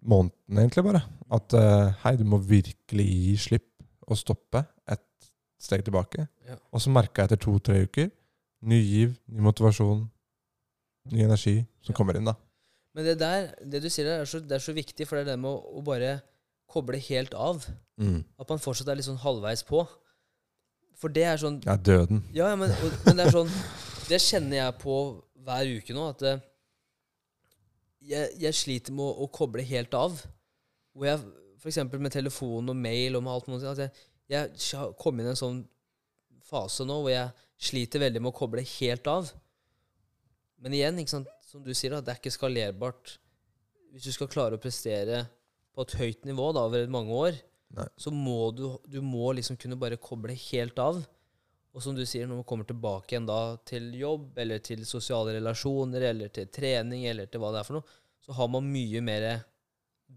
månedene, 0.00 0.64
egentlig 0.64 0.82
bare, 0.82 1.02
at 1.36 1.54
uh, 1.54 1.90
hei, 2.02 2.14
du 2.18 2.24
må 2.26 2.40
virkelig 2.42 3.04
gi 3.06 3.34
slipp 3.38 3.66
og 4.10 4.18
stoppe 4.18 4.64
et 4.90 5.28
steg 5.60 5.84
tilbake. 5.86 6.24
Ja. 6.48 6.56
Og 6.72 6.82
så 6.82 6.90
merka 6.90 7.22
jeg 7.22 7.30
etter 7.30 7.42
to-tre 7.44 7.84
uker 7.84 8.08
ny 8.62 8.78
giv, 8.84 9.14
ny 9.32 9.40
motivasjon, 9.44 10.02
ny 11.14 11.22
energi 11.24 11.58
som 11.82 11.92
Ja. 11.94 11.96
kommer 11.96 12.16
inn, 12.18 12.24
da. 12.28 12.34
Men 12.94 13.04
det 13.06 13.18
der, 13.20 13.54
det 13.64 13.80
du 13.82 13.88
sier 13.88 14.04
der, 14.08 14.20
er 14.20 14.28
så, 14.28 14.40
det 14.40 14.52
er 14.58 14.62
så 14.64 14.72
viktig, 14.74 15.06
for 15.06 15.16
det 15.16 15.22
er 15.28 15.30
det 15.32 15.38
med 15.40 15.50
å, 15.50 15.78
å 15.78 15.82
bare 15.86 16.20
koble 16.70 16.98
helt 16.98 17.34
av. 17.34 17.64
At 18.38 18.48
man 18.48 18.58
fortsatt 18.62 18.88
er 18.88 18.96
litt 18.98 19.04
sånn 19.06 19.20
halvveis 19.20 19.62
på. 19.68 19.84
For 21.00 21.08
det 21.12 21.24
er 21.28 21.36
sånn 21.40 21.60
Ja, 21.64 21.76
døden. 21.76 22.22
Ja, 22.34 22.50
men, 22.56 22.70
og, 22.70 22.92
men 23.06 23.16
det 23.16 23.26
er 23.26 23.32
sånn 23.32 23.50
Det 24.10 24.18
kjenner 24.20 24.56
jeg 24.58 24.74
på 24.82 24.94
hver 25.46 25.68
uke 25.78 25.94
nå, 25.96 26.08
at 26.12 26.22
eh, 26.28 26.40
jeg, 28.10 28.30
jeg 28.40 28.54
sliter 28.56 28.92
med 28.96 29.04
å, 29.06 29.24
å 29.24 29.28
koble 29.32 29.62
helt 29.66 29.94
av. 29.96 30.16
Hvor 30.96 31.06
jeg 31.08 31.20
f.eks. 31.62 31.78
med 31.92 32.12
telefon 32.12 32.68
og 32.72 32.76
mail 32.76 33.16
og 33.18 33.24
med 33.24 33.32
alt 33.32 33.48
mulig 33.50 33.68
jeg, 33.70 33.90
jeg 34.30 34.94
kom 35.00 35.18
inn 35.20 35.28
i 35.28 35.32
en 35.34 35.38
sånn 35.40 35.60
fase 36.50 36.86
nå 36.86 36.98
hvor 37.00 37.12
jeg 37.12 37.30
sliter 37.70 38.02
veldig 38.02 38.22
med 38.22 38.32
å 38.32 38.36
koble 38.36 38.64
helt 38.78 39.10
av. 39.10 39.30
Men 40.60 40.76
igjen, 40.76 41.00
som 41.08 41.62
du 41.64 41.72
sier, 41.74 41.94
da, 41.94 42.02
det 42.04 42.14
er 42.14 42.20
ikke 42.20 42.34
skalerbart. 42.34 43.14
Hvis 43.90 44.06
du 44.08 44.14
skal 44.14 44.30
klare 44.30 44.58
å 44.58 44.62
prestere 44.62 45.24
på 45.74 45.86
et 45.86 45.96
høyt 46.00 46.28
nivå 46.28 46.50
da, 46.56 46.66
over 46.68 46.92
mange 46.92 47.16
år, 47.16 47.38
Nei. 47.76 47.86
så 47.98 48.12
må 48.14 48.50
du, 48.54 48.66
du 48.90 49.00
må 49.02 49.32
liksom 49.38 49.58
kunne 49.60 49.78
bare 49.80 50.00
koble 50.02 50.34
helt 50.50 50.78
av. 50.82 51.00
Og 51.70 51.84
som 51.84 51.94
du 51.94 52.02
sier, 52.02 52.26
når 52.26 52.40
man 52.40 52.48
kommer 52.48 52.66
tilbake 52.66 53.14
igjen 53.14 53.28
da 53.28 53.56
til 53.66 53.92
jobb, 53.94 54.32
eller 54.42 54.62
til 54.66 54.82
sosiale 54.88 55.36
relasjoner, 55.36 56.08
eller 56.10 56.32
til 56.34 56.48
trening, 56.50 57.06
eller 57.06 57.30
til 57.30 57.42
hva 57.42 57.52
det 57.54 57.62
er 57.62 57.68
for 57.68 57.78
noe, 57.78 57.98
så 58.20 58.34
har 58.36 58.50
man 58.50 58.66
mye 58.66 59.02
mer 59.06 59.26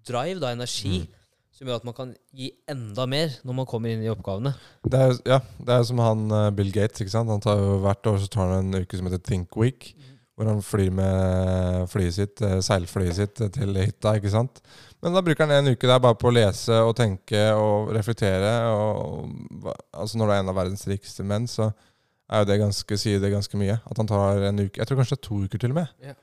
drive, 0.04 0.42
da, 0.42 0.52
energi, 0.56 1.04
som 1.54 1.70
gjør 1.70 1.82
at 1.82 1.86
man 1.86 1.96
kan 1.98 2.14
gi 2.34 2.50
enda 2.70 3.06
mer 3.10 3.36
når 3.46 3.58
man 3.60 3.68
kommer 3.70 3.94
inn 3.94 4.02
i 4.04 4.10
oppgavene. 4.12 4.56
Det 4.90 5.00
er, 5.00 5.14
ja, 5.36 5.38
det 5.62 5.76
er 5.76 5.86
som 5.88 6.02
han 6.02 6.26
eh, 6.34 6.50
Bill 6.58 6.74
Gates. 6.74 7.04
ikke 7.04 7.14
sant? 7.14 7.30
Han 7.30 7.44
tar 7.44 7.62
jo 7.62 7.78
Hvert 7.84 8.10
år 8.10 8.18
så 8.24 8.32
tar 8.34 8.50
han 8.50 8.74
en 8.74 8.84
uke 8.84 8.98
som 8.98 9.10
heter 9.10 9.22
Think 9.22 9.56
Week. 9.60 9.94
Hvor 10.34 10.50
han 10.50 10.64
flyr 10.66 10.90
med 10.98 11.86
flyet 11.92 12.16
sitt, 12.16 12.42
eh, 12.42 12.58
seilflyet 12.66 13.20
sitt 13.20 13.44
til 13.54 13.78
hytta. 13.78 14.16
ikke 14.18 14.34
sant? 14.34 14.64
Men 15.04 15.14
da 15.14 15.22
bruker 15.22 15.46
han 15.46 15.54
en 15.60 15.76
uke 15.76 15.90
der 15.90 16.02
bare 16.02 16.18
på 16.18 16.32
å 16.32 16.34
lese 16.34 16.80
og 16.82 16.96
tenke 16.98 17.46
og 17.54 17.94
reflektere. 17.94 18.54
Og, 18.74 19.70
altså 19.94 20.18
Når 20.18 20.26
du 20.26 20.34
er 20.34 20.42
en 20.42 20.50
av 20.50 20.58
verdens 20.58 20.88
rikeste 20.90 21.26
menn, 21.28 21.46
så 21.46 21.70
er 22.34 22.42
jo 22.42 22.50
det 22.50 22.60
ganske, 22.64 22.98
sier 22.98 23.22
det 23.22 23.34
ganske 23.34 23.62
mye. 23.62 23.78
At 23.86 24.02
han 24.02 24.10
tar 24.10 24.42
en 24.50 24.66
uke 24.66 24.82
Jeg 24.82 24.90
tror 24.90 25.04
kanskje 25.04 25.20
det 25.20 25.22
er 25.22 25.28
to 25.30 25.42
uker 25.46 25.62
til 25.62 25.76
og 25.76 25.84
med. 25.84 25.94
Ja. 26.02 26.18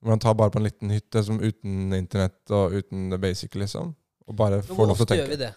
Hvor 0.00 0.16
han 0.16 0.26
tar 0.26 0.34
bare 0.34 0.50
på 0.50 0.58
en 0.58 0.66
liten 0.66 0.90
hytte 0.90 1.22
som 1.22 1.38
uten 1.38 1.92
internett 1.94 2.50
og 2.56 2.74
uten 2.80 3.10
the 3.12 3.18
basic, 3.20 3.54
liksom. 3.54 3.94
Og 4.30 4.38
bare 4.38 4.62
får 4.62 4.86
lov 4.86 5.00
til 5.00 5.06
å 5.06 5.10
tenke. 5.10 5.24
gjør 5.24 5.34
vi 5.34 5.40
det? 5.42 5.50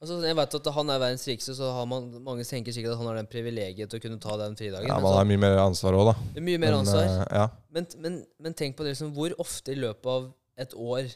Altså, 0.00 0.16
jeg 0.24 0.36
vet 0.38 0.54
at 0.56 0.68
han 0.72 0.90
er 0.94 1.00
verdens 1.02 1.26
rikeste, 1.28 1.54
så 1.58 1.70
har 1.76 1.88
man, 1.88 2.06
mange 2.24 2.44
tenker 2.48 2.72
sikkert 2.72 2.94
at 2.94 3.00
han 3.02 3.10
har 3.10 3.18
den 3.18 3.28
privilegiet 3.28 3.90
til 3.90 4.00
å 4.00 4.04
kunne 4.06 4.20
ta 4.22 4.36
den 4.40 4.54
fridagen. 4.56 4.88
Ja, 4.88 4.96
Man 5.04 5.12
har 5.12 5.26
mye 5.28 5.40
mer 5.42 5.58
ansvar 5.60 5.98
òg, 5.98 6.06
da. 6.08 6.14
det 6.32 6.40
er 6.40 6.46
mye 6.46 6.60
mer 6.62 6.72
Men, 6.72 6.78
ansvar. 6.78 7.10
Uh, 7.10 7.24
ja. 7.36 7.48
Men, 7.76 7.88
men, 8.00 8.16
men 8.40 8.56
tenk 8.56 8.78
på 8.78 8.86
det 8.86 8.94
liksom, 8.94 9.10
hvor 9.18 9.34
ofte 9.44 9.74
i 9.74 9.80
løpet 9.82 10.08
av 10.08 10.30
et 10.64 10.72
år 10.72 11.10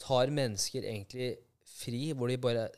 tar 0.00 0.32
mennesker 0.32 0.86
egentlig 0.88 1.34
fri, 1.68 2.06
hvor 2.16 2.32
de 2.32 2.38
bare, 2.40 2.70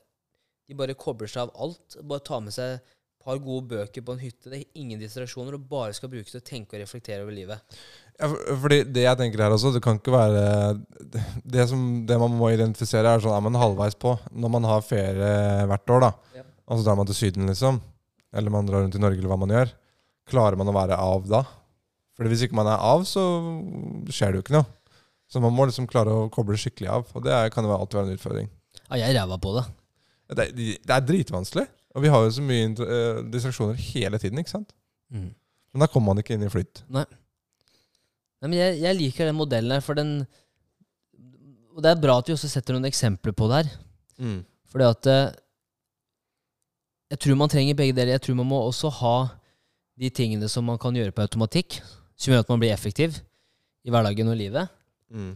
de 0.67 0.79
bare 0.83 0.99
kobler 0.99 1.31
seg 1.31 1.47
av 1.47 1.55
alt. 1.69 2.01
Bare 2.03 2.27
tar 2.27 2.43
med 2.43 2.57
seg 2.57 2.81
et 2.81 2.99
par 3.23 3.39
gode 3.47 3.71
bøker 3.71 4.03
på 4.03 4.17
en 4.17 4.25
hytte. 4.25 4.51
Det 4.51 4.59
er 4.59 4.83
ingen 4.83 4.99
distraksjoner, 4.99 5.55
og 5.55 5.71
bare 5.71 5.95
skal 5.95 6.11
bruke 6.11 6.35
til 6.35 6.43
å 6.43 6.49
tenke 6.51 6.75
og 6.75 6.83
reflektere 6.83 7.23
over 7.23 7.39
livet. 7.39 7.79
Fordi 8.23 8.79
det 8.95 9.03
jeg 9.07 9.19
tenker 9.19 9.43
her 9.45 9.55
også, 9.55 9.73
det 9.75 9.83
kan 9.83 9.97
ikke 9.99 10.13
være 10.15 10.43
Det, 11.45 11.65
som, 11.69 11.81
det 12.09 12.19
man 12.21 12.35
må 12.39 12.51
identifisere, 12.53 13.11
er 13.17 13.23
sånn 13.25 13.35
er 13.37 13.43
man 13.45 13.59
halvveis 13.61 13.97
på. 13.99 14.15
Når 14.33 14.53
man 14.55 14.69
har 14.69 14.85
ferie 14.87 15.33
hvert 15.69 15.91
år, 15.97 16.05
da, 16.07 16.13
Ja. 16.39 16.45
og 16.69 16.79
så 16.79 16.87
drar 16.87 16.97
man 17.01 17.09
til 17.11 17.19
Syden, 17.19 17.49
liksom, 17.51 17.81
eller 18.33 18.51
man 18.55 18.67
drar 18.69 18.85
rundt 18.85 18.95
i 18.97 19.03
Norge, 19.03 19.19
eller 19.19 19.33
hva 19.33 19.41
man 19.43 19.53
gjør, 19.53 19.73
klarer 20.31 20.57
man 20.57 20.71
å 20.71 20.77
være 20.77 20.97
av 20.97 21.27
da? 21.29 21.43
Fordi 22.17 22.31
hvis 22.33 22.47
ikke 22.47 22.57
man 22.57 22.69
er 22.71 22.81
av, 22.81 23.05
så 23.09 23.23
skjer 24.13 24.33
det 24.33 24.41
jo 24.41 24.45
ikke 24.47 24.57
noe. 24.59 24.69
Så 25.33 25.41
man 25.41 25.55
må 25.57 25.65
liksom 25.69 25.87
klare 25.89 26.13
å 26.13 26.27
koble 26.33 26.57
skikkelig 26.61 26.91
av, 26.93 27.07
og 27.17 27.25
det 27.25 27.33
er, 27.33 27.49
kan 27.53 27.65
jo 27.65 27.73
alltid 27.75 27.99
være 27.99 28.11
en 28.11 28.19
utfordring. 28.19 28.51
Ja, 28.91 28.99
jeg 29.01 29.17
ræva 29.17 29.39
på 29.41 29.55
det. 29.57 29.65
Det, 30.33 30.47
det 30.85 30.93
er 30.97 31.07
dritvanskelig, 31.09 31.67
og 31.97 32.05
vi 32.05 32.11
har 32.13 32.25
jo 32.25 32.33
så 32.37 32.45
mye 32.45 32.69
eh, 32.85 33.23
distraksjoner 33.33 33.81
hele 33.93 34.21
tiden, 34.21 34.41
ikke 34.41 34.53
sant? 34.55 34.73
Mm. 35.13 35.31
Men 35.73 35.85
da 35.85 35.89
kommer 35.89 36.13
man 36.13 36.21
ikke 36.23 36.37
inn 36.37 36.45
i 36.45 36.53
flyt. 36.53 36.83
Nei, 36.93 37.05
men 38.51 38.59
jeg, 38.59 38.81
jeg 38.83 38.99
liker 38.99 39.29
den 39.29 39.39
modellen 39.39 39.75
her, 39.75 39.85
for 39.85 39.99
den 39.99 40.25
Og 41.73 41.83
det 41.85 41.93
er 41.93 42.01
bra 42.03 42.19
at 42.19 42.29
vi 42.29 42.35
også 42.35 42.51
setter 42.51 42.75
noen 42.75 42.89
eksempler 42.89 43.33
på 43.33 43.47
det 43.51 43.63
her. 43.63 43.77
Fordi 44.73 44.89
at 44.89 45.07
eh, 45.07 45.35
Jeg 47.13 47.21
tror 47.21 47.37
man 47.37 47.53
trenger 47.53 47.77
begge 47.77 47.95
deler. 47.97 48.17
Jeg 48.17 48.23
tror 48.25 48.35
man 48.41 48.49
må 48.49 48.59
også 48.65 48.89
ha 49.03 49.17
de 50.01 50.09
tingene 50.09 50.49
som 50.49 50.65
man 50.65 50.79
kan 50.81 50.97
gjøre 50.97 51.13
på 51.13 51.23
automatikk, 51.23 51.77
som 52.17 52.33
gjør 52.33 52.45
at 52.45 52.49
man 52.49 52.61
blir 52.63 52.73
effektiv 52.73 53.19
i 53.85 53.93
hverdagen 53.93 54.31
og 54.33 54.39
livet. 54.39 54.71
Mm. 55.13 55.35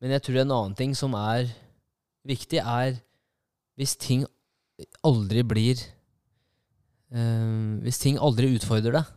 Men 0.00 0.14
jeg 0.14 0.22
tror 0.24 0.40
en 0.40 0.54
annen 0.56 0.76
ting 0.78 0.94
som 0.96 1.12
er 1.18 1.50
viktig, 2.26 2.62
er 2.62 2.96
hvis 3.78 3.94
ting 4.00 4.24
aldri 5.06 5.44
blir 5.46 5.78
øh, 7.12 7.78
Hvis 7.84 7.98
ting 7.98 8.18
aldri 8.18 8.54
utfordrer 8.56 8.96
deg, 8.98 9.12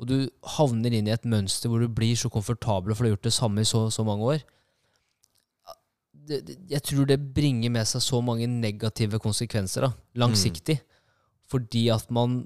og 0.00 0.08
du 0.10 0.16
havner 0.56 0.92
inn 0.96 1.06
i 1.06 1.12
et 1.14 1.24
mønster 1.28 1.70
hvor 1.70 1.78
du 1.84 1.86
blir 1.88 2.16
så 2.18 2.30
komfortabel 2.32 2.94
for 2.94 3.04
du 3.04 3.10
har 3.10 3.14
gjort 3.16 3.28
det 3.28 3.34
samme 3.36 3.62
i 3.62 3.68
så, 3.68 3.84
så 3.94 4.02
mange 4.06 4.26
år 4.26 4.40
det, 6.26 6.40
det, 6.48 6.56
Jeg 6.72 6.82
tror 6.88 7.06
det 7.08 7.18
bringer 7.36 7.70
med 7.74 7.86
seg 7.88 8.02
så 8.02 8.20
mange 8.24 8.46
negative 8.48 9.18
konsekvenser 9.22 9.86
da, 9.88 9.90
langsiktig. 10.16 10.78
Fordi 11.52 11.88
at 11.92 12.06
man, 12.14 12.38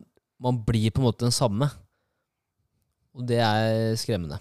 man 0.43 0.59
blir 0.67 0.91
på 0.91 0.99
en 1.01 1.07
måte 1.07 1.23
den 1.25 1.35
samme. 1.35 1.69
Og 3.15 3.23
det 3.29 3.39
er 3.39 3.95
skremmende. 4.01 4.41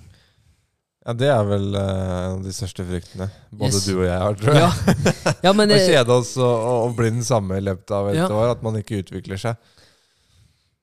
Ja, 1.06 1.14
det 1.16 1.30
er 1.32 1.46
vel 1.48 1.70
eh, 1.78 1.92
en 2.18 2.40
av 2.40 2.42
de 2.44 2.52
største 2.52 2.84
fryktene 2.84 3.30
både 3.54 3.78
Yes. 3.78 3.86
du 3.86 3.94
og 4.00 4.08
jeg 4.10 4.18
har, 4.20 4.36
tror 4.42 4.58
jeg. 4.58 4.66
Ja, 4.66 5.36
ja 5.46 5.54
men 5.56 5.72
Å 5.78 5.80
kjede 5.80 6.18
oss 6.18 6.34
og, 6.42 6.66
og 6.90 6.98
bli 6.98 7.14
den 7.14 7.24
samme 7.24 7.62
i 7.62 7.64
løpet 7.64 7.94
av 7.96 8.10
et 8.12 8.18
Ja. 8.20 8.28
år. 8.34 8.56
At 8.58 8.66
man 8.66 8.76
ikke 8.82 9.00
utvikler 9.06 9.40
seg. 9.40 9.56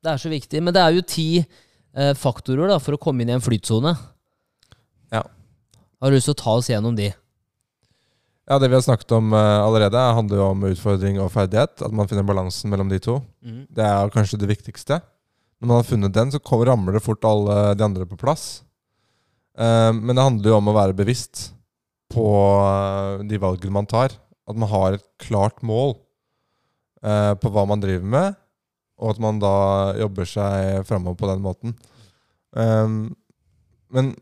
det 0.05 0.15
er 0.15 0.23
så 0.23 0.31
viktig. 0.33 0.63
Men 0.63 0.73
det 0.79 0.81
er 0.87 0.95
jo 0.97 1.03
ti 1.05 1.29
faktorer 2.19 2.73
da, 2.73 2.81
for 2.83 2.97
å 2.97 3.01
komme 3.01 3.23
inn 3.23 3.31
i 3.31 3.37
en 3.37 3.45
flytsone. 3.45 3.93
Ja. 5.15 5.21
Har 6.03 6.11
du 6.11 6.17
lyst 6.17 6.27
til 6.27 6.35
å 6.35 6.41
ta 6.41 6.57
oss 6.59 6.71
gjennom 6.73 6.97
de? 6.99 7.13
Ja, 8.45 8.59
Det 8.59 8.69
vi 8.69 8.77
har 8.77 8.85
snakket 8.85 9.13
om 9.17 9.33
eh, 9.33 9.61
allerede, 9.65 9.97
handler 9.97 10.41
jo 10.41 10.51
om 10.53 10.67
utfordring 10.69 11.17
og 11.23 11.33
ferdighet. 11.33 11.81
At 11.81 11.93
man 11.97 12.09
finner 12.11 12.27
balansen 12.27 12.73
mellom 12.73 12.91
de 12.93 13.01
to. 13.01 13.21
Det 13.41 13.85
er 13.85 14.13
kanskje 14.13 14.41
det 14.43 14.51
viktigste. 14.51 15.01
Når 15.61 15.71
man 15.71 15.81
har 15.81 15.89
funnet 15.89 16.13
den, 16.13 16.33
så 16.35 16.41
ramler 16.69 16.99
det 16.99 17.05
fort 17.05 17.25
alle 17.25 17.75
de 17.79 17.85
andre 17.87 18.05
på 18.05 18.19
plass. 18.21 18.63
Eh, 19.57 19.93
men 19.97 20.13
det 20.13 20.27
handler 20.27 20.51
jo 20.51 20.59
om 20.59 20.69
å 20.69 20.77
være 20.77 20.97
bevisst 20.99 21.55
på 22.13 22.27
eh, 22.61 23.25
de 23.25 23.41
valgene 23.41 23.73
man 23.73 23.89
tar. 23.89 24.13
At 24.45 24.61
man 24.61 24.69
har 24.69 24.99
et 24.99 25.07
klart 25.25 25.63
mål 25.65 25.97
eh, 27.01 27.33
på 27.41 27.49
hva 27.55 27.65
man 27.71 27.81
driver 27.81 28.05
med, 28.05 28.37
og 29.01 29.15
at 29.15 29.23
man 29.23 29.41
da 29.43 29.55
jobber 29.99 30.29
seg 30.29 30.85
framover 30.89 31.19
på 31.19 31.31
den 31.31 31.43
måten. 31.45 31.75
Um, 32.55 33.15
men, 33.95 34.13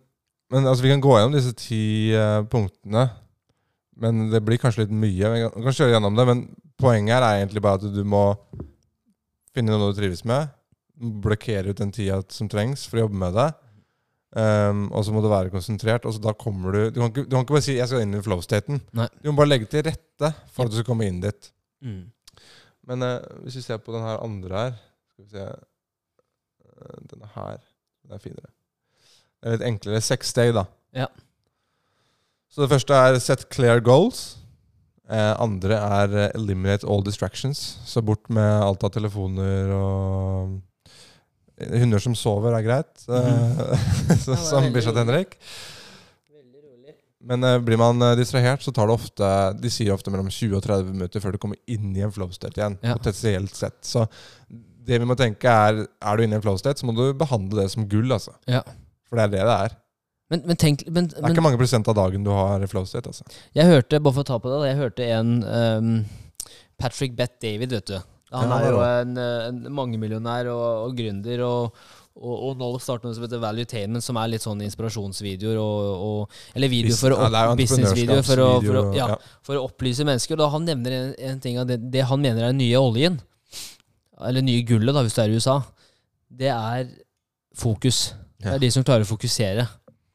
men 0.52 0.66
altså, 0.66 0.84
vi 0.84 0.92
kan 0.92 1.02
gå 1.04 1.16
gjennom 1.16 1.36
disse 1.36 1.52
ti 1.58 1.82
uh, 2.16 2.40
punktene. 2.48 3.08
Men 4.02 4.26
det 4.32 4.40
blir 4.44 4.60
kanskje 4.60 4.86
litt 4.86 4.94
mye. 4.96 5.32
Vi 5.34 5.42
kan, 5.44 5.74
kjøre 5.76 5.94
gjennom 5.94 6.16
det, 6.18 6.26
men 6.28 6.46
poenget 6.80 7.18
her 7.18 7.26
er 7.26 7.42
egentlig 7.42 7.62
bare 7.64 7.80
at 7.80 7.92
du 7.94 8.02
må 8.08 8.24
finne 9.52 9.74
noe 9.74 9.92
du 9.92 9.98
trives 10.00 10.24
med. 10.28 10.48
Blokkere 11.22 11.72
ut 11.72 11.82
den 11.82 11.92
tida 11.94 12.22
som 12.32 12.48
trengs 12.50 12.86
for 12.88 12.98
å 12.98 13.06
jobbe 13.06 13.20
med 13.20 13.36
det. 13.36 13.50
Um, 14.32 14.86
og 14.96 15.04
så 15.04 15.12
må 15.12 15.20
du 15.20 15.28
være 15.28 15.52
konsentrert. 15.52 16.08
Og 16.08 16.16
så 16.16 16.22
da 16.24 16.32
kommer 16.32 16.72
Du 16.72 16.80
Du 16.90 17.02
kan 17.02 17.12
ikke, 17.12 17.26
du 17.28 17.36
kan 17.36 17.44
ikke 17.44 17.58
bare 17.58 17.68
si 17.68 17.76
'jeg 17.76 17.88
skal 17.88 18.00
inn 18.00 18.14
i 18.14 18.24
flow-staten'. 18.24 18.80
Du 19.22 19.30
må 19.30 19.36
bare 19.36 19.52
legge 19.52 19.68
til 19.68 19.84
rette 19.84 20.34
for 20.48 20.64
at 20.64 20.70
du 20.70 20.76
skal 20.76 20.88
komme 20.88 21.06
inn 21.06 21.20
dit. 21.20 21.52
Mm. 21.84 22.08
Men 22.88 23.02
eh, 23.06 23.20
hvis 23.44 23.60
vi 23.60 23.66
ser 23.66 23.82
på 23.82 23.94
den 23.94 24.02
her 24.02 24.18
andre 24.24 24.58
her 24.58 24.72
Skal 25.12 25.24
vi 25.24 25.30
se 25.36 25.44
Eh, 26.82 27.00
Denne 27.10 27.28
her. 27.34 27.58
Den 28.02 28.16
er 28.16 28.22
finere. 28.22 28.50
Det 29.42 29.48
er 29.48 29.56
litt 29.56 29.66
enklere. 29.66 30.02
Seks 30.04 30.32
steg, 30.34 30.52
da. 30.56 30.66
Ja. 30.96 31.08
Så 32.52 32.64
det 32.64 32.70
første 32.72 32.96
er 32.98 33.18
set 33.22 33.46
clear 33.54 33.82
goals. 33.84 34.36
Eh, 35.10 35.32
andre 35.42 35.78
er 35.78 36.16
eh, 36.26 36.30
eliminate 36.38 36.86
all 36.88 37.04
distractions. 37.06 37.62
Så 37.88 38.02
bort 38.04 38.30
med 38.30 38.50
alt 38.62 38.84
av 38.84 38.94
telefoner 38.94 39.72
og 39.76 40.60
Hunder 41.62 42.00
som 42.02 42.14
sover, 42.18 42.56
er 42.56 42.64
greit. 42.66 43.04
Mm 43.06 44.38
som 44.42 44.64
Bishat 44.64 44.74
bikkja 44.74 44.92
til. 44.92 44.98
Henrik. 44.98 45.36
Men 47.22 47.44
uh, 47.46 47.58
blir 47.62 47.78
man 47.78 48.02
eh, 48.02 48.16
distrahert, 48.18 48.62
så 48.64 48.72
tar 48.74 48.88
det 48.90 48.96
ofte 48.96 49.26
De 49.62 49.70
sier 49.70 49.94
ofte 49.94 50.10
mellom 50.10 50.30
20 50.30 50.56
og 50.58 50.64
30 50.64 50.94
minutter 50.96 51.22
før 51.22 51.36
du 51.36 51.40
kommer 51.42 51.60
inn 51.70 51.92
i 51.94 52.02
en 52.02 52.12
flow 52.14 52.32
state 52.34 52.58
igjen. 52.58 52.78
Ja. 52.82 52.96
Potensielt 52.98 53.54
sett. 53.54 53.78
Så 53.86 54.06
det 54.82 54.98
vi 54.98 55.06
må 55.06 55.14
tenke 55.18 55.46
er 55.46 55.84
Er 55.84 56.18
du 56.18 56.24
inne 56.24 56.34
i 56.34 56.40
en 56.40 56.44
flow 56.44 56.58
state, 56.58 56.82
så 56.82 56.88
må 56.88 56.96
du 56.96 57.04
behandle 57.18 57.62
det 57.62 57.70
som 57.74 57.86
gull, 57.88 58.10
altså. 58.10 58.34
Ja. 58.50 58.64
For 59.06 59.20
det 59.20 59.28
er 59.28 59.34
det 59.36 59.46
det 59.46 59.58
er. 59.68 59.78
Men, 60.32 60.42
men 60.48 60.56
tenk 60.56 60.86
men, 60.88 61.10
Det 61.12 61.20
er 61.20 61.26
men, 61.26 61.36
ikke 61.36 61.44
mange 61.44 61.60
prosent 61.60 61.88
av 61.92 61.98
dagen 61.98 62.24
du 62.24 62.32
har 62.34 62.64
flow 62.70 62.88
state, 62.88 63.12
altså. 63.12 63.26
Jeg 63.54 63.68
hørte, 63.68 64.00
bare 64.00 64.16
for 64.18 64.24
å 64.24 64.30
ta 64.32 64.40
på 64.42 64.50
det, 64.50 64.72
jeg 64.72 64.80
hørte 64.80 65.10
en 65.18 65.34
um, 65.44 65.92
Patrick 66.80 67.14
Bett 67.18 67.36
David, 67.44 67.76
vet 67.76 67.92
du. 67.92 67.98
Han 68.32 68.52
er 68.56 68.62
jo 68.64 68.78
en, 68.80 69.16
eh, 69.20 69.48
en 69.50 69.58
mangemillionær 69.76 70.48
og, 70.48 70.68
og 70.86 70.94
gründer, 70.96 71.42
og, 71.44 71.82
og, 72.12 72.32
og 72.32 72.58
nå 72.60 72.68
starter 72.82 73.08
noe 73.08 73.16
som 73.16 73.24
heter 73.24 73.40
Valuetainment, 73.40 74.04
som 74.04 74.18
er 74.20 74.32
litt 74.34 74.44
sånn 74.44 74.60
inspirasjonsvideoer 74.66 75.58
og, 75.60 76.02
og 76.06 76.56
Eller 76.58 76.68
videoer 76.72 76.98
for 76.98 77.14
å 77.16 77.20
Ja, 77.22 77.28
er 77.40 77.52
businessvideoer 77.56 78.26
for, 78.26 78.42
for, 78.66 78.80
ja, 78.96 79.06
for 79.46 79.60
å 79.60 79.66
opplyse 79.70 80.04
mennesker. 80.06 80.36
Da 80.40 80.50
han 80.52 80.66
nevner 80.68 80.96
en, 80.98 81.14
en 81.32 81.40
ting 81.42 81.56
av 81.62 81.70
det, 81.70 81.80
det 81.92 82.04
han 82.10 82.20
mener 82.20 82.44
er 82.44 82.52
den 82.52 82.60
nye 82.60 82.82
oljen, 82.82 83.16
eller 84.22 84.44
nye 84.44 84.66
gullet, 84.68 84.92
da, 84.94 85.02
hvis 85.06 85.16
du 85.16 85.22
er 85.24 85.32
i 85.32 85.40
USA, 85.40 85.56
det 86.42 86.52
er 86.52 86.90
fokus. 87.58 88.12
Det 88.42 88.52
er 88.52 88.60
de 88.62 88.70
som 88.74 88.84
klarer 88.86 89.06
å 89.06 89.08
fokusere. 89.08 89.66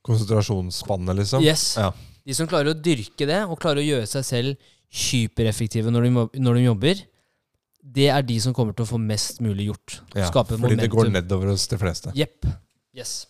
Konsentrasjonsspannet, 0.06 1.18
liksom. 1.24 1.44
Yes. 1.44 1.74
Ja. 1.80 1.92
De 2.28 2.36
som 2.36 2.48
klarer 2.50 2.74
å 2.74 2.78
dyrke 2.78 3.28
det, 3.28 3.42
og 3.48 3.60
klarer 3.62 3.82
å 3.82 3.88
gjøre 3.88 4.08
seg 4.10 4.26
selv 4.28 4.72
hypereffektive 4.88 5.92
når 5.92 6.08
de, 6.08 6.12
når 6.44 6.60
de 6.60 6.66
jobber, 6.68 7.06
det 7.96 8.10
er 8.12 8.26
de 8.28 8.38
som 8.44 8.54
kommer 8.56 8.76
til 8.76 8.86
å 8.86 8.90
få 8.90 9.00
mest 9.02 9.40
mulig 9.44 9.70
gjort. 9.70 10.00
Ja, 10.18 10.30
fordi 10.32 10.76
det 10.80 10.90
går 10.92 11.10
nedover 11.14 11.54
hos 11.54 11.68
de 11.72 11.80
fleste. 11.82 12.12
Jepp. 12.18 12.48
Yes. 12.98 13.26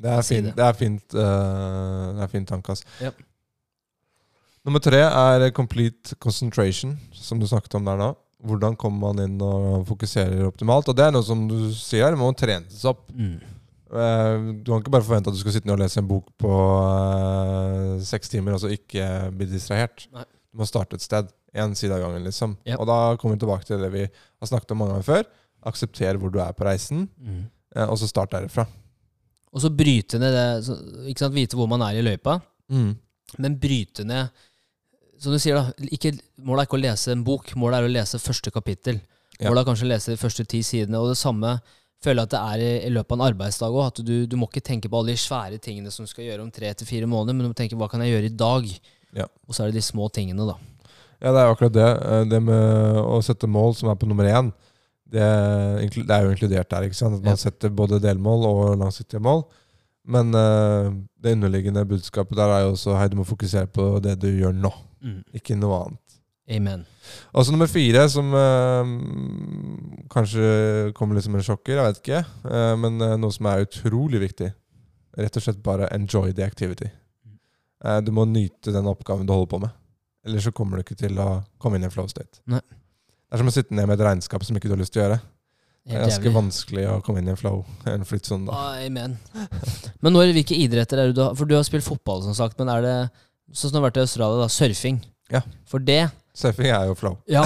Det 0.00 0.08
er 0.08 0.22
fint, 0.24 0.48
det. 0.56 0.64
er 0.64 0.76
fint, 0.78 1.14
uh, 1.16 2.16
det 2.16 2.24
er 2.24 2.30
fint 2.32 2.48
tanke, 2.48 2.72
altså. 2.72 2.86
Yep. 3.04 3.20
Nummer 4.64 4.82
tre 4.84 5.00
er 5.04 5.46
complete 5.56 6.16
concentration, 6.20 6.94
som 7.16 7.40
du 7.40 7.46
snakket 7.48 7.76
om 7.78 7.88
der 7.88 8.00
nå. 8.00 8.10
Hvordan 8.44 8.76
kommer 8.80 9.10
man 9.10 9.20
inn 9.24 9.40
og 9.44 9.84
fokuserer 9.88 10.46
optimalt? 10.46 10.88
Og 10.88 10.96
det 10.96 11.06
er 11.06 11.12
noe 11.12 11.24
som 11.24 11.42
du 11.48 11.72
sier 11.76 12.06
her, 12.06 12.16
må 12.16 12.30
trenes 12.36 12.84
opp. 12.88 13.06
Mm. 13.12 13.36
Eh, 13.90 14.34
Du 14.62 14.70
kan 14.70 14.80
ikke 14.80 14.94
bare 14.94 15.04
forvente 15.04 15.28
at 15.32 15.36
du 15.36 15.40
skal 15.42 15.56
sitte 15.56 15.68
ned 15.68 15.76
og 15.76 15.82
lese 15.82 16.00
en 16.00 16.08
bok 16.08 16.28
på 16.40 16.52
uh, 16.52 17.98
seks 18.06 18.32
timer 18.32 18.56
og 18.56 18.62
så 18.62 18.72
ikke 18.72 19.04
bli 19.36 19.48
distrahert. 19.50 20.06
Nei. 20.14 20.24
Du 20.52 20.58
må 20.58 20.66
starte 20.66 20.96
et 20.98 21.04
sted. 21.04 21.28
Én 21.54 21.74
side 21.74 21.92
av 21.94 22.00
gangen, 22.04 22.22
liksom. 22.24 22.56
Yep. 22.66 22.78
Og 22.78 22.86
da 22.86 22.98
kommer 23.18 23.34
vi 23.36 23.40
tilbake 23.44 23.66
til 23.66 23.80
det 23.82 23.90
vi 23.92 24.04
har 24.06 24.46
snakket 24.50 24.70
om 24.74 24.78
mange 24.82 24.92
ganger 24.96 25.06
før. 25.08 25.24
Aksepter 25.66 26.18
hvor 26.18 26.30
du 26.32 26.38
er 26.42 26.52
på 26.56 26.64
reisen, 26.64 27.08
Mm. 27.20 27.50
eh, 27.76 27.86
og 27.90 27.98
så 27.98 28.06
start 28.08 28.30
derifra. 28.30 28.66
Og 29.52 29.60
så 29.60 29.70
bryte 29.74 30.18
ned 30.18 30.30
det 30.32 30.64
så, 30.64 30.76
Ikke 31.10 31.18
sant, 31.24 31.34
Vite 31.34 31.56
hvor 31.58 31.66
man 31.68 31.82
er 31.82 31.98
i 31.98 32.02
løypa, 32.06 32.40
Mm. 32.70 32.96
men 33.38 33.56
bryte 33.58 34.04
ned 34.06 34.30
Som 35.18 35.32
du 35.32 35.38
sier, 35.38 35.54
da. 35.54 35.72
Ikke, 35.92 36.14
målet 36.40 36.62
er 36.62 36.66
ikke 36.66 36.78
å 36.78 36.82
lese 36.86 37.12
en 37.12 37.22
bok, 37.24 37.50
målet 37.54 37.76
er 37.82 37.88
å 37.88 37.92
lese 37.92 38.16
første 38.18 38.50
kapittel. 38.50 39.00
Ja. 39.38 39.50
Målet 39.50 39.60
er 39.60 39.68
kanskje 39.70 39.84
å 39.84 39.90
lese 39.90 40.14
de 40.14 40.16
første 40.16 40.46
ti 40.48 40.62
sidene. 40.62 40.96
Og 40.96 41.10
det 41.10 41.18
samme 41.20 41.60
føler 42.02 42.22
jeg 42.22 42.24
at 42.24 42.30
det 42.30 42.40
er 42.40 42.58
i, 42.64 42.86
i 42.86 42.90
løpet 42.94 43.12
av 43.12 43.18
en 43.20 43.26
arbeidsdag 43.34 43.70
òg. 43.76 44.00
Du, 44.02 44.24
du 44.26 44.36
må 44.40 44.48
ikke 44.48 44.62
tenke 44.64 44.88
på 44.88 44.96
alle 44.96 45.12
de 45.12 45.20
svære 45.20 45.58
tingene 45.60 45.90
som 45.92 46.06
du 46.06 46.08
skal 46.08 46.24
gjøre 46.24 46.40
om 46.40 46.50
tre 46.50 46.72
til 46.72 46.86
fire 46.88 47.04
måneder, 47.10 47.34
men 47.36 47.44
du 47.44 47.50
må 47.52 47.54
tenke 47.58 47.76
hva 47.76 47.90
kan 47.90 48.00
jeg 48.00 48.14
gjøre 48.14 48.30
i 48.32 48.36
dag? 48.40 48.80
Ja. 49.16 49.26
Og 49.48 49.54
så 49.56 49.64
er 49.64 49.70
det 49.72 49.80
de 49.80 49.82
små 49.86 50.08
tingene, 50.14 50.46
da. 50.46 50.56
Ja, 51.20 51.32
det 51.34 51.40
er 51.42 51.48
jo 51.48 51.54
akkurat 51.54 51.74
det. 51.76 51.88
Eh, 52.00 52.24
Det 52.30 52.42
med 52.42 53.00
å 53.02 53.18
sette 53.22 53.48
mål 53.50 53.74
som 53.76 53.90
er 53.90 53.96
på 54.00 54.06
nummer 54.08 54.24
én, 54.24 54.52
det, 55.10 55.24
det 56.06 56.14
er 56.14 56.22
jo 56.24 56.30
inkludert 56.30 56.70
der. 56.70 56.86
ikke 56.86 56.94
sant? 56.96 57.16
At 57.18 57.24
man 57.24 57.34
Ja. 57.34 57.42
setter 57.42 57.68
både 57.74 57.98
delmål 58.00 58.46
og 58.46 58.78
langsiktige 58.78 59.20
mål. 59.20 59.44
Men 60.06 60.30
uh, 60.34 60.90
det 61.20 61.34
underliggende 61.36 61.84
budskapet 61.86 62.34
der 62.38 62.48
er 62.48 62.62
jo 62.64 62.70
også 62.72 62.94
hei, 62.96 63.08
du 63.08 63.16
må 63.18 63.24
fokusere 63.28 63.66
på 63.66 64.00
det 64.02 64.14
du 64.22 64.28
gjør 64.32 64.54
nå, 64.56 64.70
ikke 65.36 65.58
noe 65.58 65.76
annet. 65.84 66.16
Amen. 66.50 66.86
Og 67.34 67.44
så 67.44 67.52
nummer 67.52 67.68
fire, 67.70 68.08
som 68.08 68.32
uh, 68.32 68.86
kanskje 70.10 70.92
kommer 70.96 71.14
litt 71.18 71.24
som 71.26 71.34
en 71.36 71.44
sjokker, 71.44 71.76
jeg 71.76 71.86
vet 71.90 72.00
ikke. 72.00 72.22
Uh, 72.46 72.74
men 72.80 72.96
noe 73.20 73.30
som 73.34 73.46
er 73.50 73.66
utrolig 73.66 74.22
viktig. 74.24 74.50
Rett 75.20 75.36
og 75.36 75.42
slett 75.44 75.62
bare 75.62 75.90
enjoy 75.94 76.32
the 76.32 76.46
activity. 76.46 76.88
Eh, 77.84 78.00
du 78.04 78.10
må 78.12 78.26
nyte 78.28 78.72
den 78.74 78.88
oppgaven 78.90 79.26
du 79.28 79.32
holder 79.32 79.50
på 79.54 79.60
med. 79.64 79.70
Ellers 80.26 80.44
så 80.44 80.52
kommer 80.52 80.76
du 80.76 80.84
ikke 80.84 80.98
til 81.00 81.16
å 81.22 81.42
komme 81.58 81.78
inn 81.80 81.86
i 81.88 81.92
flow 81.92 82.06
state. 82.10 82.42
Nei. 82.50 82.60
Det 82.60 83.36
er 83.38 83.40
som 83.40 83.48
å 83.48 83.54
sitte 83.54 83.72
ned 83.76 83.86
med 83.88 83.96
et 84.00 84.04
regnskap 84.04 84.42
som 84.44 84.56
ikke 84.58 84.68
du 84.68 84.74
har 84.74 84.80
lyst 84.82 84.92
til 84.92 85.00
å 85.02 85.06
gjøre. 85.06 85.20
Det 85.90 85.96
er 85.96 86.02
ganske 86.04 86.30
vanskelig 86.34 86.82
å 86.92 86.98
komme 87.02 87.22
inn 87.22 87.28
i 87.30 87.32
en 87.32 87.38
flow, 87.40 87.62
en 87.88 88.04
flyttsone 88.04 88.44
da. 88.50 88.58
Amen. 88.84 89.14
Men 90.04 90.12
når, 90.12 90.34
hvilke 90.36 90.58
idretter 90.60 91.00
er 91.00 91.08
det 91.08 91.16
du 91.16 91.22
har 91.24 91.32
For 91.38 91.48
du 91.48 91.54
har 91.56 91.64
spilt 91.66 91.86
fotball, 91.86 92.20
som 92.26 92.34
sagt, 92.36 92.58
men 92.60 92.68
er 92.68 92.84
det 92.84 92.96
sånn 93.54 93.70
som 93.70 93.72
du 93.72 93.78
har 93.80 93.86
vært 93.88 94.02
i 94.02 94.04
Australia, 94.04 94.42
da, 94.42 94.48
surfing? 94.52 95.00
Ja. 95.32 95.40
For 95.70 95.80
det 95.82 96.02
Surfing 96.36 96.68
er 96.70 96.84
jo 96.90 96.94
flow. 96.94 97.16
Ja, 97.30 97.42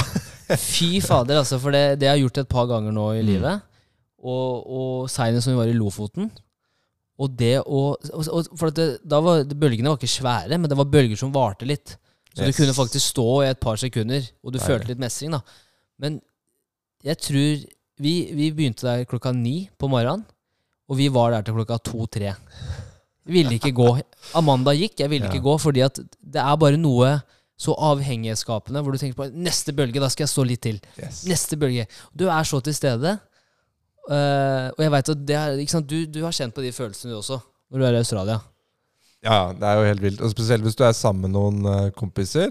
fy 0.60 0.98
fader, 1.00 1.38
altså. 1.40 1.56
For 1.62 1.72
det, 1.72 2.00
det 2.02 2.10
har 2.10 2.18
jeg 2.18 2.26
gjort 2.26 2.42
et 2.42 2.50
par 2.52 2.66
ganger 2.68 2.92
nå 2.92 3.06
i 3.14 3.22
Mm. 3.22 3.28
livet. 3.30 3.62
Og, 4.24 4.66
og 4.66 5.08
seinest 5.12 5.44
som 5.46 5.54
vi 5.54 5.58
var 5.60 5.70
i 5.70 5.76
Lofoten. 5.76 6.28
Og 7.18 7.36
det 7.38 7.60
å 7.62 7.94
For 8.58 8.68
at 8.72 8.74
det, 8.74 8.86
da 9.06 9.20
var, 9.22 9.44
Bølgene 9.44 9.92
var 9.92 9.98
ikke 10.00 10.10
svære, 10.10 10.58
men 10.58 10.68
det 10.68 10.76
var 10.76 10.84
bølger 10.90 11.16
som 11.20 11.30
varte 11.32 11.66
litt. 11.66 11.96
Så 12.34 12.42
Yes. 12.42 12.56
du 12.56 12.62
kunne 12.64 12.74
faktisk 12.74 13.12
stå 13.14 13.44
i 13.44 13.50
et 13.52 13.60
par 13.60 13.76
sekunder, 13.78 14.24
og 14.42 14.52
du 14.52 14.58
Deilig. 14.58 14.66
følte 14.66 14.88
litt 14.88 14.98
mestring. 14.98 15.30
da 15.30 15.40
Men 16.00 16.20
jeg 17.04 17.16
tror 17.18 17.66
vi, 18.00 18.14
vi 18.34 18.50
begynte 18.50 18.82
der 18.82 19.04
klokka 19.04 19.32
ni 19.32 19.68
på 19.78 19.88
morgenen, 19.88 20.24
og 20.90 20.96
vi 20.98 21.06
var 21.08 21.30
der 21.30 21.42
til 21.42 21.54
klokka 21.54 21.78
to-tre. 21.84 22.34
Ville 23.24 23.54
ikke 23.56 23.70
gå. 23.72 24.02
Amanda 24.34 24.72
gikk, 24.74 24.98
jeg 24.98 25.08
ville 25.10 25.26
Ja. 25.26 25.30
ikke 25.32 25.44
gå, 25.44 25.54
fordi 25.60 25.84
at 25.84 25.94
det 25.94 26.42
er 26.42 26.56
bare 26.56 26.76
noe 26.76 27.22
så 27.56 27.72
avhengighetsskapende 27.78 28.82
hvor 28.82 28.90
du 28.92 28.98
tenker 28.98 29.14
på 29.14 29.30
neste 29.32 29.72
bølge, 29.72 30.00
da 30.00 30.08
skal 30.08 30.24
jeg 30.26 30.32
stå 30.34 30.44
litt 30.44 30.60
til. 30.62 30.80
Yes. 30.98 31.24
Neste 31.24 31.56
bølge. 31.56 31.86
Du 32.14 32.26
er 32.26 32.42
så 32.42 32.60
til 32.60 32.74
stede. 32.74 33.20
Eh, 34.12 34.66
og 34.74 34.82
jeg 34.84 34.92
vet 34.94 35.12
at 35.14 35.22
det 35.28 35.36
er? 35.38 35.62
Du, 35.84 35.96
du 36.10 36.20
har 36.24 36.34
kjent 36.36 36.54
på 36.56 36.64
de 36.64 36.72
følelsene 36.74 37.14
du 37.14 37.20
også, 37.20 37.38
når 37.70 37.80
du 37.80 37.86
er 37.88 37.96
i 37.96 38.02
Australia. 38.02 38.40
Ja, 39.24 39.38
det 39.56 39.68
er 39.68 39.78
jo 39.78 39.86
helt 39.88 40.02
vilt. 40.04 40.22
Og 40.24 40.32
spesielt 40.34 40.64
hvis 40.66 40.76
du 40.76 40.84
er 40.84 40.92
sammen 40.96 41.28
med 41.28 41.34
noen 41.36 41.68
eh, 41.70 41.92
kompiser, 41.96 42.50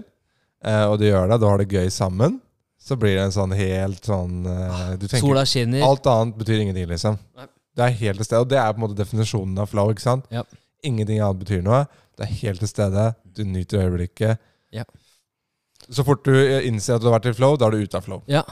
uh, 0.66 0.86
og 0.90 0.98
du 0.98 1.06
gjør 1.06 1.28
det, 1.30 1.38
du 1.38 1.46
har 1.46 1.62
det 1.62 1.70
gøy 1.70 1.90
sammen, 1.94 2.40
så 2.84 2.98
blir 3.00 3.14
det 3.16 3.28
en 3.28 3.36
sånn 3.36 3.54
helt 3.56 4.04
sånn 4.04 4.42
uh, 4.44 4.90
Du 4.98 5.06
tenker 5.06 5.22
Sola 5.22 5.44
skinner. 5.48 5.84
Alt 5.86 6.08
annet 6.10 6.40
betyr 6.40 6.64
ingenting, 6.64 6.88
liksom. 6.90 7.20
Nei. 7.38 7.46
Det 7.74 7.86
er 7.86 7.96
helt 8.02 8.20
til 8.20 8.28
stede, 8.28 8.42
og 8.44 8.50
det 8.50 8.58
er 8.60 8.74
på 8.74 8.78
en 8.78 8.84
måte 8.84 8.98
definisjonen 8.98 9.62
av 9.62 9.70
flow. 9.70 9.92
ikke 9.94 10.04
sant? 10.04 10.26
Ja. 10.34 10.44
Ingenting 10.86 11.22
annet 11.22 11.40
betyr 11.40 11.62
noe. 11.64 11.84
Du 12.14 12.22
er 12.26 12.30
helt 12.42 12.62
til 12.62 12.70
stede, 12.70 13.06
du 13.34 13.42
nyter 13.48 13.86
øyeblikket. 13.86 14.42
Ja. 14.74 14.84
Så 15.88 16.04
fort 16.06 16.22
du 16.26 16.34
innser 16.34 16.96
at 16.96 17.02
du 17.02 17.08
har 17.10 17.16
vært 17.18 17.32
i 17.32 17.36
flow, 17.36 17.56
da 17.58 17.66
er 17.68 17.74
du 17.74 17.86
ute 17.86 17.98
av 17.98 18.06
flow. 18.06 18.22
Ja. 18.30 18.44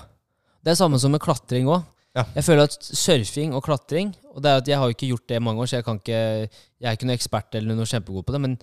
Det 0.62 0.74
er 0.74 0.78
samme 0.78 0.98
som 1.02 1.14
med 1.14 1.22
klatring 1.22 1.70
òg. 1.70 1.86
Ja. 2.12 2.26
Jeg 2.36 2.44
føler 2.44 2.66
at 2.68 2.74
surfing 2.84 3.54
og 3.56 3.62
klatring 3.64 4.10
Og 4.34 4.42
det 4.44 4.50
er 4.50 4.58
at 4.60 4.66
Jeg 4.68 4.76
har 4.76 4.84
jo 4.84 4.92
ikke 4.92 5.08
gjort 5.08 5.28
det 5.30 5.36
i 5.38 5.44
mange 5.46 5.62
år, 5.64 5.68
så 5.70 5.78
jeg, 5.78 5.84
kan 5.86 5.96
ikke, 5.96 6.18
jeg 6.44 6.84
er 6.90 6.96
ikke 6.98 7.06
noen 7.08 7.16
ekspert 7.16 7.54
eller 7.56 7.78
noe 7.78 7.88
kjempegod 7.88 8.26
på 8.26 8.34
det. 8.34 8.40
Men 8.44 8.56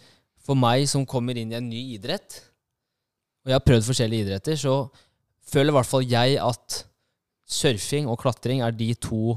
for 0.45 0.57
meg 0.59 0.85
som 0.89 1.05
kommer 1.09 1.37
inn 1.37 1.51
i 1.53 1.57
en 1.57 1.69
ny 1.69 1.81
idrett, 1.95 2.39
og 3.43 3.49
jeg 3.51 3.57
har 3.57 3.65
prøvd 3.65 3.87
forskjellige 3.89 4.25
idretter, 4.27 4.57
så 4.59 4.75
føler 5.49 5.73
i 5.73 5.77
hvert 5.79 5.89
fall 5.89 6.05
jeg 6.09 6.37
at 6.41 6.77
surfing 7.49 8.09
og 8.09 8.19
klatring 8.21 8.61
er 8.61 8.75
de 8.77 8.91
to 9.01 9.33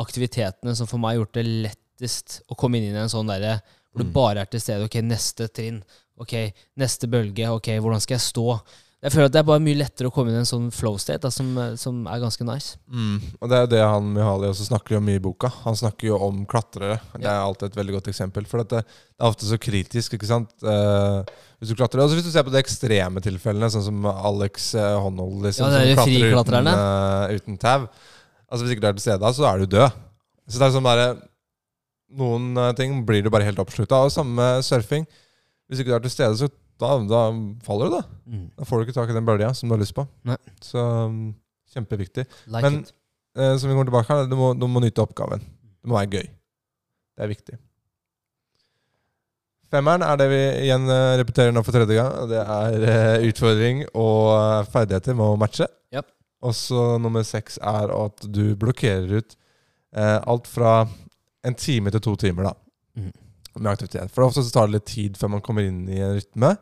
aktivitetene 0.00 0.72
som 0.76 0.88
for 0.88 1.00
meg 1.02 1.14
har 1.18 1.22
gjort 1.22 1.36
det 1.36 1.46
lettest 1.68 2.40
å 2.48 2.56
komme 2.56 2.80
inn 2.80 2.94
i 2.94 3.00
en 3.02 3.12
sånn 3.12 3.28
derre 3.28 3.58
hvor 3.90 4.00
du 4.04 4.06
Mm. 4.08 4.12
bare 4.14 4.40
er 4.40 4.46
til 4.46 4.60
stede. 4.62 4.84
Ok, 4.86 5.00
neste 5.02 5.48
trinn. 5.52 5.82
Ok, 6.16 6.32
neste 6.78 7.08
bølge. 7.10 7.48
Ok, 7.50 7.68
hvordan 7.76 8.00
skal 8.00 8.14
jeg 8.16 8.24
stå? 8.28 8.60
Jeg 9.00 9.14
føler 9.14 9.30
at 9.30 9.32
det 9.32 9.40
er 9.40 9.46
bare 9.48 9.62
mye 9.64 9.78
lettere 9.80 10.10
å 10.10 10.12
komme 10.12 10.28
inn 10.28 10.36
i 10.36 10.42
en 10.42 10.48
sånn 10.48 10.66
flow 10.76 10.98
state 11.00 11.22
da, 11.24 11.30
som, 11.32 11.54
som 11.80 12.02
er 12.04 12.20
ganske 12.20 12.44
nice. 12.44 12.74
Og 13.40 13.48
det 13.48 13.56
er 13.56 13.62
jo 13.64 13.70
det 13.72 13.80
han 13.80 14.10
Mihaly 14.12 14.50
også 14.50 14.66
snakker 14.66 14.98
om 14.98 15.08
i 15.08 15.14
boka. 15.24 15.48
Han 15.62 15.78
snakker 15.78 16.10
jo 16.10 16.18
om 16.26 16.42
klatrere. 16.48 16.98
Det 17.14 17.24
er 17.24 17.38
alltid 17.40 17.70
et 17.70 17.78
veldig 17.80 17.94
godt 17.96 18.10
eksempel. 18.12 18.44
For 18.50 18.60
det, 18.60 18.82
det 18.82 19.24
er 19.24 19.30
ofte 19.30 19.48
så 19.48 19.56
kritisk, 19.56 20.18
ikke 20.18 20.28
sant. 20.28 20.52
Uh, 20.60 21.24
hvis 21.60 21.72
du 21.72 21.76
klatrer. 21.76 22.00
også 22.04 22.16
hvis 22.16 22.28
du 22.28 22.32
ser 22.32 22.44
på 22.44 22.52
de 22.52 22.60
ekstreme 22.60 23.20
tilfellene, 23.24 23.68
sånn 23.72 23.84
som 23.84 24.06
Alex 24.08 24.70
eh, 24.80 24.94
Honnold, 25.04 25.42
liksom, 25.44 25.68
Ja, 25.68 25.96
som 25.96 26.08
klatrer 26.08 26.62
uten, 26.64 26.70
eh, 26.72 27.34
uten 27.36 27.58
tau. 27.60 27.88
Altså 28.48 28.64
Hvis 28.64 28.72
ikke 28.74 28.84
du 28.84 28.88
er 28.88 28.96
til 28.96 29.04
stede 29.04 29.20
da, 29.20 29.32
så 29.36 29.44
er 29.48 29.60
du 29.60 29.74
død. 29.76 29.98
Så 30.48 30.56
det 30.60 30.66
er 30.66 30.72
sånn 30.74 30.86
bare 30.86 31.10
Noen 32.20 32.56
eh, 32.58 32.72
ting 32.78 32.96
blir 33.06 33.22
du 33.22 33.28
bare 33.30 33.44
helt 33.46 33.60
oppslutta 33.60 34.00
av. 34.00 34.08
Samme 34.12 34.32
med 34.40 34.64
surfing. 34.66 35.04
Hvis 35.68 35.82
ikke 35.82 35.92
du 35.92 35.98
er 35.98 36.06
til 36.06 36.14
stede, 36.16 36.38
så 36.40 36.48
da, 36.80 36.90
da 37.10 37.22
faller 37.66 37.90
du, 37.90 37.96
da. 37.98 38.18
Mm. 38.26 38.44
Da 38.58 38.66
får 38.68 38.80
du 38.80 38.88
ikke 38.88 38.96
tak 38.98 39.12
i 39.12 39.16
den 39.16 39.28
bølja 39.28 39.52
som 39.56 39.70
du 39.70 39.76
har 39.76 39.82
lyst 39.82 39.96
på. 39.96 40.04
Nei. 40.28 40.36
Så 40.64 40.82
um, 40.82 41.32
kjempeviktig. 41.74 42.26
Like 42.50 42.66
Men-. 42.66 42.84
Eh, 43.38 43.56
som 43.56 43.70
vi 43.70 43.74
kommer 43.76 43.86
tilbake 43.86 44.10
her, 44.10 44.26
du 44.26 44.36
må, 44.38 44.52
du 44.58 44.66
må 44.66 44.82
nyte 44.82 45.04
oppgaven. 45.04 45.42
Det 45.44 45.90
må 45.90 45.94
være 45.94 46.18
gøy. 46.18 46.30
Det 47.14 47.24
er 47.26 47.30
viktig. 47.30 47.58
Femmeren 49.70 50.02
er 50.02 50.16
det 50.18 50.26
vi 50.32 50.40
igjen 50.64 50.90
eh, 50.90 51.16
repeterer 51.20 51.54
nå 51.54 51.62
for 51.62 51.76
tredje 51.76 51.94
gang. 51.94 52.30
Det 52.32 52.40
er 52.42 52.88
eh, 52.90 53.28
utfordring 53.30 53.84
og 53.92 54.66
ferdigheter 54.72 55.14
med 55.14 55.36
å 55.36 55.38
matche. 55.38 55.68
Yep. 55.94 56.10
Og 56.42 56.56
så 56.58 56.88
nummer 56.98 57.22
seks 57.28 57.60
er 57.62 57.94
at 57.94 58.26
du 58.34 58.48
blokkerer 58.58 59.20
ut 59.20 59.38
Eh, 59.96 60.22
alt 60.22 60.46
fra 60.46 60.88
en 61.42 61.54
time 61.54 61.90
til 61.90 62.02
to 62.04 62.16
timer, 62.16 62.50
da. 62.50 62.54
mm. 62.96 63.12
Med 63.58 63.72
aktivitet. 63.72 64.10
For 64.14 64.22
ofte 64.22 64.44
så 64.46 64.52
tar 64.54 64.68
det 64.68 64.78
litt 64.78 64.86
tid 64.86 65.16
før 65.18 65.32
man 65.34 65.42
kommer 65.42 65.66
inn 65.66 65.82
i 65.90 65.98
en 65.98 66.14
rytme, 66.14 66.52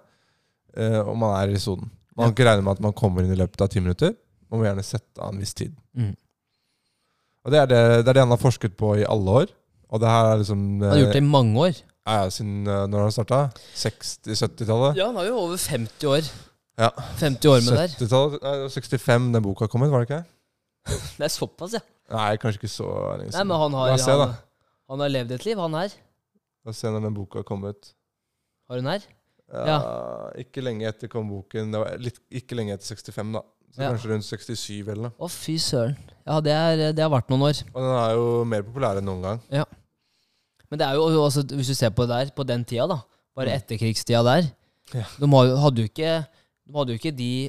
og 0.79 1.15
man 1.19 1.35
er 1.41 1.55
i 1.55 1.61
sonen. 1.63 1.91
Man 2.19 2.31
kan 2.31 2.35
ikke 2.35 2.49
regne 2.49 2.65
med 2.67 2.79
at 2.79 2.83
man 2.83 2.95
kommer 2.99 3.23
inn 3.25 3.35
i 3.35 3.39
løpet 3.39 3.63
av 3.63 3.71
ti 3.73 3.83
minutter. 3.83 4.15
Man 4.51 4.61
må 4.61 4.67
gjerne 4.67 4.85
sette 4.87 5.21
av 5.23 5.33
en 5.33 5.43
viss 5.43 5.55
tid. 5.55 5.75
Mm. 5.99 6.15
Og 7.47 7.55
det 7.55 7.61
er 7.63 7.69
det, 7.71 7.83
det 8.03 8.11
er 8.11 8.19
det 8.19 8.25
han 8.25 8.35
har 8.35 8.41
forsket 8.41 8.75
på 8.79 8.95
i 8.99 9.07
alle 9.09 9.37
år. 9.43 9.53
Og 9.89 10.03
det 10.03 10.11
her 10.11 10.33
er 10.33 10.41
liksom 10.43 10.65
Han 10.83 10.91
har 10.91 10.99
gjort 11.03 11.17
det 11.17 11.23
i 11.23 11.29
mange 11.29 11.63
år. 11.69 11.79
Ja, 12.09 12.17
ja, 12.23 12.33
siden 12.33 12.67
eh, 12.69 12.85
når 12.89 13.07
han 13.07 13.15
starta? 13.15 13.39
60-70-tallet? 13.77 14.99
Ja, 14.99 15.09
han 15.11 15.17
har 15.21 15.29
jo 15.29 15.37
over 15.45 15.61
50 15.61 16.09
år. 16.09 16.29
Ja. 16.79 16.91
50 17.21 17.53
år 17.53 17.63
med 17.67 17.79
det. 17.79 17.87
70-tallet, 17.97 18.73
65 18.73 19.31
den 19.35 19.45
boka 19.45 19.69
kom 19.69 19.85
ut, 19.85 19.93
var 19.93 20.05
det 20.05 20.11
ikke? 20.11 20.23
Det 21.19 21.27
er 21.27 21.33
såpass, 21.33 21.77
ja. 21.77 21.85
Nei, 22.15 22.31
kanskje 22.41 22.63
ikke 22.63 22.73
så 22.73 22.89
lenge 23.21 23.35
Nei, 23.35 23.45
men 23.45 23.61
han 23.61 23.75
har, 23.77 23.91
se, 24.01 24.15
han, 24.17 24.31
han 24.89 25.03
har 25.05 25.11
levd 25.13 25.35
et 25.37 25.45
liv, 25.45 25.61
han 25.61 25.77
her. 25.77 25.97
La 26.65 26.73
oss 26.73 26.81
se 26.81 26.93
når 26.93 27.05
den 27.05 27.17
boka 27.17 27.45
kom 27.45 27.67
ut. 27.69 27.91
Har 28.71 28.81
hun 28.81 28.89
her? 28.89 29.05
Ja, 29.49 29.79
Ikke 30.37 30.61
lenge 30.65 30.89
etter 30.91 31.09
kom 31.09 31.29
boken. 31.33 31.71
Det 31.73 31.81
var 31.81 32.03
litt, 32.03 32.19
ikke 32.41 32.59
lenge 32.59 32.75
etter 32.77 32.91
65, 32.97 33.33
da. 33.39 33.43
Så 33.73 33.83
Ja. 33.83 33.91
Kanskje 33.93 34.11
rundt 34.11 34.27
67 34.27 34.89
eller 34.89 35.03
noe. 35.09 35.15
Å, 35.21 35.29
fy 35.31 35.57
søren. 35.61 35.97
Ja, 36.27 36.41
det, 36.45 36.53
er, 36.53 36.83
det 36.97 37.05
har 37.05 37.13
vært 37.13 37.29
noen 37.33 37.47
år. 37.49 37.61
Og 37.73 37.79
den 37.85 37.95
er 37.97 38.15
jo 38.17 38.27
mer 38.49 38.65
populær 38.67 39.01
enn 39.01 39.09
noen 39.09 39.23
gang. 39.25 39.43
Ja. 39.53 39.65
Men 40.69 40.81
det 40.81 40.89
er 40.89 40.99
jo 40.99 41.07
også, 41.25 41.45
hvis 41.57 41.71
du 41.73 41.77
ser 41.77 41.93
på 41.97 42.05
det 42.09 42.17
der, 42.17 42.33
på 42.37 42.45
den 42.49 42.65
tida, 42.69 42.89
da. 42.91 42.99
Bare 43.39 43.55
etterkrigstida 43.57 44.21
der. 44.27 44.51
Ja. 44.93 45.07
De 45.21 45.29
hadde 45.33 45.85
jo 45.85 45.89
ikke 45.89 46.13
de 46.69 46.77
hadde 46.77 46.93
jo 46.93 47.01
ikke 47.01 47.15
de 47.17 47.49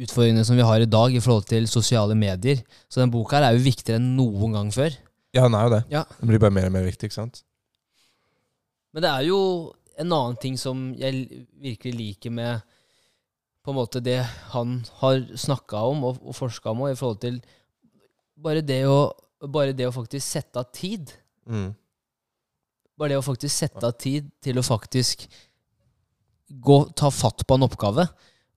utfordringene 0.00 0.46
som 0.48 0.56
vi 0.56 0.64
har 0.64 0.80
i 0.80 0.88
dag 0.88 1.12
i 1.12 1.20
forhold 1.20 1.44
til 1.50 1.66
sosiale 1.68 2.14
medier. 2.16 2.62
Så 2.88 3.02
den 3.02 3.12
boka 3.12 3.36
her 3.36 3.50
er 3.50 3.58
jo 3.58 3.64
viktigere 3.66 4.00
enn 4.00 4.14
noen 4.16 4.54
gang 4.56 4.70
før. 4.72 4.94
Ja, 5.36 5.44
den 5.44 5.56
er 5.58 5.66
jo 5.66 5.72
det. 5.74 5.82
Ja. 5.92 6.04
Den 6.20 6.30
blir 6.30 6.40
bare 6.42 6.54
mer 6.54 6.70
og 6.70 6.74
mer 6.78 6.86
viktig, 6.86 7.10
ikke 7.10 7.18
sant? 7.18 7.42
Men 8.94 9.04
det 9.04 9.10
er 9.12 9.26
jo 9.28 9.40
en 10.00 10.12
annen 10.16 10.38
ting 10.40 10.56
som 10.58 10.90
jeg 10.98 11.26
virkelig 11.60 11.94
liker 11.96 12.32
med 12.34 12.60
på 13.60 13.72
en 13.72 13.76
måte 13.76 14.00
det 14.00 14.20
han 14.54 14.78
har 15.02 15.20
snakka 15.36 15.82
om 15.90 16.06
og, 16.08 16.22
og 16.24 16.36
forska 16.36 16.72
om, 16.72 16.86
og 16.86 16.94
i 16.94 16.96
forhold 16.98 17.20
til 17.20 17.40
bare 18.40 18.64
det 18.64 18.82
å, 18.88 19.10
bare 19.52 19.76
det 19.76 19.88
å 19.88 19.94
faktisk 19.94 20.24
sette 20.24 20.62
av 20.62 20.70
tid. 20.72 21.12
Mm. 21.44 21.68
Bare 22.96 23.12
det 23.12 23.20
å 23.20 23.26
faktisk 23.26 23.52
sette 23.52 23.84
av 23.84 23.96
tid 24.00 24.30
til 24.40 24.60
å 24.60 24.64
faktisk 24.64 25.26
gå, 26.48 26.78
ta 26.96 27.12
fatt 27.12 27.44
på 27.46 27.58
en 27.58 27.68
oppgave. 27.68 28.08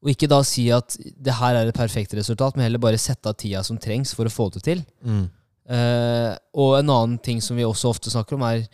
Og 0.04 0.12
ikke 0.12 0.28
da 0.32 0.42
si 0.48 0.66
at 0.76 0.96
det 1.00 1.36
her 1.40 1.60
er 1.60 1.70
et 1.70 1.78
perfekt 1.78 2.16
resultat, 2.18 2.56
men 2.56 2.66
heller 2.68 2.82
bare 2.84 3.00
sette 3.00 3.30
av 3.30 3.38
tida 3.40 3.64
som 3.64 3.80
trengs 3.80 4.12
for 4.16 4.28
å 4.28 4.34
få 4.34 4.50
det 4.56 4.64
til. 4.66 4.84
Mm. 5.04 5.28
Uh, 5.64 6.32
og 6.60 6.80
en 6.80 6.92
annen 6.92 7.20
ting 7.24 7.40
som 7.44 7.56
vi 7.60 7.64
også 7.68 7.94
ofte 7.94 8.12
snakker 8.12 8.36
om, 8.36 8.44
er 8.48 8.66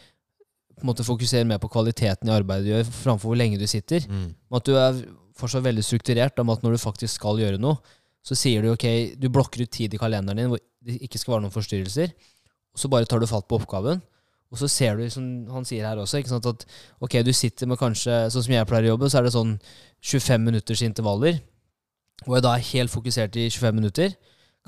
på 0.80 0.88
en 0.88 0.92
måte 0.92 1.06
fokusere 1.06 1.48
mer 1.48 1.60
på 1.62 1.70
kvaliteten 1.72 2.30
i 2.30 2.34
arbeidet 2.34 2.66
du 2.66 2.72
gjør, 2.74 2.92
framfor 3.04 3.32
hvor 3.32 3.40
lenge 3.40 3.60
du 3.60 3.68
sitter. 3.70 4.06
Mm. 4.10 4.32
At 4.56 4.68
du 4.68 4.76
er 4.80 5.02
fortsatt 5.40 5.66
veldig 5.66 5.86
strukturert 5.86 6.40
om 6.42 6.52
at 6.54 6.64
når 6.64 6.76
du 6.76 6.82
faktisk 6.82 7.20
skal 7.20 7.40
gjøre 7.42 7.62
noe, 7.62 7.80
så 8.26 8.36
sier 8.36 8.64
du 8.64 8.74
ok, 8.74 9.16
du 9.20 9.30
blokker 9.32 9.64
ut 9.64 9.72
tid 9.74 9.96
i 9.96 10.00
kalenderen 10.00 10.42
din 10.42 10.52
hvor 10.52 10.62
det 10.86 10.98
ikke 11.06 11.20
skal 11.22 11.36
være 11.36 11.46
noen 11.46 11.56
forstyrrelser, 11.56 12.16
og 12.76 12.82
så 12.82 12.92
bare 12.92 13.08
tar 13.10 13.22
du 13.22 13.28
fatt 13.30 13.48
på 13.50 13.60
oppgaven. 13.60 14.02
Og 14.50 14.58
så 14.58 14.70
ser 14.72 14.98
du, 14.98 15.06
som 15.14 15.26
han 15.54 15.66
sier 15.68 15.86
her 15.86 16.00
også, 16.02 16.24
sant, 16.26 16.48
at 16.50 16.66
ok, 17.06 17.20
du 17.26 17.32
sitter 17.38 17.70
med 17.70 17.78
kanskje, 17.78 18.16
sånn 18.34 18.46
som 18.48 18.56
jeg 18.56 18.68
pleier 18.70 18.88
å 18.88 18.96
jobbe, 18.96 19.10
så 19.12 19.20
er 19.20 19.28
det 19.28 19.34
sånn 19.36 19.54
25 20.02 20.46
minutters 20.48 20.82
intervaller, 20.86 21.38
hvor 22.26 22.40
jeg 22.40 22.46
da 22.48 22.56
er 22.56 22.70
helt 22.72 22.94
fokusert 22.94 23.38
i 23.38 23.46
25 23.52 23.78
minutter. 23.78 24.16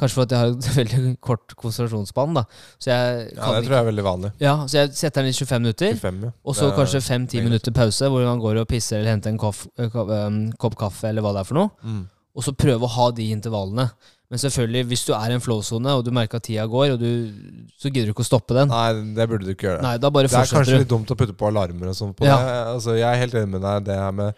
Kanskje 0.02 0.18
for 0.18 0.26
at 0.26 0.32
jeg 0.34 0.40
har 0.42 0.54
et 0.56 0.70
veldig 0.82 1.14
kort 1.22 1.54
konsentrasjonsspann, 1.62 2.34
da. 2.40 2.44
Så 2.82 2.90
jeg 2.90 3.28
Ja, 3.38 3.52
det 3.54 3.66
tror 3.68 3.76
jeg 3.78 3.82
er 3.86 3.90
veldig 3.92 4.06
vanlig. 4.08 4.32
ja, 4.42 4.56
så 4.66 4.80
jeg 4.82 4.96
setter 4.98 5.22
den 5.22 5.30
i 5.30 5.38
25 5.38 5.62
minutter. 5.62 5.94
25, 6.02 6.24
ja. 6.26 6.32
Og 6.44 6.56
så 6.58 6.68
er- 6.72 6.78
kanskje 6.80 7.02
fem-ti 7.06 7.38
meget. 7.38 7.50
minutter 7.52 7.72
pause, 7.72 8.10
hvor 8.10 8.26
man 8.26 8.40
går 8.42 8.60
og 8.64 8.68
pisser 8.68 8.98
eller 9.00 9.12
henter 9.14 9.30
en 9.30 9.38
koff, 9.38 9.68
eh, 9.78 9.94
um, 9.96 10.52
kopp 10.58 10.76
kaffe 10.82 11.08
eller 11.14 11.22
hva 11.22 11.34
det 11.38 11.44
er 11.46 11.50
for 11.52 11.62
noe. 11.62 11.70
Mm. 11.86 12.02
Og 12.36 12.44
så 12.44 12.52
prøve 12.56 12.82
å 12.88 12.90
ha 12.98 13.12
de 13.12 13.30
intervallene. 13.32 13.90
Men 14.32 14.40
selvfølgelig, 14.40 14.86
hvis 14.88 15.02
du 15.06 15.12
er 15.14 15.30
i 15.30 15.36
en 15.36 15.42
flow-sone, 15.44 15.92
og 15.92 16.06
du 16.06 16.12
merker 16.16 16.38
at 16.40 16.44
tida 16.48 16.64
går, 16.66 16.94
og 16.94 17.00
du, 17.02 17.34
så 17.78 17.90
gidder 17.92 18.08
du 18.08 18.14
ikke 18.14 18.24
å 18.24 18.30
stoppe 18.30 18.56
den. 18.56 18.70
Nei, 18.72 18.94
det 19.18 19.26
burde 19.28 19.44
du 19.44 19.52
ikke 19.52 19.68
gjøre. 19.68 19.82
Nei, 19.84 19.98
da 20.00 20.10
bare 20.10 20.30
Det 20.30 20.32
er 20.32 20.38
kanskje 20.40 20.56
fortsetter 20.56 20.80
litt 20.80 20.88
du. 20.88 20.96
dumt 20.96 21.12
å 21.12 21.18
putte 21.20 21.36
på 21.36 21.50
alarmer 21.52 21.90
og 21.92 21.96
sånn 22.00 22.14
på 22.16 22.24
Ja. 22.26 22.38
det. 22.40 22.54
Altså, 22.78 22.96
jeg 22.96 23.04
er 23.12 23.20
helt 23.20 23.34
enig 23.36 23.50
med 23.50 23.62
deg 23.62 23.84
det 23.90 23.98
her 24.00 24.12
med 24.16 24.34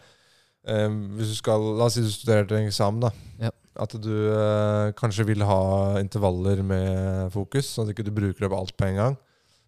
um, 0.66 0.98
Hvis 1.20 1.30
du 1.30 1.36
skal 1.36 1.60
La 1.78 1.86
oss 1.86 1.94
si 1.94 2.02
du 2.02 2.10
studerer 2.10 2.48
til 2.48 2.58
en 2.58 2.68
eksamen, 2.72 3.00
da. 3.06 3.12
Ja. 3.40 3.52
At 3.80 3.94
du 4.02 4.12
eh, 4.30 4.92
kanskje 5.00 5.26
vil 5.26 5.42
ha 5.42 6.00
intervaller 6.00 6.62
med 6.64 7.32
fokus, 7.34 7.66
sånn 7.74 7.88
at 7.90 7.96
du 7.96 8.04
ikke 8.04 8.14
bruker 8.14 8.46
opp 8.50 8.58
alt 8.60 8.76
på 8.78 8.86
en 8.92 8.96
gang. 9.00 9.16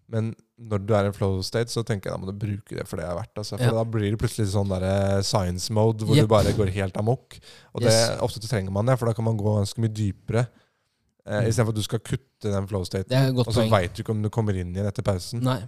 Men 0.08 0.28
når 0.62 0.84
du 0.86 0.92
er 0.94 1.04
i 1.04 1.10
en 1.10 1.16
flow 1.16 1.40
state, 1.42 1.72
så 1.74 1.82
tenker 1.82 2.06
jeg 2.10 2.14
da 2.14 2.20
må 2.22 2.30
du 2.30 2.38
bruke 2.38 2.76
det 2.78 2.84
for 2.86 2.96
det 3.00 3.02
det 3.08 3.10
er 3.10 3.18
verdt. 3.18 3.34
Altså. 3.42 3.56
For 3.58 3.64
Ja. 3.66 3.72
da 3.74 3.82
blir 3.84 4.10
det 4.14 4.20
plutselig 4.20 4.52
sånn 4.52 4.68
der 4.70 5.22
science 5.26 5.70
mode, 5.74 6.04
hvor 6.06 6.14
Yep. 6.14 6.22
du 6.22 6.28
bare 6.30 6.52
går 6.54 6.70
helt 6.72 6.96
amok. 6.96 7.38
Og 7.74 7.82
det, 7.82 7.92
ofte 8.22 8.38
så 8.40 8.48
trenger 8.48 8.70
man 8.70 8.86
det, 8.86 8.96
for 8.98 9.06
da 9.06 9.12
kan 9.12 9.24
man 9.24 9.36
gå 9.36 9.56
ganske 9.58 9.78
mye 9.82 9.92
dypere. 9.92 10.46
Eh, 11.26 11.40
Mm. 11.42 11.48
Istedenfor 11.48 11.68
at 11.70 11.74
du 11.74 11.82
skal 11.82 11.98
kutte 11.98 12.52
den 12.52 12.66
flow 12.68 12.84
state. 12.84 13.08
Det 13.08 13.18
et 13.18 13.34
godt 13.34 13.48
Og 13.48 13.54
så 13.54 13.68
veit 13.68 13.92
du 13.94 14.02
ikke 14.04 14.10
om 14.14 14.22
du 14.22 14.30
kommer 14.30 14.54
inn 14.54 14.72
igjen 14.72 14.86
etter 14.86 15.02
pausen. 15.02 15.42
Nei. 15.42 15.58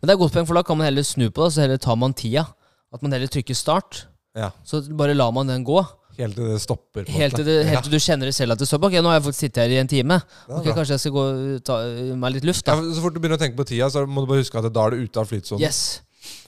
Men 0.00 0.08
det 0.08 0.10
er 0.14 0.16
godt 0.16 0.32
poeng, 0.32 0.46
for 0.46 0.54
da 0.54 0.62
kan 0.62 0.78
man 0.78 0.86
heller 0.86 1.02
snu 1.02 1.28
på 1.28 1.44
det, 1.44 1.52
så 1.52 1.60
heller 1.60 1.76
tar 1.76 1.96
man 1.96 2.14
tida. 2.14 2.46
At 2.90 3.02
man 3.02 3.12
heller 3.12 3.26
trykker 3.28 3.54
start. 3.54 4.06
Ja. 4.34 4.50
Så 4.64 4.80
bare 4.96 5.12
lar 5.14 5.30
man 5.30 5.46
den 5.46 5.62
gå. 5.62 5.86
Helt 6.18 6.36
til 6.38 6.48
det 6.52 6.60
stopper. 6.62 7.08
Helt 7.10 7.34
til, 7.34 7.46
det, 7.46 7.54
helt 7.68 7.86
til 7.86 7.94
du 7.94 7.98
kjenner 7.98 8.30
det 8.30 8.34
selv 8.36 8.54
at 8.54 8.60
det 8.62 8.68
stopper. 8.70 8.92
Ok, 8.92 8.98
nå 9.02 9.10
har 9.10 9.18
jeg 9.18 9.26
fått 9.26 9.38
sitte 9.38 9.64
her 9.64 9.74
i 9.74 9.78
en 9.82 9.90
time. 9.90 10.20
Ok. 10.48 10.68
Kanskje 10.70 10.94
jeg 10.94 11.02
skal 11.04 11.14
gå 11.16 11.26
ta 11.66 11.78
meg 12.22 12.36
litt 12.36 12.48
luft, 12.48 12.64
da. 12.66 12.76
Ja, 12.78 12.94
så 12.94 13.04
fort 13.04 13.16
du 13.16 13.20
begynner 13.22 13.40
å 13.40 13.42
tenke 13.42 13.58
på 13.58 13.66
tida, 13.68 13.90
så 13.90 14.04
må 14.06 14.24
du 14.24 14.30
bare 14.30 14.44
huske 14.44 14.60
at 14.60 14.68
da 14.70 14.86
er 14.86 14.94
du 14.94 15.06
ute 15.06 15.22
av 15.22 15.30
flytsonen. 15.30 15.64
Yes. 15.64 16.02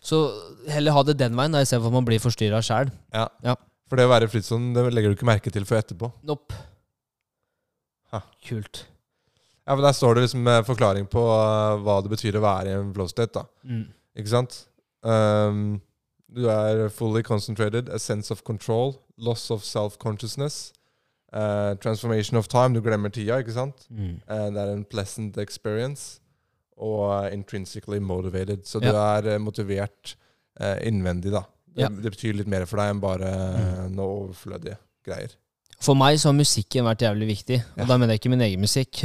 Så 0.06 0.20
heller 0.70 0.94
ha 0.96 1.02
det 1.06 1.16
den 1.20 1.36
veien, 1.36 1.54
da, 1.54 1.62
istedenfor 1.64 1.90
at 1.90 1.98
man 1.98 2.06
blir 2.08 2.22
forstyrra 2.22 2.62
sjæl. 2.64 2.92
Ja. 3.14 3.26
Ja. 3.44 3.56
For 3.90 3.98
det 3.98 4.06
å 4.08 4.12
være 4.12 4.26
i 4.26 4.32
flytsonen 4.32 4.72
det 4.74 4.86
legger 4.94 5.12
du 5.12 5.18
ikke 5.18 5.28
merke 5.28 5.52
til 5.54 5.66
før 5.68 5.82
etterpå. 5.82 6.10
Nope. 6.26 6.54
Ha. 8.14 8.22
Kult. 8.46 8.84
Ja, 9.66 9.74
for 9.74 9.82
Der 9.82 9.92
står 9.98 10.14
det 10.14 10.22
liksom 10.26 10.44
med 10.46 10.66
forklaring 10.66 11.08
på 11.10 11.22
eh, 11.26 11.80
hva 11.82 11.98
det 12.02 12.12
betyr 12.12 12.38
å 12.38 12.44
være 12.44 12.70
i 12.70 12.78
en 12.78 12.94
flow 12.94 13.10
state. 13.10 13.34
da. 13.34 13.46
Mm. 13.66 13.88
Ikke 14.16 14.32
sant? 14.32 14.60
Um, 15.02 15.80
du 16.34 16.46
er 16.50 16.88
fully 16.90 17.22
concentrated, 17.22 17.88
a 17.88 17.98
sense 17.98 18.30
of 18.30 18.44
control, 18.44 18.96
loss 19.18 19.50
of 19.50 19.62
self-consciousness, 19.64 20.72
Uh, 21.34 21.74
transformation 21.82 22.36
of 22.38 22.46
time, 22.48 22.72
du 22.72 22.80
glemmer 22.80 23.10
tida, 23.12 23.36
ikke 23.42 23.52
sant? 23.52 23.74
Mm. 23.90 24.20
Eh, 24.30 24.44
det 24.54 24.56
er 24.62 24.70
en 24.72 24.84
pleasant 24.88 25.36
experience, 25.42 26.20
og 26.78 27.32
intrinsically 27.34 27.98
motivated. 27.98 28.62
Så 28.64 28.78
du 28.80 28.86
er 28.88 29.26
eh, 29.34 29.38
motivert 29.42 30.14
innvendig, 30.86 31.32
da. 31.34 31.42
Det, 31.74 31.82
Ja. 31.82 31.88
det 31.88 32.12
betyr 32.14 32.32
litt 32.38 32.46
mer 32.48 32.64
for 32.64 32.76
deg 32.80 32.90
enn 32.94 33.00
bare 33.02 33.26
Mm. 33.88 33.96
noe 33.96 34.28
overflødige 34.28 34.76
greier. 35.04 35.34
For 35.80 35.94
meg 35.94 36.16
så 36.18 36.28
har 36.30 36.38
musikken 36.38 36.84
vært 36.84 37.02
jævlig 37.04 37.26
viktig. 37.28 37.58
Og 37.74 37.78
Ja. 37.78 37.84
da 37.84 37.98
mener 37.98 38.14
jeg 38.14 38.20
ikke 38.20 38.30
min 38.30 38.40
egen 38.40 38.60
musikk. 38.60 38.92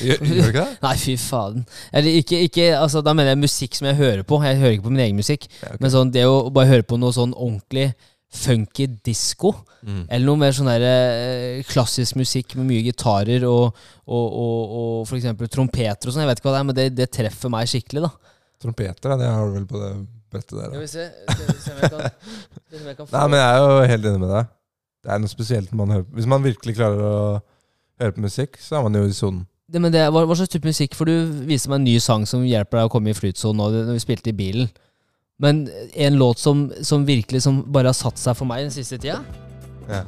Gjør, 0.00 0.18
du 0.18 0.34
ikke 0.48 0.52
det? 0.52 0.78
nei, 0.82 0.94
fy 0.96 1.16
faen. 1.20 1.66
Eller 1.92 2.10
ikke, 2.22 2.40
ikke, 2.46 2.70
altså, 2.78 3.02
da 3.04 3.12
mener 3.12 3.34
jeg 3.34 3.38
musikk 3.42 3.74
som 3.74 3.86
jeg 3.90 3.96
hører 3.96 4.22
på. 4.22 4.40
Jeg 4.44 4.56
hører 4.62 4.70
ikke 4.78 4.86
på 4.86 4.90
min 4.94 5.04
egen 5.04 5.16
musikk. 5.16 5.46
Ja, 5.60 5.68
okay. 5.74 5.76
Men 5.80 5.90
sånn, 5.90 6.12
det 6.14 6.24
å 6.24 6.50
bare 6.50 6.66
høre 6.72 6.82
på 6.88 6.98
noe 6.98 7.12
sånn 7.12 7.34
ordentlig 7.34 7.92
funky 8.32 8.86
disko, 9.04 9.52
Mm. 9.82 10.04
eller 10.14 10.24
noe 10.28 10.38
mer 10.38 10.52
sånn 10.54 10.68
der, 10.70 10.82
eh, 10.86 11.62
klassisk 11.66 12.14
musikk 12.16 12.54
med 12.54 12.68
mye 12.68 12.84
gitarer 12.86 13.42
og, 13.48 13.74
og, 14.06 14.26
og, 14.38 14.74
og 15.02 15.14
eksempel 15.16 15.48
trompeter 15.50 16.06
og 16.06 16.14
sånn, 16.14 16.22
jeg 16.22 16.30
vet 16.30 16.38
ikke 16.38 16.46
hva 16.48 16.52
det 16.54 16.60
er, 16.60 16.68
men 16.68 16.76
det, 16.78 16.84
det 16.94 17.08
treffer 17.10 17.50
meg 17.50 17.66
skikkelig, 17.66 18.04
da. 18.06 18.12
Trompeter, 18.62 19.10
ja, 19.10 19.16
det 19.18 19.26
har 19.34 19.48
du 19.50 19.56
vel 19.58 19.66
på 19.66 19.80
det 19.82 19.90
brettet 20.30 20.54
der. 20.54 20.70
Skal 20.70 20.78
Da. 20.78 20.80
vi 20.80 20.86
se, 20.86 22.02
Nei, 23.12 23.24
men 23.28 23.38
jeg 23.40 23.48
er 23.48 23.58
jo 23.60 23.80
helt 23.90 24.06
enig 24.08 24.20
med 24.22 24.30
deg. 24.32 24.52
Det 25.02 25.10
er 25.12 25.18
noe 25.22 25.32
spesielt 25.32 25.72
man 25.76 25.90
hører 25.92 26.06
på. 26.06 26.14
Hvis 26.20 26.28
man 26.30 26.44
virkelig 26.46 26.76
klarer 26.78 27.02
å 27.02 27.16
høre 28.00 28.14
på 28.16 28.22
musikk, 28.24 28.60
så 28.62 28.78
er 28.78 28.84
man 28.86 28.96
jo 29.00 29.02
i 29.10 29.16
sonen. 29.16 29.42
det, 29.72 29.80
men 29.82 29.92
det, 29.94 30.04
hva, 30.12 30.22
hva 30.28 30.36
slags 30.38 30.52
type 30.52 30.68
musikk? 30.68 30.94
For 30.98 31.08
du 31.08 31.14
viste 31.48 31.70
meg 31.72 31.80
en 31.80 31.86
ny 31.90 31.96
sang 32.02 32.26
som 32.28 32.44
hjelper 32.46 32.78
deg 32.82 32.86
å 32.88 32.92
komme 32.92 33.10
i 33.12 33.16
flytsonen 33.18 33.58
nå, 33.58 33.68
når 33.88 33.96
vi 33.98 34.02
spilte 34.04 34.30
i 34.30 34.36
bilen. 34.36 34.70
Men 35.42 35.64
en 35.92 36.18
låt 36.20 36.38
som, 36.38 36.68
som 36.86 37.06
virkelig 37.06 37.42
som 37.42 37.62
bare 37.72 37.90
har 37.90 37.98
satt 37.98 38.20
seg 38.20 38.38
for 38.38 38.46
meg 38.46 38.68
den 38.68 38.74
siste 38.74 38.98
tida 39.02 39.20
Ja. 39.88 40.04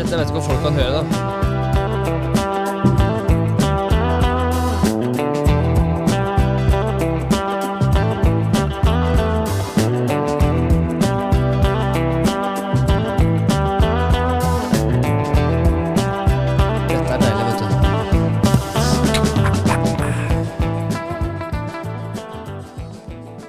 Dette 0.00 0.16
vet 0.16 0.30
ikke 0.30 0.40
om 0.40 0.46
folk 0.46 0.62
kan 0.64 0.78
høre, 0.80 1.02
da. 1.04 1.59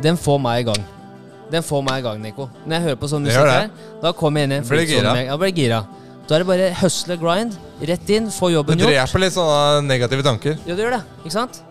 Den 0.01 0.17
får 0.17 0.39
meg 0.41 0.61
i 0.61 0.63
gang. 0.71 0.83
Den 1.51 1.63
får 1.67 1.81
meg 1.83 1.99
i 1.99 2.05
gang, 2.05 2.21
Nico. 2.23 2.49
Når 2.65 2.71
jeg 2.77 2.81
hører 2.87 2.99
på 3.01 3.09
sånn 3.11 3.25
musikk 3.25 3.49
her, 3.51 3.69
da 4.01 4.11
kommer 4.13 4.39
jeg 4.41 4.47
inn 4.49 4.51
i 4.55 4.59
en 4.61 4.63
flytsone 4.69 5.25
Ja, 5.27 5.35
blir 5.37 5.51
gira. 5.53 5.81
Da 6.27 6.35
er 6.37 6.43
det 6.43 6.47
bare 6.47 6.69
hustle 6.79 7.17
grind, 7.19 7.57
rett 7.81 8.09
inn, 8.09 8.29
få 8.31 8.51
jobben 8.53 8.79
gjort. 8.79 8.87
dreper 8.93 9.19
litt 9.19 9.33
sånne 9.35 9.83
negative 9.83 10.23
tanker. 10.23 10.57
Ja, 10.65 10.75
det 10.77 10.85
gjør 10.85 10.91
det. 10.95 11.01
Ikke 11.25 11.31
sant? 11.35 11.61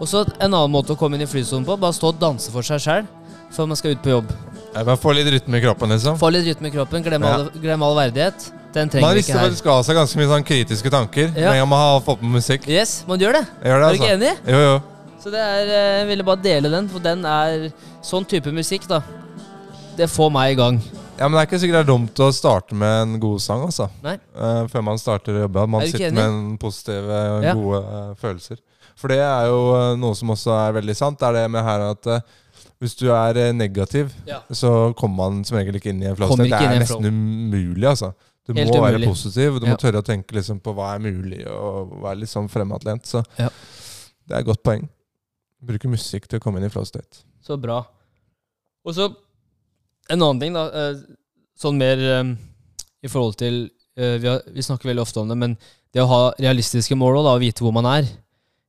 Og 0.00 0.08
så 0.08 0.24
en 0.40 0.50
annen 0.50 0.70
måte 0.72 0.96
å 0.96 0.98
komme 0.98 1.14
inn 1.14 1.22
i 1.22 1.28
flysonen 1.30 1.64
på, 1.68 1.76
bare 1.78 1.92
stå 1.94 2.08
og 2.10 2.18
danse 2.18 2.50
for 2.50 2.62
seg 2.66 2.80
sjøl 2.80 3.06
før 3.54 3.66
man 3.70 3.76
skal 3.76 3.92
ut 3.94 4.02
på 4.02 4.10
jobb. 4.10 4.32
Jeg 4.74 4.86
bare 4.86 4.96
Få 5.02 5.12
litt 5.14 5.26
rytme 5.30 5.58
i 5.58 5.62
kroppen, 5.62 5.90
liksom. 5.90 6.18
Få 6.18 6.30
litt 6.32 6.46
rytme 6.46 6.68
i 6.68 6.70
kroppen, 6.74 7.02
glem, 7.02 7.22
Ja. 7.22 7.34
all, 7.34 7.50
glem 7.60 7.82
all 7.82 7.94
verdighet. 7.96 8.50
Den 8.72 8.86
Man 8.86 8.88
trenger 8.90 9.08
vi 9.10 9.18
rister 9.18 9.34
ikke 9.34 9.40
her. 9.40 9.54
skal 9.56 9.72
av 9.72 9.84
seg 9.84 9.96
ganske 9.96 10.16
mye 10.16 10.28
sånn 10.30 10.44
kritiske 10.46 10.90
tanker 10.90 11.32
Ja. 11.36 11.52
gang 11.52 11.68
man 11.68 11.78
har 11.78 12.00
fått 12.00 12.20
på 12.20 12.30
musikk. 12.30 12.68
Yes, 12.68 13.04
man 13.06 13.18
gjør 13.18 13.32
det. 13.32 13.46
Jeg 13.62 13.70
gjør 13.72 13.80
det, 13.80 13.86
Er 13.86 13.90
du 13.90 13.98
ikke 13.98 14.10
altså. 14.10 14.18
enig? 14.18 14.36
Jo, 14.46 14.58
jo. 14.58 14.82
Så 15.20 15.30
det 15.32 15.40
er, 15.40 15.68
eh, 15.68 15.98
jeg 16.00 16.08
ville 16.08 16.24
bare 16.24 16.42
dele 16.42 16.70
den, 16.72 16.88
for 16.88 17.02
den 17.04 17.24
er 17.28 17.68
sånn 18.02 18.24
type 18.28 18.52
musikk, 18.56 18.86
da. 18.88 19.02
Det 19.96 20.08
får 20.08 20.30
meg 20.32 20.54
i 20.54 20.58
gang. 20.60 20.80
Ja, 21.18 21.28
men 21.28 21.36
det 21.36 21.42
er 21.42 21.48
ikke 21.50 21.60
sikkert 21.60 21.76
det 21.76 21.84
er 21.84 21.90
dumt 21.92 22.20
å 22.24 22.30
starte 22.32 22.74
med 22.74 23.02
en 23.02 23.18
god 23.20 23.40
sang, 23.44 23.66
altså. 23.66 23.90
Nei. 24.02 24.14
Uh, 24.32 24.64
før 24.72 24.84
man 24.86 25.00
starter 25.00 25.36
å 25.36 25.42
jobbe. 25.44 25.62
At 25.66 25.68
man 25.68 25.82
Er 25.84 25.90
sitter 25.92 26.14
med 26.16 26.24
en 26.24 26.58
positive 26.62 27.18
og 27.36 27.44
Ja. 27.44 27.52
gode 27.54 27.80
uh, 27.84 28.14
følelser. 28.16 28.56
For 28.96 29.12
det 29.12 29.18
er 29.20 29.48
jo 29.50 29.58
uh, 29.74 29.96
noe 30.00 30.16
som 30.16 30.32
også 30.32 30.54
er 30.56 30.72
veldig 30.80 30.96
sant. 30.96 31.18
Det 31.20 31.28
er 31.28 31.36
det 31.42 31.50
med 31.52 31.64
her 31.64 31.84
at 31.90 32.06
eh, 32.06 32.20
hvis 32.80 32.96
du 32.96 33.10
er 33.12 33.36
eh, 33.36 33.52
negativ, 33.52 34.12
Ja. 34.26 34.40
så 34.52 34.94
kommer 34.96 35.16
man 35.16 35.44
som 35.44 35.58
regel 35.58 35.76
ikke 35.76 35.92
inn 35.92 36.02
i 36.02 36.08
en 36.08 36.16
flow 36.16 36.32
Det 36.36 36.48
er 36.52 36.78
nesten 36.80 37.04
umulig, 37.04 37.84
altså. 37.88 38.14
Du 38.48 38.54
Helt 38.56 38.72
må 38.72 38.80
være 38.80 39.04
positiv, 39.04 39.54
og 39.54 39.60
du 39.60 39.66
Ja. 39.68 39.74
må 39.74 39.78
tørre 39.80 40.00
å 40.00 40.06
tenke 40.06 40.32
liksom 40.32 40.60
på 40.64 40.72
hva 40.74 40.94
er 40.94 41.04
mulig, 41.04 41.44
og 41.46 41.92
være 42.02 42.20
litt 42.20 42.32
sånn 42.32 42.48
fremadlent. 42.48 43.04
Så 43.04 43.22
Ja. 43.38 43.50
det 44.26 44.36
er 44.36 44.40
et 44.40 44.46
godt 44.46 44.62
poeng. 44.64 44.88
Bruke 45.60 45.90
musikk 45.92 46.28
til 46.28 46.40
å 46.40 46.42
komme 46.42 46.60
inn 46.60 46.68
i 46.68 46.72
flow 46.72 46.86
state. 46.88 47.24
Så 47.44 47.58
bra. 47.60 47.82
Og 48.86 48.96
så 48.96 49.10
en 50.10 50.22
annen 50.22 50.40
ting, 50.40 50.56
da. 50.56 50.68
eh, 50.72 51.02
Sånn 51.60 51.76
mer 51.76 52.00
um, 52.22 52.30
i 53.04 53.08
forhold 53.12 53.34
til 53.36 53.66
uh, 54.00 54.14
vi, 54.16 54.24
har, 54.24 54.38
vi 54.48 54.62
snakker 54.64 54.88
veldig 54.88 55.02
ofte 55.02 55.20
om 55.20 55.28
det, 55.28 55.36
men 55.36 55.58
det 55.92 56.00
å 56.00 56.08
ha 56.08 56.20
realistiske 56.38 56.96
mål 56.96 57.18
og 57.20 57.26
da, 57.26 57.34
vite 57.42 57.60
hvor 57.60 57.74
man 57.76 57.84
er. 57.90 58.08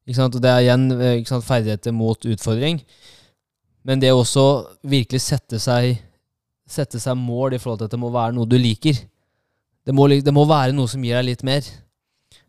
Ikke 0.03 0.17
sant? 0.17 0.35
Og 0.35 0.43
det 0.43 0.51
er 0.51 0.65
igjen 0.65 0.89
ikke 0.91 1.31
sant, 1.31 1.45
ferdigheter 1.47 1.95
mot 1.95 2.27
utfordring. 2.27 2.81
Men 3.87 4.01
det 4.01 4.11
å 4.11 4.19
også 4.25 4.43
virkelig 4.91 5.21
sette 5.23 5.61
seg, 5.61 6.01
sette 6.67 6.99
seg 6.99 7.15
mål 7.15 7.55
i 7.55 7.61
forhold 7.61 7.79
til 7.79 7.87
at 7.87 7.95
det 7.95 8.01
må 8.01 8.11
være 8.11 8.35
noe 8.35 8.49
du 8.49 8.57
liker. 8.59 8.99
Det 9.87 9.95
må, 9.95 10.09
det 10.11 10.33
må 10.35 10.43
være 10.49 10.75
noe 10.75 10.91
som 10.91 11.05
gir 11.05 11.15
deg 11.21 11.29
litt 11.29 11.45
mer. 11.47 11.69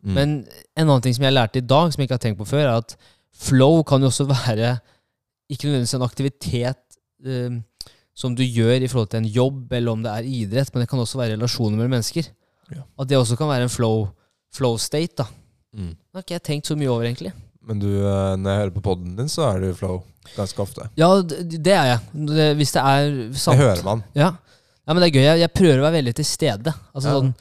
Mm. 0.03 0.15
Men 0.17 0.35
en 0.75 0.89
annen 0.89 1.05
ting 1.05 1.15
som 1.15 1.29
jeg 1.29 1.37
lærte 1.37 1.63
i 1.63 1.69
dag, 1.71 1.93
som 1.93 2.03
jeg 2.03 2.11
ikke 2.11 2.19
har 2.19 2.25
tenkt 2.27 2.41
på 2.41 2.49
før, 2.51 2.65
er 2.67 2.83
at 2.83 2.97
flow 3.37 3.83
kan 3.89 4.03
jo 4.05 4.11
også 4.13 4.27
være 4.31 4.75
ikke 5.53 5.69
nødvendigvis 5.69 5.95
en 5.99 6.07
aktivitet 6.07 6.99
eh, 7.27 7.59
som 8.17 8.35
du 8.37 8.43
gjør 8.45 8.85
i 8.85 8.89
forhold 8.89 9.09
til 9.13 9.23
en 9.23 9.29
jobb, 9.33 9.73
eller 9.73 9.93
om 9.93 10.03
det 10.05 10.13
er 10.13 10.29
idrett, 10.29 10.73
men 10.75 10.83
det 10.85 10.89
kan 10.91 11.01
også 11.01 11.19
være 11.21 11.35
relasjoner 11.37 11.77
mellom 11.79 11.95
mennesker. 11.97 12.29
Ja. 12.73 12.85
At 13.01 13.09
det 13.09 13.19
også 13.19 13.37
kan 13.41 13.49
være 13.51 13.67
en 13.69 13.73
flow, 13.73 14.07
flow 14.55 14.77
state. 14.81 15.17
da. 15.19 15.27
Mm. 15.73 15.95
Det 15.97 16.15
har 16.19 16.25
ikke 16.27 16.37
jeg 16.39 16.45
tenkt 16.49 16.69
så 16.71 16.77
mye 16.77 16.91
over, 16.93 17.05
egentlig. 17.09 17.33
Men 17.63 17.79
du, 17.81 17.89
eh, 17.89 18.35
når 18.37 18.51
jeg 18.51 18.61
hører 18.63 18.75
på 18.77 18.83
poden 18.85 19.15
din, 19.17 19.29
så 19.33 19.47
er 19.51 19.61
du 19.63 19.75
flow 19.77 20.03
ganske 20.37 20.61
ofte. 20.63 20.89
Ja, 20.99 21.09
det, 21.23 21.73
er 21.73 21.87
jeg. 21.93 22.01
Det, 22.33 22.49
hvis 22.59 22.73
det 22.77 22.83
er 22.83 23.07
sant. 23.39 23.57
Det 23.59 23.63
hører 23.65 23.85
man. 23.87 24.03
Ja. 24.19 24.33
ja, 24.87 24.93
men 24.93 25.01
det 25.03 25.09
er 25.11 25.17
gøy. 25.17 25.25
Jeg, 25.27 25.41
jeg 25.45 25.55
prøver 25.57 25.81
å 25.81 25.87
være 25.87 25.99
veldig 26.01 26.15
til 26.21 26.29
stede. 26.29 26.75
Altså 26.93 27.09
Ja. 27.09 27.15
sånn 27.21 27.33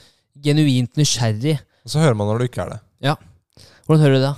genuint 0.41 0.95
nysgjerrig. 0.97 1.57
Og 1.85 1.91
så 1.93 1.99
hører 2.01 2.15
man 2.17 2.27
når 2.31 2.39
du 2.41 2.47
ikke 2.47 2.63
er 2.63 2.75
det. 2.75 2.79
Ja. 3.09 3.15
Hvordan 3.87 4.03
hører 4.05 4.15
du 4.19 4.23
det? 4.27 4.33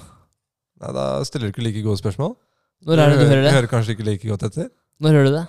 Nei, 0.84 0.92
Da 0.96 1.08
stiller 1.28 1.48
du 1.50 1.54
ikke 1.56 1.64
like 1.66 1.84
gode 1.86 2.00
spørsmål. 2.02 2.34
Når 2.84 3.00
er 3.00 3.14
det 3.14 3.20
du 3.22 3.26
hører 3.30 3.44
det? 3.46 3.52
hører 3.56 3.70
kanskje 3.72 3.94
ikke 3.96 4.06
like 4.10 4.28
godt 4.28 4.44
etter. 4.50 4.68
Når 5.04 5.16
hører 5.16 5.30
du 5.30 5.36
det? 5.38 5.44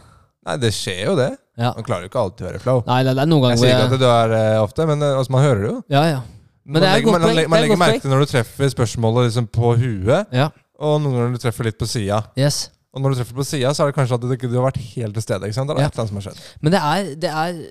Nei, 0.47 0.55
det 0.63 0.71
skjer 0.77 1.01
jo 1.09 1.15
det. 1.19 1.31
Ja. 1.59 1.73
Man 1.75 1.87
klarer 1.87 2.05
jo 2.07 2.11
ikke 2.13 2.21
alltid 2.23 2.45
å 2.45 2.49
høre 2.51 2.61
flow. 2.63 2.83
Nei, 2.87 2.99
det, 3.07 3.15
er 3.17 3.29
noen 3.31 3.43
ganger 3.43 3.57
Jeg 3.57 3.63
sier 3.65 3.75
ikke 3.75 3.87
at 3.89 3.95
jeg 3.97 4.03
du 4.03 4.09
er 4.11 4.35
eh, 4.39 4.59
ofte, 4.63 4.87
men 4.91 5.03
eh, 5.03 5.15
altså, 5.19 5.33
man 5.35 5.43
hører 5.45 5.63
det 5.65 5.71
jo. 5.71 5.77
Ja, 5.95 6.03
ja. 6.11 6.21
Men 6.65 6.81
det 6.83 6.89
er 6.89 6.93
man 6.93 6.95
legger, 6.95 7.05
godt 7.07 7.15
man, 7.15 7.25
poeng. 7.25 7.37
legger- 7.37 7.49
man 7.49 7.57
Det 7.57 7.59
er 7.59 7.65
legger 7.65 7.75
godt 7.77 7.83
merke 7.85 8.03
til 8.05 8.13
når 8.15 8.21
du 8.25 8.31
treffer 8.35 8.71
spørsmålet 8.75 9.27
liksom 9.29 9.47
på 9.59 9.73
huet, 9.81 10.33
ja. 10.33 10.47
og 10.79 10.95
noen 11.03 11.15
ganger 11.17 11.29
når 11.31 11.39
du 11.39 11.43
treffer 11.45 11.69
litt 11.69 11.79
på 11.81 11.89
sida. 11.91 12.21
Yes. 12.41 12.61
Og 12.95 13.03
når 13.03 13.15
du 13.15 13.19
treffer 13.21 13.39
på 13.41 13.47
sida, 13.49 13.73
så 13.75 13.83
er 13.85 13.91
det 13.91 13.97
kanskje 13.99 14.15
at 14.21 14.23
du 14.25 14.33
ikke 14.37 14.49
du 14.53 14.59
har 14.61 14.69
vært 14.71 14.79
helt 14.95 15.17
til 15.19 15.25
stede. 15.27 15.49
ikke 15.51 15.57
sant? 15.59 15.69
Det 15.73 15.75
er 15.77 15.81
Ja. 15.83 15.89
et 15.89 15.97
eller 15.99 16.05
annet 16.05 16.13
som 16.13 16.21
har 16.21 16.27
skjedd. 16.29 16.45
Men 16.63 16.73
det 16.77 16.81
er, 16.81 17.15
det 17.25 17.31
er 17.31 17.65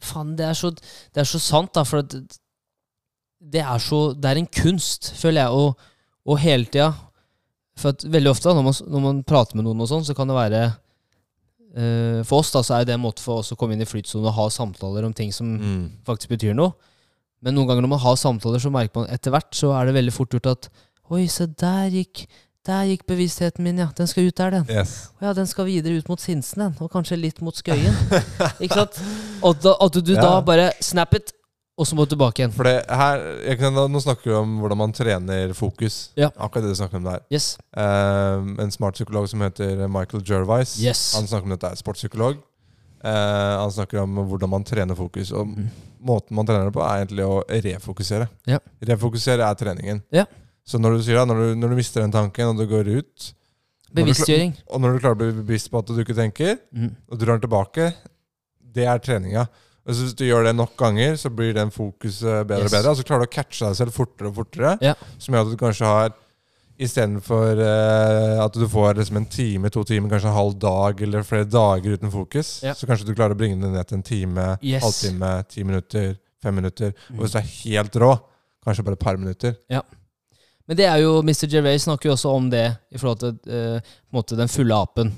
Faen, 0.00 0.36
det 0.38 0.44
er 0.46 0.54
så, 0.54 0.70
det 0.70 1.18
er 1.24 1.26
så 1.26 1.40
sant, 1.42 1.72
da. 1.74 1.82
For 1.82 2.04
at 2.04 2.12
det 3.42 3.60
er 3.64 3.78
så 3.82 4.12
Det 4.14 4.30
er 4.30 4.38
en 4.38 4.46
kunst, 4.46 5.12
føler 5.18 5.42
jeg, 5.42 5.50
og, 5.50 5.78
og 6.28 6.38
hele 6.38 6.64
tida 6.70 6.92
For 7.78 7.94
at 7.94 8.02
veldig 8.10 8.30
ofte 8.32 8.50
når 8.54 8.64
man, 8.66 8.76
når 8.90 9.04
man 9.04 9.22
prater 9.28 9.58
med 9.58 9.66
noen, 9.68 9.80
og 9.84 9.88
sånn, 9.90 10.04
så 10.06 10.14
kan 10.18 10.26
det 10.30 10.34
være 10.38 10.62
eh, 11.76 12.20
For 12.26 12.40
oss 12.42 12.50
da, 12.54 12.62
så 12.66 12.78
er 12.80 12.88
det 12.88 12.96
en 12.96 13.04
måte 13.04 13.22
for 13.24 13.42
oss 13.42 13.52
å 13.54 13.58
komme 13.60 13.76
inn 13.76 13.84
i 13.84 13.88
flytsonen 13.88 14.26
og 14.30 14.36
ha 14.38 14.48
samtaler 14.52 15.06
om 15.06 15.14
ting 15.16 15.30
som 15.34 15.54
faktisk 16.08 16.34
betyr 16.34 16.56
noe. 16.58 16.74
Men 17.44 17.54
noen 17.54 17.68
ganger 17.70 17.86
når 17.86 17.92
man 17.94 18.02
har 18.02 18.18
samtaler, 18.18 18.58
så 18.62 18.72
merker 18.74 18.98
man 19.04 19.10
etter 19.14 19.30
hvert 19.34 19.54
så 19.54 19.70
er 19.78 19.86
det 19.86 19.94
veldig 20.00 20.14
fort 20.16 20.34
gjort 20.34 20.50
at 20.56 20.70
Oi, 21.14 21.22
se 21.32 21.46
der 21.56 21.88
gikk 21.94 22.26
der 22.68 22.84
gikk 22.90 23.06
bevisstheten 23.08 23.64
min, 23.64 23.78
ja. 23.80 23.86
Den 23.96 24.08
skal 24.10 24.26
ut 24.28 24.36
der, 24.36 24.50
den. 24.58 24.66
Yes. 24.68 25.06
Og 25.16 25.22
Ja, 25.24 25.30
den 25.32 25.46
skal 25.48 25.64
videre 25.70 25.96
ut 25.96 26.08
mot 26.10 26.20
Sinsen, 26.20 26.60
den. 26.66 26.74
Og 26.84 26.90
kanskje 26.92 27.16
litt 27.16 27.38
mot 27.40 27.56
Skøyen. 27.56 27.94
ikke 28.64 28.82
sant? 28.82 28.98
Og 29.40 29.56
da, 29.64 29.72
at 29.86 29.96
du 29.96 30.02
da 30.10 30.34
Ja. 30.34 30.40
bare 30.44 30.66
snap 30.84 31.14
it, 31.16 31.32
og 31.78 31.86
så 31.86 31.94
må 31.94 32.04
du 32.04 32.12
tilbake 32.12 32.42
igjen. 32.42 32.52
For 32.54 32.66
det 32.66 32.80
her, 32.90 33.22
kan, 33.60 33.76
Nå 33.92 34.00
snakker 34.02 34.32
du 34.32 34.34
om 34.40 34.56
hvordan 34.62 34.80
man 34.80 34.94
trener 34.96 35.52
fokus. 35.54 36.08
Ja. 36.18 36.32
Akkurat 36.34 36.66
det 36.66 36.72
du 36.74 36.78
snakker 36.80 36.98
om 36.98 37.06
der. 37.06 37.22
Yes. 37.30 37.52
Um, 37.70 38.56
en 38.64 38.72
smart 38.74 38.98
psykolog 38.98 39.28
som 39.30 39.44
heter 39.46 39.84
Michael 39.86 40.24
Jervis. 40.26 40.74
Yes. 40.82 41.12
Han 41.14 41.30
snakker 41.30 41.46
om 41.46 41.54
dette 41.54 41.70
er 41.70 41.78
sportspsykolog. 41.78 42.40
Uh, 42.98 43.62
han 43.62 43.70
snakker 43.76 44.02
om 44.02 44.18
hvordan 44.26 44.50
man 44.56 44.66
trener 44.66 44.98
fokus. 44.98 45.30
Og 45.30 45.46
mm. 45.46 45.70
måten 46.10 46.34
man 46.40 46.50
trener 46.50 46.66
det 46.66 46.74
på, 46.74 46.82
er 46.82 47.04
egentlig 47.04 47.28
å 47.30 47.40
refokusere. 47.46 48.26
Ja. 48.50 48.58
Refokusere 48.90 49.46
er 49.46 49.62
treningen. 49.62 50.02
Ja. 50.14 50.26
Så 50.66 50.82
når 50.82 50.98
du 50.98 51.06
sier 51.06 51.22
da, 51.22 51.28
når 51.30 51.44
du, 51.44 51.54
når 51.62 51.72
du 51.72 51.78
mister 51.78 52.02
den 52.02 52.12
tanken, 52.12 52.50
og 52.50 52.58
du 52.58 52.66
går 52.68 52.90
ut 52.98 53.32
Bevisstgjøring. 53.94 54.52
Og 54.68 54.82
når 54.82 54.94
du 54.94 55.00
klarer 55.00 55.16
å 55.16 55.20
bli 55.22 55.30
bevisst 55.38 55.70
på 55.72 55.80
at 55.80 55.88
du 55.88 56.02
ikke 56.02 56.16
tenker, 56.16 56.58
mm. 56.76 56.90
og 57.08 57.20
drar 57.20 57.38
den 57.38 57.46
tilbake, 57.46 57.86
det 58.76 58.84
er 58.84 59.00
treninga. 59.00 59.46
Og 59.88 59.94
Hvis 59.96 60.12
du 60.14 60.24
gjør 60.26 60.44
det 60.44 60.54
nok 60.58 60.74
ganger, 60.76 61.14
så 61.16 61.30
blir 61.32 61.54
den 61.56 61.70
fokuset 61.72 62.44
bedre 62.46 62.66
Yes. 62.66 62.72
og 62.72 62.76
bedre. 62.76 62.90
Og 62.90 62.96
så 62.98 63.04
klarer 63.08 63.24
du 63.24 63.28
å 63.30 63.32
catche 63.32 63.64
deg 63.70 63.76
selv 63.78 63.92
fortere 63.96 64.28
og 64.28 64.34
fortere. 64.36 64.74
Ja. 64.84 64.94
Som 65.18 65.34
gjør 65.34 65.46
at 65.46 65.52
du 65.54 65.60
kanskje 65.64 65.86
har 65.88 66.10
Istedenfor 66.78 67.58
uh, 67.58 68.44
at 68.44 68.54
du 68.54 68.62
får 68.70 68.94
liksom 69.00 69.16
en 69.18 69.24
time, 69.26 69.66
to 69.74 69.82
timer, 69.82 70.12
kanskje 70.12 70.28
en 70.30 70.36
halv 70.36 70.52
dag 70.62 71.00
eller 71.02 71.24
flere 71.26 71.48
dager 71.50 71.96
uten 71.98 72.12
fokus, 72.12 72.60
Ja. 72.62 72.70
så 72.74 72.86
kanskje 72.86 73.08
du 73.08 73.14
klarer 73.18 73.34
å 73.34 73.38
bringe 73.40 73.58
det 73.60 73.72
ned 73.72 73.88
til 73.88 73.96
en 73.98 74.04
time, 74.06 74.44
Yes. 74.62 74.84
halvtime, 74.84 75.32
ti 75.50 75.64
minutter, 75.64 76.14
fem 76.40 76.54
minutter. 76.54 76.92
Mm. 77.10 77.18
Og 77.18 77.24
hvis 77.24 77.32
du 77.34 77.38
er 77.38 77.48
helt 77.64 77.98
rå, 77.98 78.12
kanskje 78.64 78.84
bare 78.86 78.92
et 78.94 79.02
par 79.02 79.16
minutter. 79.18 79.56
Men 80.68 80.76
det 80.76 80.86
er 80.86 80.98
jo, 81.02 81.20
Mr. 81.22 81.48
Gervais 81.50 81.82
snakker 81.82 82.10
jo 82.10 82.14
også 82.14 82.30
om 82.36 82.48
det 82.50 82.76
i 82.92 82.98
forhold 82.98 83.18
til 83.18 83.82
uh, 84.14 84.36
den 84.36 84.48
fulle 84.48 84.74
apen. 84.78 85.12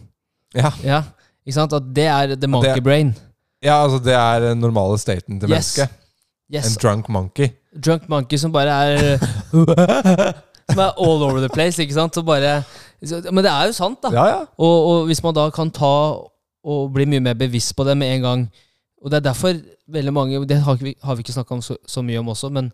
Ja. 0.54 0.70
Ja, 0.82 1.02
ikke 1.44 1.58
sant? 1.58 1.72
At 1.76 1.92
det 1.92 2.06
er 2.06 2.36
the 2.36 2.46
monkey 2.48 2.74
det- 2.74 2.84
brain. 2.84 3.14
Ja, 3.64 3.76
altså 3.84 3.98
det 4.04 4.14
er 4.16 4.40
den 4.50 4.60
normale 4.62 4.98
staten 4.98 5.40
til 5.40 5.48
Yes. 5.50 5.76
mennesket. 5.76 5.96
Yes. 6.54 6.66
En 6.76 6.80
drunk 6.82 7.08
monkey. 7.08 7.48
Drunk 7.86 8.08
monkey 8.08 8.38
som 8.38 8.52
bare 8.52 8.70
er 8.70 9.18
Som 10.70 10.78
er 10.78 10.92
all 11.02 11.22
over 11.26 11.40
the 11.42 11.48
place, 11.50 11.82
ikke 11.82 11.94
sant? 11.94 12.16
Og 12.18 12.26
bare, 12.26 12.62
men 13.32 13.44
det 13.44 13.50
er 13.52 13.66
jo 13.70 13.72
sant, 13.74 13.98
da. 14.02 14.10
Ja, 14.14 14.24
ja. 14.30 14.40
Og, 14.58 14.86
og 14.90 15.06
hvis 15.10 15.22
man 15.22 15.34
da 15.34 15.48
kan 15.54 15.70
ta 15.74 15.90
og 16.64 16.92
bli 16.94 17.06
mye 17.10 17.22
mer 17.24 17.34
bevisst 17.40 17.74
på 17.76 17.84
det 17.88 17.96
med 17.96 18.10
en 18.14 18.22
gang 18.22 18.42
Og 19.02 19.10
det 19.10 19.16
er 19.16 19.24
derfor 19.30 19.54
veldig 19.88 20.12
mange 20.12 20.42
Det 20.46 20.58
har 20.60 20.74
vi, 20.76 20.92
har 21.02 21.14
vi 21.16 21.24
ikke 21.24 21.32
snakka 21.32 21.56
så, 21.64 21.76
så 21.88 22.02
mye 22.04 22.18
om 22.20 22.28
også, 22.28 22.50
men 22.52 22.68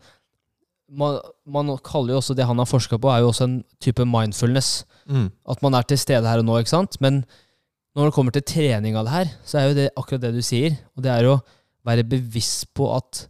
man, 0.91 1.19
man 1.47 1.71
kaller 1.85 2.13
jo 2.15 2.19
også 2.21 2.35
det 2.35 2.47
han 2.47 2.59
har 2.59 2.67
forska 2.69 2.99
på, 2.99 3.09
er 3.11 3.19
jo 3.25 3.29
også 3.33 3.45
en 3.45 3.55
type 3.83 4.05
mindfulness. 4.07 4.85
Mm. 5.11 5.31
At 5.51 5.63
man 5.63 5.75
er 5.75 5.83
til 5.83 5.99
stede 5.99 6.29
her 6.29 6.39
og 6.39 6.45
nå, 6.47 6.59
ikke 6.63 6.71
sant? 6.71 7.01
Men 7.01 7.25
når 7.97 8.11
det 8.11 8.15
kommer 8.17 8.35
til 8.37 8.45
trening 8.45 8.97
av 9.01 9.07
det 9.09 9.13
her, 9.15 9.31
så 9.49 9.59
er 9.61 9.69
jo 9.71 9.77
det 9.79 9.87
akkurat 9.97 10.23
det 10.27 10.35
du 10.37 10.43
sier. 10.45 10.75
Og 10.97 11.05
det 11.07 11.13
er 11.15 11.29
å 11.31 11.37
være 11.87 12.05
bevisst 12.09 12.69
på 12.77 12.91
at 12.97 13.27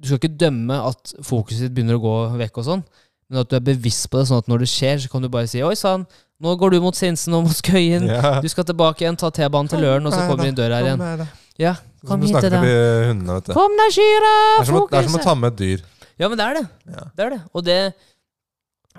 Du 0.00 0.08
skal 0.08 0.16
ikke 0.20 0.38
dømme 0.40 0.76
at 0.88 1.10
fokuset 1.28 1.66
ditt 1.66 1.74
begynner 1.76 1.98
å 1.98 2.00
gå 2.00 2.12
vekk 2.40 2.58
og 2.62 2.64
sånn, 2.64 2.82
men 3.28 3.42
at 3.42 3.50
du 3.50 3.56
er 3.58 3.64
bevisst 3.66 4.06
på 4.08 4.16
det, 4.16 4.22
sånn 4.30 4.40
at 4.40 4.46
når 4.48 4.62
det 4.64 4.68
skjer, 4.72 5.02
så 5.02 5.10
kan 5.12 5.20
du 5.20 5.28
bare 5.28 5.48
si 5.50 5.60
Oi 5.60 5.74
sann, 5.76 6.06
nå 6.40 6.54
går 6.56 6.72
du 6.72 6.78
mot 6.80 6.96
Sinsen 6.96 7.36
og 7.36 7.44
mot 7.44 7.52
Skøyen. 7.58 8.06
Ja. 8.08 8.38
Du 8.40 8.48
skal 8.48 8.64
tilbake 8.64 9.04
igjen, 9.04 9.18
ta 9.20 9.28
T-banen 9.28 9.68
til 9.68 9.82
Løren, 9.84 10.08
og 10.08 10.14
så 10.16 10.22
kommer 10.24 10.48
du 10.48 10.48
inn 10.48 10.56
døra 10.56 10.78
her 10.80 10.88
igjen. 10.88 11.26
Ja, 11.60 11.74
Kom 12.08 12.24
hit 12.24 12.32
til 12.32 12.38
snakker 12.38 12.54
deg. 12.56 13.10
hundene, 13.10 13.36
vet 13.36 13.50
du. 13.50 13.52
Kom 13.58 13.76
deg, 13.76 13.92
som 13.92 14.78
å, 14.80 14.86
det 14.88 15.02
er 15.02 15.08
som 15.10 15.18
å 15.20 15.22
ta 15.26 15.34
med 15.36 15.52
et 15.52 15.58
dyr. 15.60 15.84
Ja, 16.16 16.30
men 16.32 16.40
det 16.40 16.46
er 16.46 16.56
det. 16.56 16.64
Ja. 16.96 17.04
Det 17.12 17.26
er 17.26 17.34
det. 17.34 17.40
Og 17.52 17.66
det, 17.68 17.76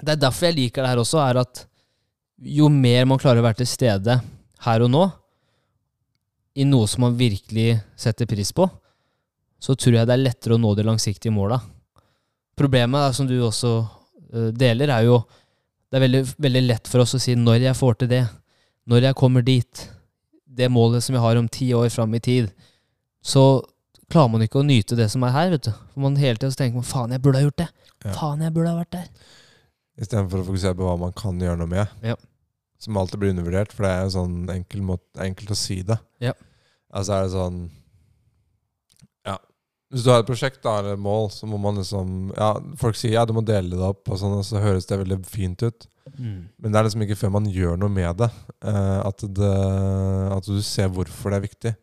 det 0.05 0.13
er 0.13 0.22
derfor 0.28 0.47
jeg 0.51 0.57
liker 0.59 0.86
det 0.86 0.91
her 0.93 1.01
også, 1.01 1.17
er 1.26 1.41
at 1.41 1.63
jo 2.61 2.69
mer 2.69 3.09
man 3.09 3.17
klarer 3.22 3.41
å 3.41 3.47
være 3.49 3.63
til 3.63 3.72
stede 3.74 4.19
her 4.66 4.86
og 4.86 4.91
nå, 4.93 5.03
i 6.55 6.66
noe 6.68 6.88
som 6.89 7.05
man 7.05 7.16
virkelig 7.18 7.80
setter 7.99 8.28
pris 8.30 8.51
på, 8.55 8.68
så 9.62 9.76
tror 9.78 9.99
jeg 9.99 10.09
det 10.09 10.16
er 10.16 10.26
lettere 10.26 10.57
å 10.57 10.62
nå 10.62 10.74
de 10.76 10.86
langsiktige 10.86 11.34
måla. 11.34 11.59
Problemet, 12.57 13.16
som 13.16 13.28
du 13.30 13.38
også 13.39 13.72
øh, 13.80 14.49
deler, 14.53 14.91
er 14.91 15.07
jo 15.07 15.22
Det 15.91 15.97
er 15.99 16.03
veldig, 16.05 16.20
veldig 16.39 16.59
lett 16.64 16.88
for 16.88 17.03
oss 17.03 17.18
å 17.18 17.20
si 17.20 17.34
'når 17.36 17.66
jeg 17.66 17.76
får 17.76 17.93
til 17.99 18.07
det', 18.07 18.30
'når 18.88 19.01
jeg 19.03 19.16
kommer 19.16 19.41
dit', 19.43 19.89
det 20.47 20.72
målet 20.72 21.03
som 21.03 21.16
jeg 21.16 21.22
har 21.22 21.36
om 21.36 21.49
ti 21.49 21.74
år 21.74 21.89
fram 21.91 22.16
i 22.16 22.20
tid, 22.20 22.51
så 23.22 23.62
klarer 24.09 24.32
man 24.32 24.41
ikke 24.41 24.62
å 24.62 24.64
nyte 24.64 24.95
det 24.95 25.09
som 25.12 25.24
er 25.24 25.32
her. 25.32 25.49
vet 25.49 25.64
du. 25.64 25.72
For 25.72 25.99
man 25.99 26.16
hele 26.16 26.38
tiden 26.38 26.55
tenker 26.55 26.76
man 26.76 26.88
faen, 26.88 27.12
jeg 27.12 27.22
burde 27.22 27.39
ha 27.39 27.43
gjort 27.43 27.57
det. 27.57 27.70
Ja. 28.05 28.14
Faen, 28.14 28.41
jeg 28.41 28.53
burde 28.53 28.70
ha 28.70 28.80
vært 28.80 28.91
der. 28.91 29.07
Istedenfor 30.01 30.41
å 30.41 30.47
fokusere 30.47 30.76
på 30.76 30.88
hva 30.88 30.97
man 30.97 31.12
kan 31.12 31.39
gjøre 31.39 31.57
noe 31.57 31.68
med. 31.68 31.88
Ja. 32.01 32.16
Som 32.82 32.97
alltid 32.97 33.21
blir 33.21 33.36
undervurdert, 33.36 33.73
for 33.75 33.86
det 33.86 33.91
er 33.93 34.07
en 34.07 34.15
sånn 34.15 34.38
enkel 34.49 34.82
måte, 34.86 35.05
enkelt 35.21 35.53
å 35.53 35.59
si 35.59 35.82
det. 35.86 35.99
Ja. 36.23 36.34
Altså 36.91 37.13
er 37.15 37.27
det 37.27 37.34
sånn 37.36 37.59
Ja. 39.27 39.38
Hvis 39.93 40.03
du 40.03 40.09
har 40.11 40.23
et 40.23 40.29
prosjekt 40.29 40.63
da, 40.65 40.79
eller 40.79 40.97
et 40.97 41.03
mål, 41.03 41.29
så 41.32 41.47
må 41.47 41.59
man 41.61 41.77
liksom 41.79 42.34
Ja, 42.36 42.55
folk 42.82 42.97
sier 42.99 43.13
ja, 43.19 43.25
du 43.29 43.36
må 43.38 43.45
dele 43.45 43.77
det 43.77 43.86
opp, 43.91 44.03
og 44.09 44.19
sånn, 44.19 44.34
og 44.39 44.45
så 44.47 44.63
høres 44.63 44.89
det 44.89 44.99
veldig 45.03 45.21
fint 45.29 45.61
ut. 45.63 45.88
Men 46.57 46.71
det 46.71 46.79
er 46.79 46.88
liksom 46.88 47.03
ikke 47.05 47.19
før 47.19 47.32
man 47.38 47.45
gjør 47.53 47.77
noe 47.79 47.93
med 47.93 48.17
det, 48.23 48.29
eh, 48.65 48.99
at, 49.05 49.23
det 49.38 49.53
at 50.34 50.49
du 50.49 50.61
ser 50.65 50.89
hvorfor 50.91 51.32
det 51.32 51.38
er 51.38 51.45
viktig. 51.45 51.73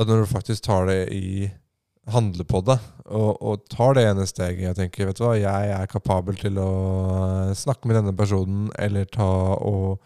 At 0.00 0.08
når 0.08 0.24
du 0.24 0.30
faktisk 0.30 0.64
tar 0.64 0.88
det 0.88 1.00
i 1.12 1.50
Handler 2.08 2.46
på 2.48 2.62
det, 2.64 2.78
og, 3.12 3.36
og 3.44 3.66
tar 3.68 3.92
det 3.98 4.06
ene 4.08 4.24
steget 4.26 4.70
og 4.70 4.76
tenker 4.78 5.10
vet 5.10 5.18
du 5.18 5.24
hva, 5.26 5.34
jeg 5.36 5.72
er 5.76 5.86
kapabel 5.90 6.38
til 6.40 6.56
å 6.58 6.70
eh, 7.50 7.50
snakke 7.58 7.86
med 7.90 7.98
denne 7.98 8.14
personen, 8.16 8.70
eller 8.80 9.04
ta 9.04 9.26
og 9.60 10.00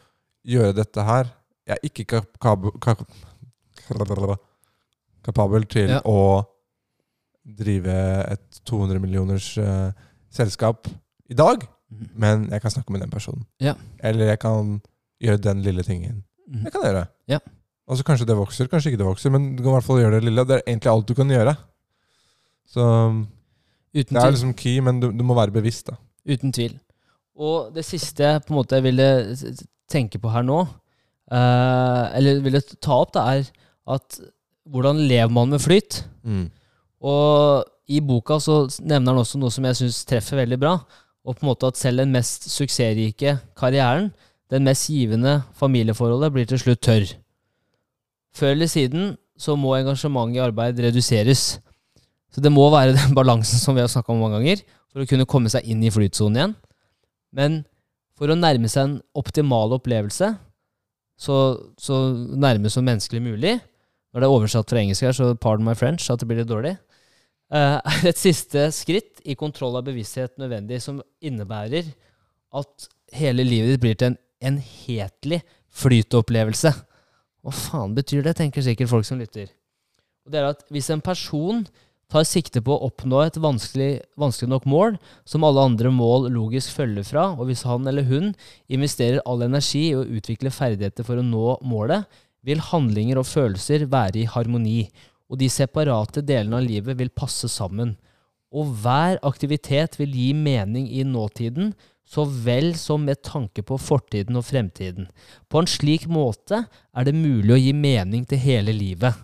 gjøre 0.45 0.75
dette 0.75 1.05
her. 1.07 1.31
Jeg 1.71 1.79
er 1.79 1.87
ikke 1.87 2.05
kapabel, 2.43 2.75
kapabel 5.25 5.65
til 5.71 5.95
Ja. 5.95 6.01
å 6.05 6.45
drive 7.45 7.95
et 8.33 8.61
200 8.67 9.01
millioners 9.01 9.53
uh, 9.61 9.93
selskap 10.33 10.89
i 11.31 11.35
dag. 11.37 11.65
Mhm. 11.93 12.09
Men 12.17 12.47
jeg 12.51 12.61
kan 12.65 12.71
snakke 12.75 12.93
med 12.93 13.01
den 13.05 13.11
personen. 13.13 13.45
Ja. 13.61 13.75
Eller 14.03 14.33
jeg 14.33 14.41
kan 14.43 14.81
gjøre 15.23 15.41
den 15.41 15.63
lille 15.63 15.83
tingen. 15.87 16.25
Mhm. 16.49 16.65
Det 16.65 16.73
kan 16.73 16.83
jeg 16.83 16.93
gjøre. 16.93 17.07
Ja. 17.29 17.39
Og 17.87 17.99
så 18.01 18.05
kanskje 18.05 18.27
det 18.27 18.37
vokser, 18.37 18.69
kanskje 18.69 18.93
ikke 18.93 19.03
det 19.03 19.07
vokser, 19.09 19.31
men 19.31 19.55
du 19.57 19.63
kan 19.63 19.71
i 19.73 19.77
hvert 19.79 19.85
fall 19.85 20.01
gjøre 20.01 20.19
det 20.19 20.25
lille. 20.25 20.45
Det 20.49 20.57
er 20.57 20.63
egentlig 20.67 20.91
alt 20.91 21.07
du 21.09 21.15
kan 21.15 21.29
gjøre. 21.29 21.57
Så 22.69 22.85
Uten 23.95 24.17
det 24.17 24.23
er 24.25 24.33
liksom 24.35 24.55
key, 24.59 24.81
men 24.83 24.99
du, 25.01 25.11
du 25.15 25.23
må 25.27 25.37
være 25.39 25.53
bevisst, 25.55 25.87
da. 25.93 25.97
Uten 26.27 26.53
tvil. 26.53 26.79
Og 27.39 27.73
det 27.75 27.85
siste 27.87 28.25
jeg 28.27 28.43
på 28.47 28.55
en 28.55 28.59
måte 28.61 28.81
ville 28.83 29.07
s- 29.35 29.45
s- 29.45 29.67
tenke 29.91 30.19
på 30.23 30.31
her 30.33 30.43
nå, 30.47 30.61
eh, 31.31 32.05
eller 32.19 32.41
ville 32.43 32.61
ta 32.81 33.01
opp, 33.05 33.13
det 33.15 33.23
er 33.23 33.45
at 33.95 34.19
hvordan 34.71 35.03
lever 35.09 35.31
man 35.31 35.51
med 35.51 35.61
flyt? 35.61 36.03
Og 37.05 37.65
i 37.93 38.01
boka 38.01 38.39
så 38.41 38.63
nevner 38.81 39.13
han 39.13 39.21
også 39.23 39.39
noe 39.39 39.53
som 39.53 39.65
jeg 39.69 39.77
syns 39.77 40.05
treffer 40.09 40.41
veldig 40.41 40.59
bra. 40.63 40.79
Og 41.25 41.37
på 41.37 41.45
en 41.45 41.51
måte 41.51 41.69
at 41.69 41.77
selv 41.81 42.01
den 42.03 42.13
mest 42.13 42.49
suksessrike 42.53 43.39
karrieren, 43.57 44.11
den 44.53 44.65
mest 44.65 44.89
givende 44.93 45.43
familieforholdet, 45.57 46.33
blir 46.33 46.49
til 46.49 46.59
slutt 46.61 46.81
tørr. 46.85 47.13
Før 48.35 48.51
eller 48.55 48.67
siden 48.69 49.15
så 49.41 49.55
må 49.57 49.75
engasjementet 49.77 50.37
i 50.39 50.45
arbeid 50.45 50.81
reduseres. 50.81 51.59
Så 52.35 52.43
det 52.43 52.51
må 52.53 52.67
være 52.73 52.97
den 52.97 53.15
balansen 53.19 53.61
som 53.63 53.77
vi 53.77 53.85
har 53.85 53.91
snakka 53.91 54.13
om 54.13 54.25
mange 54.25 54.41
ganger, 54.41 54.65
for 54.91 55.03
å 55.03 55.09
kunne 55.11 55.29
komme 55.31 55.51
seg 55.53 55.67
inn 55.71 55.83
i 55.87 55.93
flytsonen 55.95 56.41
igjen. 56.41 56.57
Men 57.35 57.61
for 58.19 58.31
å 58.31 58.39
nærme 58.39 58.71
seg 58.71 58.89
en 58.89 58.97
optimal 59.19 59.75
opplevelse, 59.79 60.35
så, 61.19 61.37
så 61.79 62.01
nærme 62.35 62.71
som 62.73 62.83
menneskelig 62.83 63.21
mulig 63.23 63.53
Når 64.11 64.19
det 64.19 64.27
er 64.27 64.33
oversatt 64.35 64.71
fra 64.71 64.81
engelsk 64.81 65.05
her, 65.07 65.15
så 65.15 65.29
pardon 65.39 65.67
my 65.67 65.77
French 65.79 66.09
at 66.11 66.19
det 66.19 66.27
blir 66.27 66.41
litt 66.41 66.51
dårlig. 66.51 66.73
eh, 67.55 67.79
er 67.79 68.07
et 68.11 68.19
siste 68.19 68.69
skritt 68.75 69.23
i 69.27 69.35
kontroll 69.39 69.75
av 69.79 69.87
bevissthet 69.87 70.37
nødvendig, 70.39 70.81
som 70.83 71.01
innebærer 71.23 71.89
at 72.55 72.87
hele 73.15 73.47
livet 73.47 73.75
ditt 73.75 73.83
blir 73.83 73.99
til 73.99 74.13
en 74.13 74.19
enhetlig 74.53 75.41
flytopplevelse. 75.75 76.71
Hva 77.43 77.55
faen 77.55 77.97
betyr 77.97 78.23
det, 78.23 78.37
tenker 78.39 78.63
sikkert 78.63 78.93
folk 78.93 79.09
som 79.09 79.19
lytter. 79.19 79.51
Og 80.25 80.33
det 80.33 80.41
er 80.41 80.53
at 80.53 80.63
Hvis 80.71 80.91
en 80.95 81.03
person 81.03 81.65
tar 82.15 82.27
sikte 82.29 82.63
på 82.63 82.77
å 82.77 82.89
oppnå 82.89 83.25
et 83.25 83.39
vanskelig, 83.43 84.05
vanskelig 84.21 84.53
nok 84.53 84.69
mål, 84.71 84.99
som 85.27 85.47
alle 85.47 85.65
andre 85.67 85.91
mål 85.91 86.29
logisk 86.35 86.77
følger 86.77 87.07
fra, 87.09 87.25
og 87.35 87.49
hvis 87.49 87.65
han 87.67 87.89
eller 87.91 88.07
hun 88.07 88.31
investerer 88.71 89.23
all 89.27 89.43
energi 89.47 89.89
i 89.89 89.97
å 89.99 90.05
utvikle 90.07 90.55
ferdigheter 90.55 91.07
for 91.07 91.19
å 91.19 91.27
nå 91.27 91.59
målet, 91.67 92.07
vil 92.45 92.63
handlinger 92.63 93.19
og 93.19 93.27
følelser 93.27 93.87
være 93.91 94.23
i 94.23 94.29
harmoni, 94.31 94.85
og 95.33 95.41
de 95.41 95.49
separate 95.51 96.23
delene 96.23 96.61
av 96.61 96.69
livet 96.69 96.99
vil 97.01 97.11
passe 97.11 97.49
sammen. 97.51 97.97
Og 98.55 98.71
hver 98.85 99.19
aktivitet 99.27 99.99
vil 99.99 100.15
gi 100.15 100.31
mening 100.37 100.87
i 100.93 101.03
nåtiden, 101.09 101.73
så 102.05 102.27
vel 102.29 102.75
som 102.77 103.03
med 103.09 103.23
tanke 103.25 103.65
på 103.65 103.79
fortiden 103.81 104.37
og 104.37 104.45
fremtiden. 104.47 105.09
På 105.49 105.63
en 105.63 105.71
slik 105.71 106.05
måte 106.07 106.67
er 106.69 107.09
det 107.09 107.17
mulig 107.17 107.55
å 107.57 107.63
gi 107.63 107.73
mening 107.73 108.29
til 108.29 108.45
hele 108.45 108.77
livet. 108.77 109.17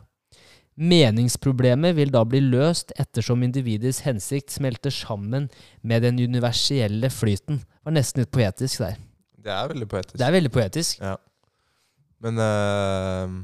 Meningsproblemet 0.81 1.93
vil 1.99 2.13
da 2.13 2.23
bli 2.25 2.41
løst 2.41 2.95
ettersom 3.01 3.43
individets 3.45 4.01
hensikt 4.07 4.55
smelter 4.55 4.93
sammen 4.95 5.51
med 5.83 6.07
den 6.07 6.21
universelle 6.23 7.11
flyten. 7.13 7.59
Det 7.61 7.85
var 7.85 7.97
nesten 7.97 8.23
litt 8.23 8.33
poetisk 8.33 8.81
der. 8.87 8.97
Det 9.41 9.53
er 9.53 9.69
veldig 9.69 9.89
poetisk. 9.89 10.17
Det 10.17 10.25
er 10.25 10.33
veldig 10.33 10.53
poetisk. 10.55 11.03
Ja. 11.05 11.17
Men 12.25 12.41
uh, 12.41 13.35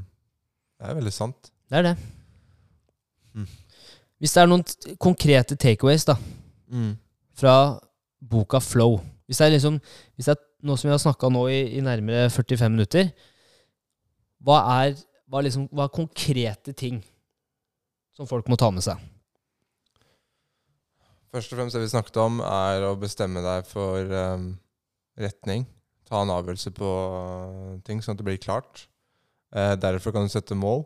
det 0.77 0.89
er 0.89 0.97
veldig 0.97 1.13
sant. 1.13 1.51
Det 1.69 1.77
er 1.77 1.85
det. 1.91 1.95
Mm. 3.37 3.47
Hvis 4.17 4.33
det 4.33 4.41
er 4.41 4.49
noen 4.49 4.65
konkrete 4.97 5.57
takeaways 5.61 6.07
da, 6.07 6.15
fra 7.37 7.53
boka 8.17 8.59
Flow 8.59 8.97
Hvis 9.27 9.37
det 9.37 9.45
er, 9.45 9.51
liksom, 9.53 9.77
hvis 10.15 10.25
det 10.25 10.33
er 10.33 10.41
noe 10.65 10.79
som 10.79 10.87
vi 10.87 10.93
har 10.93 11.01
snakka 11.03 11.29
nå 11.29 11.43
i, 11.51 11.59
i 11.77 11.83
nærmere 11.83 12.29
45 12.31 12.71
minutter, 12.71 13.09
hva 14.41 14.61
er, 14.79 14.95
hva, 15.27 15.41
liksom, 15.43 15.67
hva 15.69 15.85
er 15.85 15.93
konkrete 15.93 16.73
ting 16.73 17.01
som 18.17 18.29
folk 18.29 18.49
må 18.49 18.57
ta 18.59 18.71
med 18.73 18.85
seg? 18.85 18.97
Først 21.33 21.53
og 21.53 21.59
fremst 21.59 21.77
det 21.77 21.83
vi 21.83 21.91
snakket 21.91 22.17
om, 22.23 22.41
er 22.41 22.87
å 22.87 22.95
bestemme 22.99 23.43
deg 23.45 23.67
for 23.69 24.09
um, 24.09 24.49
retning. 25.21 25.67
Ta 26.07 26.23
en 26.23 26.33
avgjørelse 26.33 26.71
på 26.73 26.87
eh, 26.87 27.73
ting, 27.85 27.99
sånn 28.01 28.15
at 28.15 28.21
det 28.21 28.25
blir 28.25 28.39
klart. 28.41 28.87
Uh, 29.53 29.75
derfor 29.77 30.15
kan 30.15 30.25
du 30.25 30.31
sette 30.31 30.55
mål. 30.57 30.85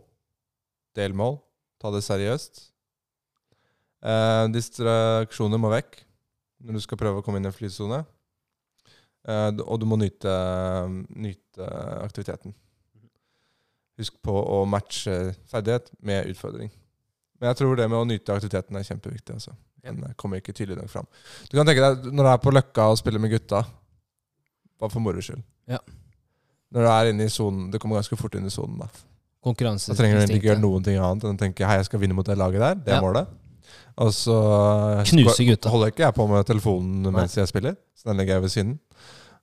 Delmål. 0.98 1.38
Ta 1.80 1.94
det 1.94 2.02
seriøst. 2.04 2.66
Uh, 4.02 4.50
distraksjoner 4.52 5.62
må 5.62 5.70
vekk 5.72 6.02
når 6.66 6.78
du 6.78 6.84
skal 6.84 7.00
prøve 7.00 7.22
å 7.22 7.26
komme 7.26 7.40
inn 7.40 7.46
i 7.46 7.52
en 7.52 7.56
flytsone. 7.56 8.02
Eh, 9.30 9.50
og 9.66 9.80
du 9.82 9.88
må 9.90 9.98
nyte, 10.02 10.34
nyte 11.14 11.70
aktiviteten. 12.02 12.56
Husk 14.02 14.18
på 14.26 14.34
å 14.34 14.64
matche 14.70 15.36
ferdighet 15.52 15.92
med 16.02 16.32
utfordring. 16.32 16.72
Men 17.42 17.50
jeg 17.50 17.58
tror 17.58 17.76
det 17.80 17.90
med 17.90 17.98
å 17.98 18.06
nyte 18.06 18.34
aktiviteten 18.36 18.78
er 18.78 18.84
kjempeviktig. 18.86 19.34
Altså. 19.40 19.56
Den 19.82 20.04
eh, 20.06 20.14
kommer 20.22 20.38
ikke 20.42 20.54
tydelig 20.54 20.78
nok 20.78 20.92
fram. 20.94 21.08
Du 21.50 21.58
kan 21.58 21.66
tenke 21.66 21.82
deg 21.82 22.12
når 22.14 22.28
du 22.28 22.30
er 22.36 22.42
på 22.44 22.54
Løkka 22.54 22.86
og 22.94 23.00
spiller 23.02 23.20
med 23.24 23.34
gutta, 23.34 23.64
bare 24.80 24.94
for 24.94 25.02
moro 25.02 25.22
skyld. 25.26 25.42
Ja. 25.72 25.80
Når 26.72 26.86
du 26.86 26.90
er 26.94 27.10
inne 27.12 27.26
i 27.28 27.32
sonen, 27.34 27.72
Du 27.74 27.80
kommer 27.82 27.98
ganske 28.00 28.16
fort 28.20 28.36
inn 28.38 28.46
i 28.46 28.54
sonen. 28.54 28.78
Da 28.80 28.88
Konkurranse. 29.42 29.90
Da 29.90 29.98
trenger 29.98 30.20
du 30.20 30.22
egentlig 30.22 30.38
ikke 30.44 30.52
gjøre 30.52 30.62
noen 30.62 30.84
ting 30.86 31.00
annet 31.02 31.24
enn 31.26 31.34
å 31.34 31.40
tenke 31.42 31.66
hei, 31.66 31.80
jeg 31.82 31.88
skal 31.90 32.00
vinne 32.04 32.14
mot 32.14 32.28
det 32.30 32.38
laget 32.38 32.62
der. 32.62 32.76
Det 32.76 32.94
er 32.94 33.00
Ja. 33.00 33.02
målet. 33.02 33.28
Og 33.98 34.12
så 34.14 34.36
Knuse 35.10 35.44
gutta. 35.48 35.70
holder 35.70 35.90
ikke 35.92 36.06
jeg 36.06 36.14
på 36.14 36.28
med 36.30 36.46
telefonen 36.46 37.10
mens 37.12 37.34
jeg 37.36 37.48
spiller. 37.50 37.76
Så 37.98 38.06
den 38.06 38.18
legger 38.22 38.38
jeg 38.38 38.42
ved 38.46 38.50
siden. 38.54 38.80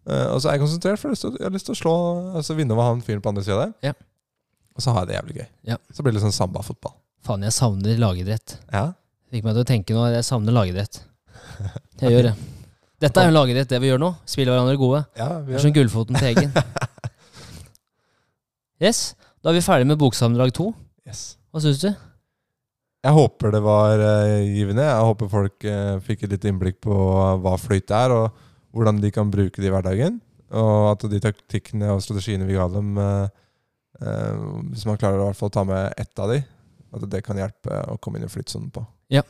Uh, 0.09 0.33
og 0.33 0.39
så 0.41 0.49
er 0.49 0.53
jeg 0.57 0.63
konsentrert, 0.63 0.99
for 1.03 1.11
jeg 1.11 1.43
har 1.43 1.51
lyst 1.51 1.67
til 1.67 1.75
å- 1.75 1.83
slå, 1.83 1.95
altså 2.39 2.55
vinne 2.57 2.73
over 2.73 2.87
han 2.87 3.03
fyren 3.03 3.21
på 3.21 3.29
andre 3.29 3.43
sida 3.45 3.67
der. 3.67 3.75
Ja. 3.83 3.93
Og 4.77 4.81
så 4.81 4.93
har 4.95 5.05
jeg 5.05 5.09
det 5.09 5.17
jævlig 5.19 5.37
gøy. 5.43 5.47
Ja. 5.67 5.77
Så 5.93 6.03
blir 6.03 6.13
det 6.15 6.23
litt 6.23 6.33
sånn 6.33 6.39
samba-fotball. 6.49 6.95
Faen, 7.27 7.45
jeg 7.47 7.55
savner 7.57 7.99
lagidrett. 8.01 8.59
Ja. 8.73 8.91
Fikk 9.33 9.45
meg 9.45 9.57
til 9.57 9.65
å 9.65 9.69
tenke 9.69 9.97
nå, 9.97 10.07
jeg 10.13 10.27
savner 10.27 10.55
lagidrett. 10.57 11.03
Jeg 11.99 12.15
gjør 12.15 12.29
det. 12.31 12.35
Dette 13.03 13.23
er 13.23 13.29
jo 13.31 13.35
lagidrett, 13.35 13.71
det 13.71 13.79
vi 13.83 13.91
gjør 13.91 14.01
nå. 14.03 14.11
Spiller 14.27 14.55
hverandre 14.55 14.79
gode. 14.79 15.05
ja 15.19 15.29
vi 15.43 15.55
Det 15.55 15.59
er 15.61 15.65
som 15.65 15.75
Gullfoten 15.75 16.19
til 16.19 16.33
Eggen. 16.33 16.55
Yes, 18.79 19.17
da 19.43 19.51
er 19.51 19.57
vi 19.57 19.65
ferdig 19.67 19.89
med 19.91 19.99
boksammendrag 19.99 20.53
to. 20.55 20.69
yes. 21.03 21.33
Hva 21.51 21.59
syns 21.65 21.81
du? 21.83 21.89
Jeg 23.03 23.15
håper 23.17 23.51
det 23.51 23.61
var 23.65 23.99
uh, 23.99 24.39
givende. 24.47 24.85
Jeg 24.87 25.09
håper 25.09 25.31
folk 25.33 25.67
uh, 25.67 25.97
fikk 26.05 26.23
et 26.23 26.35
litt 26.37 26.47
innblikk 26.47 26.79
på 26.87 26.95
hva 27.43 27.57
flyt 27.59 27.91
er, 27.95 28.15
og 28.15 28.39
hvordan 28.75 29.01
de 29.03 29.11
kan 29.15 29.33
bruke 29.35 29.59
det 29.59 29.67
i 29.67 29.73
hverdagen. 29.75 30.21
Og 30.55 30.93
at 30.93 31.09
de 31.11 31.21
taktikkene 31.23 31.91
og 31.91 32.05
strategiene 32.05 32.47
vi 32.47 32.55
ga 32.55 32.69
dem, 32.71 32.95
uh, 32.99 33.27
hvis 34.71 34.87
man 34.87 34.99
klarer 35.01 35.27
å 35.27 35.51
ta 35.51 35.67
med 35.67 35.99
ett 35.99 36.23
av 36.23 36.31
de, 36.31 36.39
at 36.95 37.09
det 37.11 37.25
kan 37.27 37.39
hjelpe 37.39 37.83
å 37.93 37.99
komme 38.01 38.21
inn 38.21 38.29
i 38.29 38.33
flytsonen 38.33 38.71
på. 38.75 38.85
Ja. 39.13 39.25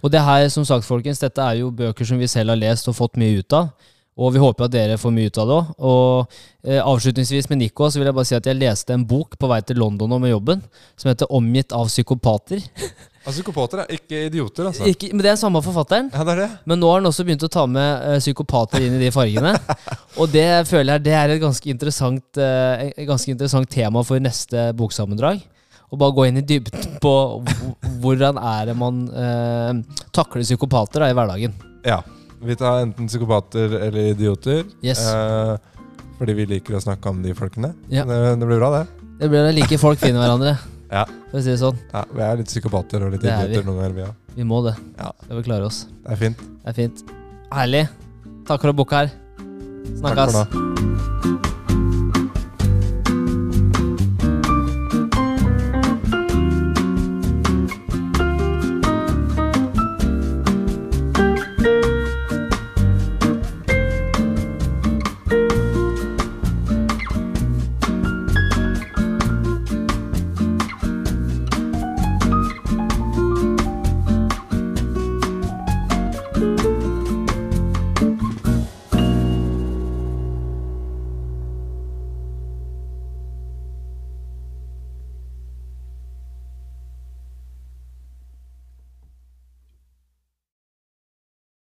Og 0.00 0.12
det 0.12 0.24
her, 0.24 0.48
som 0.52 0.64
sagt, 0.68 0.88
folkens, 0.88 1.20
dette 1.20 1.44
er 1.44 1.60
jo 1.60 1.70
bøker 1.74 2.08
som 2.08 2.20
vi 2.20 2.28
selv 2.30 2.54
har 2.54 2.60
lest 2.60 2.88
og 2.88 2.96
fått 2.96 3.18
mye 3.20 3.42
ut 3.42 3.56
av. 3.56 3.72
Og 4.18 4.32
vi 4.34 4.40
håper 4.42 4.66
at 4.66 4.72
dere 4.74 4.96
får 4.98 5.12
mye 5.14 5.30
ut 5.30 5.38
av 5.38 5.50
det 5.50 5.56
òg. 5.56 5.68
Og 5.88 6.38
eh, 6.66 6.80
avslutningsvis 6.82 7.46
med 7.52 7.60
Nico 7.60 7.86
så 7.86 8.00
vil 8.00 8.08
jeg 8.08 8.16
bare 8.16 8.28
si 8.28 8.38
at 8.38 8.48
jeg 8.50 8.58
leste 8.58 8.96
en 8.96 9.04
bok 9.06 9.36
på 9.38 9.50
vei 9.50 9.60
til 9.62 9.78
London 9.78 10.16
og 10.16 10.24
med 10.24 10.32
jobben 10.32 10.64
som 10.98 11.12
heter 11.12 11.30
'Omgitt 11.30 11.72
av 11.76 11.86
psykopater'. 11.86 12.66
Av 13.28 13.34
psykopater 13.34 13.82
er 13.82 13.90
ikke 13.92 14.22
idioter, 14.30 14.70
altså. 14.70 14.86
Ikke, 14.88 15.10
men 15.12 15.20
det 15.20 15.28
er 15.28 15.36
samme 15.36 15.60
forfatteren. 15.60 16.06
Ja, 16.14 16.24
det 16.24 16.32
er 16.32 16.38
det. 16.46 16.50
Men 16.64 16.80
nå 16.80 16.88
har 16.88 17.02
han 17.02 17.10
også 17.10 17.26
begynt 17.28 17.42
å 17.44 17.50
ta 17.52 17.66
med 17.68 18.06
uh, 18.06 18.14
psykopater 18.22 18.80
inn 18.80 18.94
i 18.96 19.02
de 19.02 19.10
fargene. 19.12 19.52
og 20.20 20.32
det 20.32 20.46
føler 20.70 20.94
jeg 20.94 21.04
det 21.04 21.12
er 21.18 21.34
et 21.34 21.42
ganske 21.42 21.68
interessant, 21.68 22.24
uh, 22.40 22.88
ganske 23.10 23.34
interessant 23.34 23.68
tema 23.68 24.00
for 24.06 24.22
neste 24.22 24.70
boksammendrag. 24.78 25.42
Og 25.88 25.98
bare 26.00 26.14
gå 26.16 26.26
inn 26.28 26.40
i 26.40 26.44
dybden 26.44 26.98
på 27.02 27.12
hvordan 28.02 28.36
er 28.40 28.66
det 28.70 28.76
man 28.76 29.02
eh, 29.08 29.78
takler 30.14 30.44
psykopater 30.44 31.00
da, 31.04 31.08
i 31.10 31.16
hverdagen. 31.16 31.54
Ja. 31.86 32.00
Vi 32.38 32.54
tar 32.54 32.84
enten 32.84 33.08
psykopater 33.10 33.72
eller 33.88 34.12
idioter. 34.12 34.64
Yes. 34.84 35.00
Eh, 35.10 35.56
fordi 36.18 36.34
vi 36.38 36.44
liker 36.52 36.76
å 36.78 36.82
snakke 36.82 37.10
om 37.10 37.22
de 37.24 37.32
folkene. 37.34 37.72
Ja. 37.90 38.04
Det, 38.06 38.18
det 38.38 38.46
blir 38.50 38.60
bra, 38.60 38.70
det. 38.76 38.84
Det 39.18 39.30
blir 39.32 39.48
like 39.56 39.78
folk 39.82 39.98
finner 40.02 40.22
hverandre, 40.22 40.56
Ja. 40.94 41.02
for 41.32 41.40
å 41.40 41.42
si 41.44 41.50
det 41.50 41.58
sånn. 41.60 41.78
Ja, 41.92 42.04
Vi 42.14 42.22
er 42.24 42.38
litt 42.40 42.48
psykopater 42.52 43.02
og 43.04 43.12
litt 43.16 43.24
Det 43.24 43.32
er 43.34 43.48
idioter 43.48 43.66
noen 43.66 43.80
ganger, 43.82 43.96
vi 43.98 44.04
òg. 44.06 44.14
Vi 44.38 44.46
må 44.46 44.60
det. 44.68 44.76
Ja. 45.00 45.10
Skal 45.24 45.40
vi 45.40 45.46
klare 45.50 45.66
oss. 45.66 45.80
Det 46.04 46.14
er 46.14 46.20
fint. 46.22 46.44
Det 46.62 46.70
er 46.74 46.78
fint. 46.78 47.02
Herlig. 47.52 47.84
Takk 48.48 48.62
for 48.62 48.70
å 48.70 48.76
booke 48.78 49.02
her. 49.02 49.10
Takk 49.98 49.98
Snakkes. 49.98 50.38
for 50.38 50.62
nå. 50.62 51.57